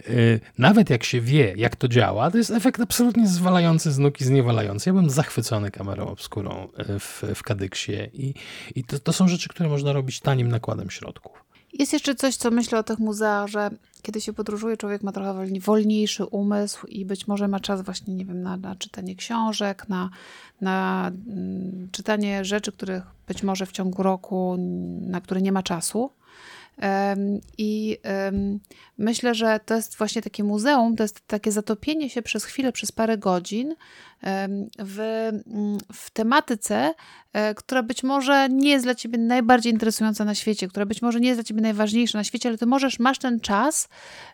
e, 0.00 0.12
nawet 0.58 0.90
jak 0.90 1.04
się 1.04 1.20
wie, 1.20 1.54
jak 1.56 1.76
to 1.76 1.88
działa, 1.88 2.30
to 2.30 2.38
jest 2.38 2.50
efekt 2.50 2.80
absolutnie 2.80 3.28
zwalający 3.28 3.92
z 3.92 3.98
nóg 3.98 4.20
i 4.20 4.24
zniewalający. 4.24 4.90
Ja 4.90 4.92
byłem 4.92 5.10
zachwycony 5.10 5.70
kamerą 5.70 6.06
obskurą 6.06 6.68
e, 6.76 6.98
w, 6.98 7.24
w 7.34 7.42
Kadyksie 7.42 7.92
i, 8.12 8.34
i 8.74 8.84
to, 8.84 8.98
to 8.98 9.12
są 9.12 9.28
rzeczy, 9.28 9.48
które 9.48 9.68
można 9.68 9.92
robić 9.92 10.20
tanim 10.20 10.48
nakładem 10.48 10.90
środków. 10.90 11.44
Jest 11.72 11.92
jeszcze 11.92 12.14
coś, 12.14 12.36
co 12.36 12.50
myślę 12.50 12.78
o 12.78 12.82
tych 12.82 12.98
muzeach, 12.98 13.48
że 13.48 13.70
kiedy 14.02 14.20
się 14.20 14.32
podróżuje, 14.32 14.76
człowiek 14.76 15.02
ma 15.02 15.12
trochę 15.12 15.46
wolniejszy 15.60 16.24
umysł 16.24 16.86
i 16.86 17.04
być 17.04 17.26
może 17.26 17.48
ma 17.48 17.60
czas 17.60 17.82
właśnie, 17.82 18.14
nie 18.14 18.24
wiem, 18.24 18.42
na, 18.42 18.56
na 18.56 18.76
czytanie 18.76 19.16
książek, 19.16 19.88
na, 19.88 20.10
na 20.62 21.10
mm, 21.28 21.88
czytanie 21.92 22.44
rzeczy, 22.44 22.72
których 22.72 23.02
być 23.28 23.42
może 23.42 23.66
w 23.66 23.72
ciągu 23.72 24.02
roku, 24.02 24.56
na 25.00 25.20
które 25.20 25.42
nie 25.42 25.52
ma 25.52 25.62
czasu. 25.62 26.10
I 27.58 27.98
myślę, 28.98 29.34
że 29.34 29.60
to 29.66 29.74
jest 29.74 29.96
właśnie 29.96 30.22
takie 30.22 30.44
muzeum, 30.44 30.96
to 30.96 31.04
jest 31.04 31.26
takie 31.26 31.52
zatopienie 31.52 32.10
się 32.10 32.22
przez 32.22 32.44
chwilę, 32.44 32.72
przez 32.72 32.92
parę 32.92 33.18
godzin 33.18 33.74
w, 34.78 35.00
mm, 35.00 35.78
w 35.92 36.10
tematyce, 36.10 36.94
e, 37.32 37.54
która 37.54 37.82
być 37.82 38.02
może 38.02 38.48
nie 38.48 38.70
jest 38.70 38.84
dla 38.84 38.94
ciebie 38.94 39.18
najbardziej 39.18 39.72
interesująca 39.72 40.24
na 40.24 40.34
świecie, 40.34 40.68
która 40.68 40.86
być 40.86 41.02
może 41.02 41.20
nie 41.20 41.28
jest 41.28 41.40
dla 41.40 41.44
ciebie 41.44 41.60
najważniejsza 41.60 42.18
na 42.18 42.24
świecie, 42.24 42.48
ale 42.48 42.58
ty 42.58 42.66
możesz, 42.66 42.98
masz 42.98 43.18
ten 43.18 43.40
czas, 43.40 43.88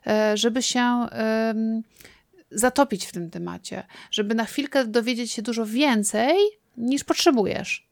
e, 0.07 0.37
żeby 0.37 0.62
się 0.62 1.07
zatopić 2.51 3.07
w 3.07 3.13
tym 3.13 3.31
temacie, 3.31 3.87
żeby 4.11 4.35
na 4.35 4.45
chwilkę 4.45 4.87
dowiedzieć 4.87 5.33
się 5.33 5.43
dużo 5.43 5.67
więcej 5.67 6.37
niż 6.77 7.05
potrzebujesz. 7.05 7.89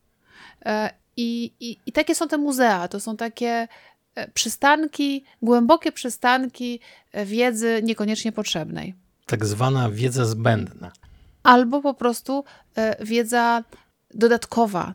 E, 0.64 0.90
I, 1.16 1.52
i, 1.60 1.78
I 1.86 1.92
takie 1.92 2.14
są 2.14 2.28
te 2.28 2.38
muzea. 2.38 2.88
To 2.88 3.00
są 3.00 3.16
takie 3.16 3.68
E, 4.16 4.28
przystanki, 4.28 5.24
głębokie 5.42 5.92
przystanki 5.92 6.80
e, 7.12 7.26
wiedzy 7.26 7.80
niekoniecznie 7.82 8.32
potrzebnej. 8.32 8.94
Tak 9.26 9.46
zwana 9.46 9.90
wiedza 9.90 10.24
zbędna. 10.24 10.92
Albo 11.42 11.82
po 11.82 11.94
prostu 11.94 12.44
wiedza 13.00 13.64
dodatkowa. 14.14 14.94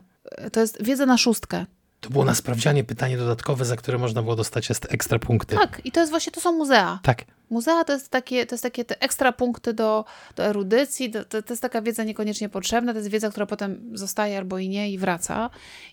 To 0.52 0.60
jest 0.60 0.82
wiedza 0.82 1.06
na 1.06 1.18
szóstkę. 1.18 1.66
To 2.02 2.10
było 2.10 2.24
na 2.24 2.34
sprawdzianie 2.34 2.84
pytanie 2.84 3.16
dodatkowe, 3.16 3.64
za 3.64 3.76
które 3.76 3.98
można 3.98 4.22
było 4.22 4.36
dostać 4.36 4.68
ekstra 4.88 5.18
punkty. 5.18 5.56
Tak, 5.56 5.80
i 5.84 5.92
to 5.92 6.00
jest 6.00 6.10
właśnie, 6.10 6.32
to 6.32 6.40
są 6.40 6.52
muzea. 6.52 7.00
Tak. 7.02 7.24
Muzea 7.50 7.84
to 7.84 7.92
jest 7.92 8.08
takie, 8.08 8.46
to 8.46 8.54
jest 8.54 8.62
takie 8.62 8.84
te 8.84 9.00
ekstra 9.02 9.32
punkty 9.32 9.74
do, 9.74 10.04
do 10.36 10.44
erudycji, 10.44 11.10
to, 11.10 11.24
to, 11.24 11.42
to 11.42 11.52
jest 11.52 11.62
taka 11.62 11.82
wiedza 11.82 12.04
niekoniecznie 12.04 12.48
potrzebna, 12.48 12.92
to 12.92 12.98
jest 12.98 13.10
wiedza, 13.10 13.30
która 13.30 13.46
potem 13.46 13.90
zostaje 13.94 14.38
albo 14.38 14.58
i 14.58 14.68
nie 14.68 14.92
i 14.92 14.98
wraca. 14.98 15.50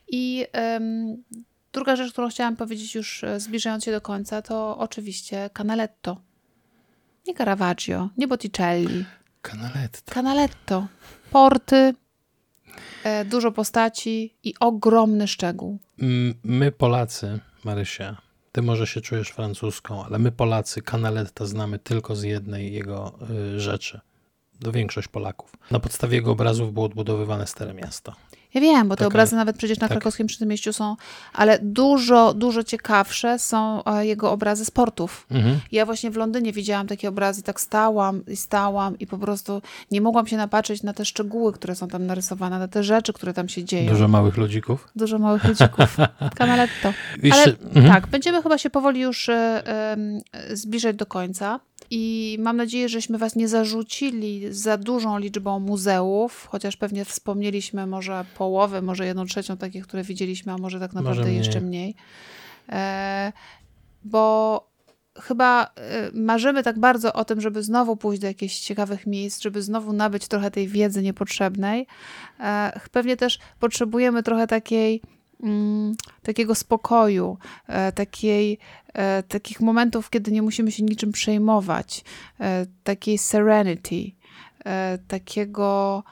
I 0.08 0.46
um, 0.54 1.24
Druga 1.74 1.96
rzecz, 1.96 2.12
którą 2.12 2.30
chciałam 2.30 2.56
powiedzieć 2.56 2.96
już 2.96 3.24
e, 3.24 3.40
zbliżając 3.40 3.84
się 3.84 3.92
do 3.92 4.02
końca, 4.02 4.42
to 4.42 4.78
oczywiście 4.78 5.50
Canaletto. 5.54 6.22
Nie 7.28 7.34
Caravaggio, 7.34 8.10
nie 8.18 8.28
Botticelli. 8.28 9.06
Canaletto. 9.42 10.14
Canaletto. 10.14 10.88
Porty, 11.32 11.94
dużo 13.26 13.52
postaci 13.52 14.34
i 14.44 14.54
ogromny 14.60 15.28
szczegół. 15.28 15.80
My 16.44 16.72
Polacy, 16.72 17.40
Marysia, 17.64 18.18
ty 18.52 18.62
może 18.62 18.88
się 18.88 19.02
czujesz 19.02 19.30
francuską, 19.30 20.06
ale 20.06 20.20
my 20.20 20.32
Polacy 20.32 20.82
Canaletta 20.82 21.46
znamy 21.46 21.80
tylko 21.80 22.16
z 22.16 22.24
jednej 22.24 22.74
jego 22.74 23.20
y, 23.56 23.60
rzeczy. 23.60 24.00
Do 24.60 24.72
większość 24.72 25.08
Polaków. 25.08 25.54
Na 25.72 25.80
podstawie 25.80 26.16
jego 26.16 26.32
obrazów 26.32 26.74
było 26.74 26.86
odbudowywane 26.86 27.48
Stare 27.48 27.74
Miasto. 27.74 28.16
Ja 28.54 28.62
wiem, 28.62 28.88
bo 28.88 28.96
te 28.96 29.00
Taka, 29.00 29.08
obrazy 29.08 29.36
nawet 29.36 29.58
przecież 29.58 29.80
na 29.80 29.88
tak. 29.88 29.98
krakowskim 29.98 30.28
przedmieściu 30.28 30.74
są, 30.74 30.96
ale 31.34 31.60
dużo, 31.62 32.34
dużo 32.34 32.64
ciekawsze 32.64 33.40
są 33.40 33.84
e, 33.84 34.06
jego 34.06 34.32
obrazy 34.32 34.66
sportów. 34.66 35.26
Mhm. 35.32 35.60
Ja 35.72 35.86
właśnie 35.86 36.12
w 36.12 36.16
Londynie 36.16 36.54
widziałam 36.54 36.88
takie 36.88 37.10
obrazy, 37.10 37.44
tak 37.44 37.62
stałam 37.62 38.26
i 38.28 38.36
stałam 38.36 39.00
i 39.00 39.08
po 39.08 39.18
prostu 39.18 39.62
nie 39.92 40.02
mogłam 40.02 40.28
się 40.28 40.38
napatrzeć 40.38 40.84
na 40.84 40.94
te 40.94 41.06
szczegóły, 41.06 41.54
które 41.54 41.76
są 41.76 41.88
tam 41.88 42.06
narysowane, 42.06 42.60
na 42.60 42.68
te 42.68 42.84
rzeczy, 42.84 43.14
które 43.14 43.34
tam 43.34 43.50
się 43.50 43.64
dzieją. 43.64 43.92
Dużo 43.92 44.08
małych 44.08 44.38
ludzików? 44.38 44.88
Dużo 44.96 45.20
małych 45.20 45.44
ludzików. 45.44 45.98
Canaletto. 46.40 46.94
Ale 47.32 47.44
mhm. 47.44 47.88
tak, 47.88 48.08
będziemy 48.08 48.44
chyba 48.44 48.58
się 48.58 48.70
powoli 48.70 49.02
już 49.02 49.30
y, 49.30 49.34
y, 50.52 50.58
zbliżać 50.58 50.96
do 50.96 51.06
końca. 51.06 51.60
I 51.92 52.38
mam 52.40 52.58
nadzieję, 52.58 52.90
żeśmy 52.90 53.18
Was 53.18 53.36
nie 53.36 53.48
zarzucili 53.48 54.54
za 54.54 54.78
dużą 54.78 55.18
liczbą 55.18 55.60
muzeów, 55.60 56.48
chociaż 56.52 56.78
pewnie 56.78 57.06
wspomnieliśmy 57.06 57.88
może 57.88 58.26
połowę, 58.38 58.82
może 58.82 59.06
jedną 59.06 59.26
trzecią 59.26 59.58
takich, 59.58 59.88
które 59.88 60.04
widzieliśmy, 60.04 60.54
a 60.54 60.58
może 60.58 60.80
tak 60.80 60.94
naprawdę 60.94 61.20
może 61.20 61.30
mniej. 61.30 61.38
jeszcze 61.38 61.62
mniej. 61.62 61.96
E, 62.70 63.34
bo 64.04 64.70
chyba 65.20 65.64
e, 65.66 66.12
marzymy 66.14 66.64
tak 66.64 66.80
bardzo 66.80 67.14
o 67.14 67.26
tym, 67.26 67.42
żeby 67.42 67.64
znowu 67.64 67.98
pójść 67.98 68.22
do 68.22 68.28
jakichś 68.28 68.60
ciekawych 68.60 69.08
miejsc, 69.08 69.42
żeby 69.42 69.62
znowu 69.62 69.94
nabyć 69.94 70.28
trochę 70.28 70.52
tej 70.52 70.68
wiedzy 70.68 71.02
niepotrzebnej. 71.02 71.88
E, 72.40 72.80
pewnie 72.92 73.18
też 73.18 73.40
potrzebujemy 73.60 74.24
trochę 74.24 74.48
takiej 74.48 75.02
mm, 75.44 75.96
takiego 76.24 76.56
spokoju, 76.56 77.38
e, 77.68 77.92
takiej, 77.92 78.58
takich 79.28 79.62
momentów, 79.62 80.10
kiedy 80.10 80.32
nie 80.32 80.42
musimy 80.42 80.72
się 80.72 80.84
niczym 80.84 81.12
przejmować, 81.12 82.04
e, 82.40 82.66
takiej 82.84 83.18
serenity, 83.18 84.12
takiego 85.08 86.04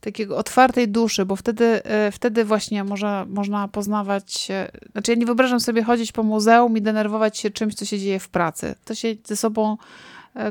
takiego 0.00 0.36
otwartej 0.36 0.88
duszy, 0.88 1.26
bo 1.26 1.36
wtedy, 1.36 1.82
wtedy 2.12 2.44
właśnie 2.44 2.84
może, 2.84 3.26
można 3.28 3.68
poznawać, 3.68 4.48
znaczy 4.92 5.12
ja 5.12 5.18
nie 5.18 5.26
wyobrażam 5.26 5.60
sobie 5.60 5.82
chodzić 5.82 6.12
po 6.12 6.22
muzeum 6.22 6.76
i 6.76 6.82
denerwować 6.82 7.38
się 7.38 7.50
czymś, 7.50 7.74
co 7.74 7.84
się 7.84 7.98
dzieje 7.98 8.20
w 8.20 8.28
pracy. 8.28 8.74
To 8.84 8.94
się 8.94 9.08
ze 9.24 9.36
sobą 9.36 9.76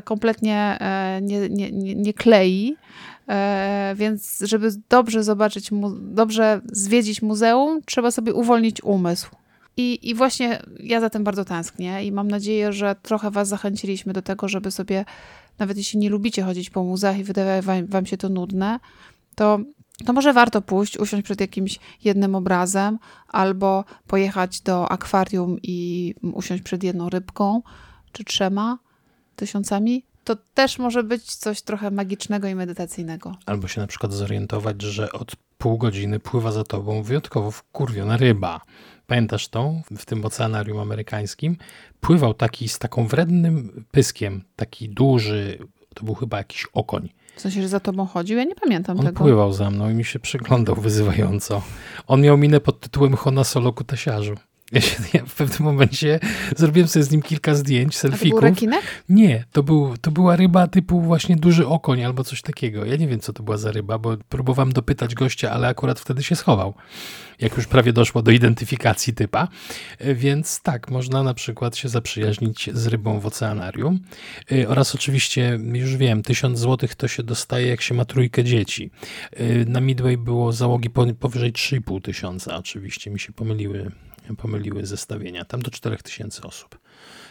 kompletnie 0.04 0.78
nie, 1.22 1.48
nie, 1.48 1.72
nie, 1.72 1.94
nie 1.94 2.14
klei. 2.14 2.76
E, 3.30 3.94
więc 3.96 4.38
żeby 4.40 4.70
dobrze 4.88 5.24
zobaczyć, 5.24 5.70
dobrze 6.00 6.60
zwiedzić 6.72 7.22
muzeum, 7.22 7.80
trzeba 7.86 8.10
sobie 8.10 8.34
uwolnić 8.34 8.82
umysł. 8.82 9.30
I, 9.76 10.08
I 10.10 10.14
właśnie 10.14 10.62
ja 10.80 11.00
za 11.00 11.10
tym 11.10 11.24
bardzo 11.24 11.44
tęsknię 11.44 12.04
i 12.04 12.12
mam 12.12 12.28
nadzieję, 12.28 12.72
że 12.72 12.96
trochę 13.02 13.30
Was 13.30 13.48
zachęciliśmy 13.48 14.12
do 14.12 14.22
tego, 14.22 14.48
żeby 14.48 14.70
sobie, 14.70 15.04
nawet 15.58 15.76
jeśli 15.76 15.98
nie 15.98 16.10
lubicie 16.10 16.42
chodzić 16.42 16.70
po 16.70 16.84
muzeach 16.84 17.18
i 17.18 17.24
wydaje 17.24 17.62
wam, 17.62 17.86
wam 17.86 18.06
się 18.06 18.16
to 18.16 18.28
nudne, 18.28 18.80
to, 19.34 19.58
to 20.06 20.12
może 20.12 20.32
warto 20.32 20.62
pójść, 20.62 20.98
usiąść 20.98 21.24
przed 21.24 21.40
jakimś 21.40 21.78
jednym 22.04 22.34
obrazem 22.34 22.98
albo 23.28 23.84
pojechać 24.06 24.60
do 24.60 24.92
akwarium 24.92 25.58
i 25.62 26.14
usiąść 26.32 26.62
przed 26.62 26.84
jedną 26.84 27.08
rybką 27.08 27.62
czy 28.12 28.24
trzema 28.24 28.78
tysiącami 29.36 30.09
to 30.30 30.36
też 30.54 30.78
może 30.78 31.02
być 31.02 31.34
coś 31.34 31.62
trochę 31.62 31.90
magicznego 31.90 32.48
i 32.48 32.54
medytacyjnego. 32.54 33.36
Albo 33.46 33.68
się 33.68 33.80
na 33.80 33.86
przykład 33.86 34.12
zorientować, 34.12 34.82
że 34.82 35.12
od 35.12 35.36
pół 35.58 35.78
godziny 35.78 36.20
pływa 36.20 36.52
za 36.52 36.64
tobą 36.64 37.02
wyjątkowo 37.02 37.50
wkurwiona 37.50 38.16
ryba. 38.16 38.60
Pamiętasz 39.06 39.48
tą 39.48 39.82
w 39.96 40.06
tym 40.06 40.24
oceanarium 40.24 40.78
amerykańskim? 40.78 41.56
Pływał 42.00 42.34
taki 42.34 42.68
z 42.68 42.78
taką 42.78 43.06
wrednym 43.06 43.84
pyskiem, 43.90 44.42
taki 44.56 44.88
duży, 44.88 45.58
to 45.94 46.04
był 46.04 46.14
chyba 46.14 46.38
jakiś 46.38 46.66
okoń. 46.72 47.08
W 47.36 47.40
sensie, 47.40 47.62
że 47.62 47.68
za 47.68 47.80
tobą 47.80 48.06
chodził? 48.06 48.38
Ja 48.38 48.44
nie 48.44 48.54
pamiętam 48.54 49.00
On 49.00 49.06
tego. 49.06 49.18
On 49.18 49.26
pływał 49.26 49.52
za 49.52 49.70
mną 49.70 49.90
i 49.90 49.94
mi 49.94 50.04
się 50.04 50.18
przyglądał 50.18 50.76
wyzywająco. 50.76 51.62
On 52.06 52.20
miał 52.20 52.38
minę 52.38 52.60
pod 52.60 52.80
tytułem 52.80 53.16
Hona 53.16 53.44
Solo 53.44 53.72
Kutasiarzu. 53.72 54.34
Ja, 54.72 54.80
się, 54.80 54.96
ja 55.14 55.24
w 55.26 55.34
pewnym 55.34 55.62
momencie 55.62 56.20
zrobiłem 56.56 56.88
sobie 56.88 57.04
z 57.04 57.10
nim 57.10 57.22
kilka 57.22 57.54
zdjęć, 57.54 57.96
selfików. 57.96 58.26
A 58.26 58.30
to 58.30 58.40
był 58.40 58.40
rekinek? 58.40 58.82
Nie, 59.08 59.44
to, 59.52 59.62
był, 59.62 59.96
to 60.00 60.10
była 60.10 60.36
ryba 60.36 60.66
typu 60.68 61.00
właśnie 61.00 61.36
duży 61.36 61.66
okoń 61.66 62.04
albo 62.04 62.24
coś 62.24 62.42
takiego. 62.42 62.84
Ja 62.84 62.96
nie 62.96 63.08
wiem, 63.08 63.20
co 63.20 63.32
to 63.32 63.42
była 63.42 63.56
za 63.56 63.72
ryba, 63.72 63.98
bo 63.98 64.16
próbowałem 64.28 64.72
dopytać 64.72 65.14
gościa, 65.14 65.50
ale 65.50 65.68
akurat 65.68 66.00
wtedy 66.00 66.22
się 66.22 66.36
schował, 66.36 66.74
jak 67.40 67.56
już 67.56 67.66
prawie 67.66 67.92
doszło 67.92 68.22
do 68.22 68.30
identyfikacji 68.30 69.14
typa. 69.14 69.48
Więc 70.14 70.60
tak, 70.62 70.90
można 70.90 71.22
na 71.22 71.34
przykład 71.34 71.76
się 71.76 71.88
zaprzyjaźnić 71.88 72.70
z 72.72 72.86
rybą 72.86 73.20
w 73.20 73.26
oceanarium. 73.26 74.00
Y, 74.52 74.68
oraz 74.68 74.94
oczywiście, 74.94 75.58
już 75.72 75.96
wiem, 75.96 76.22
tysiąc 76.22 76.58
złotych 76.58 76.94
to 76.94 77.08
się 77.08 77.22
dostaje, 77.22 77.66
jak 77.66 77.80
się 77.80 77.94
ma 77.94 78.04
trójkę 78.04 78.44
dzieci. 78.44 78.90
Y, 79.40 79.64
na 79.68 79.80
Midway 79.80 80.16
było 80.16 80.52
załogi 80.52 80.90
powyżej 81.20 81.52
3,5 81.52 82.02
tysiąca, 82.02 82.56
oczywiście 82.56 83.10
mi 83.10 83.20
się 83.20 83.32
pomyliły 83.32 83.90
pomyliły 84.36 84.86
zestawienia. 84.86 85.44
Tam 85.44 85.62
do 85.62 85.70
4000 85.70 86.42
osób 86.42 86.78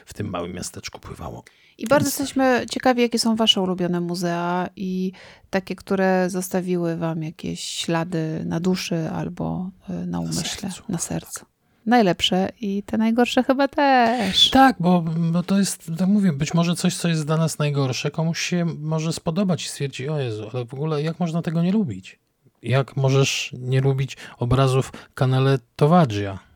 w 0.05 0.13
tym 0.13 0.29
małym 0.29 0.53
miasteczku 0.53 0.99
pływało. 0.99 1.43
I 1.77 1.87
bardzo 1.87 2.07
jesteśmy 2.07 2.65
ciekawi, 2.69 3.01
jakie 3.01 3.19
są 3.19 3.35
Wasze 3.35 3.61
ulubione 3.61 4.01
muzea 4.01 4.69
i 4.75 5.11
takie, 5.49 5.75
które 5.75 6.29
zostawiły 6.29 6.97
Wam 6.97 7.23
jakieś 7.23 7.59
ślady 7.59 8.43
na 8.45 8.59
duszy 8.59 9.09
albo 9.09 9.71
y, 9.89 10.05
na 10.05 10.19
umyśle, 10.19 10.41
na 10.41 10.71
sercu. 10.71 10.83
Na 10.89 10.97
sercu. 10.97 11.45
Najlepsze 11.85 12.51
i 12.61 12.83
te 12.83 12.97
najgorsze 12.97 13.43
chyba 13.43 13.67
też. 13.67 14.49
Tak, 14.49 14.75
bo, 14.79 15.01
bo 15.31 15.43
to 15.43 15.59
jest, 15.59 15.91
tak 15.97 16.07
mówię, 16.07 16.33
być 16.33 16.53
może 16.53 16.75
coś, 16.75 16.95
co 16.95 17.07
jest 17.07 17.25
dla 17.25 17.37
nas 17.37 17.59
najgorsze, 17.59 18.11
komuś 18.11 18.39
się 18.39 18.65
może 18.65 19.13
spodobać 19.13 19.65
i 19.65 19.69
stwierdzi, 19.69 20.09
o 20.09 20.19
Jezu, 20.19 20.49
ale 20.53 20.65
w 20.65 20.73
ogóle 20.73 21.03
jak 21.03 21.19
można 21.19 21.41
tego 21.41 21.61
nie 21.61 21.71
lubić? 21.71 22.19
Jak 22.63 22.97
możesz 22.97 23.55
nie 23.59 23.81
lubić 23.81 24.17
obrazów 24.37 24.91
kanale 25.13 25.59
Towagia? 25.75 26.48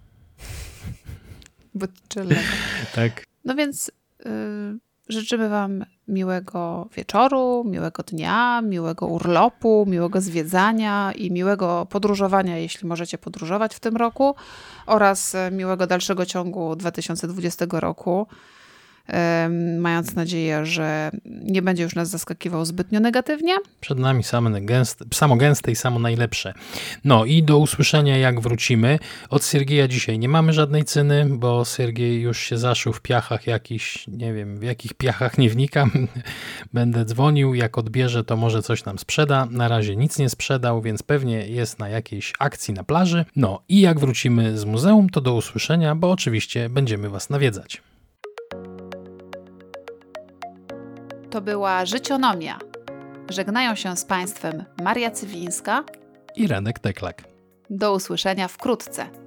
Botticelliego. 1.75 2.41
tak. 2.95 3.25
No 3.45 3.55
więc 3.55 3.91
y, 4.25 4.29
życzymy 5.09 5.49
Wam 5.49 5.85
miłego 6.07 6.89
wieczoru, 6.95 7.63
miłego 7.67 8.03
dnia, 8.03 8.61
miłego 8.61 9.07
urlopu, 9.07 9.85
miłego 9.87 10.21
zwiedzania 10.21 11.11
i 11.15 11.31
miłego 11.31 11.87
podróżowania, 11.89 12.57
jeśli 12.57 12.87
możecie 12.87 13.17
podróżować 13.17 13.75
w 13.75 13.79
tym 13.79 13.97
roku, 13.97 14.35
oraz 14.85 15.35
miłego 15.51 15.87
dalszego 15.87 16.25
ciągu 16.25 16.75
2020 16.75 17.65
roku 17.71 18.27
mając 19.79 20.15
nadzieję, 20.15 20.65
że 20.65 21.11
nie 21.25 21.61
będzie 21.61 21.83
już 21.83 21.95
nas 21.95 22.09
zaskakiwał 22.09 22.65
zbytnio 22.65 22.99
negatywnie. 22.99 23.53
Przed 23.81 23.99
nami 23.99 24.23
same 24.23 24.61
gęste, 24.61 25.05
samo 25.13 25.35
gęste 25.35 25.71
i 25.71 25.75
samo 25.75 25.99
najlepsze. 25.99 26.53
No 27.03 27.25
i 27.25 27.43
do 27.43 27.57
usłyszenia 27.57 28.17
jak 28.17 28.39
wrócimy. 28.39 28.99
Od 29.29 29.45
Siergieja 29.45 29.87
dzisiaj 29.87 30.19
nie 30.19 30.29
mamy 30.29 30.53
żadnej 30.53 30.83
cyny, 30.83 31.25
bo 31.29 31.65
Siergiej 31.65 32.21
już 32.21 32.39
się 32.39 32.57
zaszył 32.57 32.93
w 32.93 33.01
piachach 33.01 33.47
jakiś, 33.47 34.07
nie 34.07 34.33
wiem 34.33 34.57
w 34.59 34.63
jakich 34.63 34.93
piachach 34.93 35.37
nie 35.37 35.49
wnikam. 35.49 35.91
Będę 36.73 37.05
dzwonił, 37.05 37.53
jak 37.53 37.77
odbierze 37.77 38.23
to 38.23 38.37
może 38.37 38.61
coś 38.61 38.85
nam 38.85 38.99
sprzeda. 38.99 39.47
Na 39.51 39.67
razie 39.67 39.95
nic 39.95 40.19
nie 40.19 40.29
sprzedał, 40.29 40.81
więc 40.81 41.03
pewnie 41.03 41.47
jest 41.47 41.79
na 41.79 41.89
jakiejś 41.89 42.33
akcji 42.39 42.73
na 42.73 42.83
plaży. 42.83 43.25
No 43.35 43.61
i 43.69 43.81
jak 43.81 43.99
wrócimy 43.99 44.57
z 44.57 44.65
muzeum 44.65 45.09
to 45.09 45.21
do 45.21 45.33
usłyszenia, 45.33 45.95
bo 45.95 46.11
oczywiście 46.11 46.69
będziemy 46.69 47.09
Was 47.09 47.29
nawiedzać. 47.29 47.81
To 51.33 51.41
była 51.41 51.85
Życionomia. 51.85 52.59
Żegnają 53.29 53.75
się 53.75 53.97
z 53.97 54.05
Państwem 54.05 54.63
Maria 54.83 55.11
Cywińska 55.11 55.83
i 56.35 56.47
Renek 56.47 56.79
Teklak. 56.79 57.23
Do 57.69 57.93
usłyszenia 57.93 58.47
wkrótce. 58.47 59.22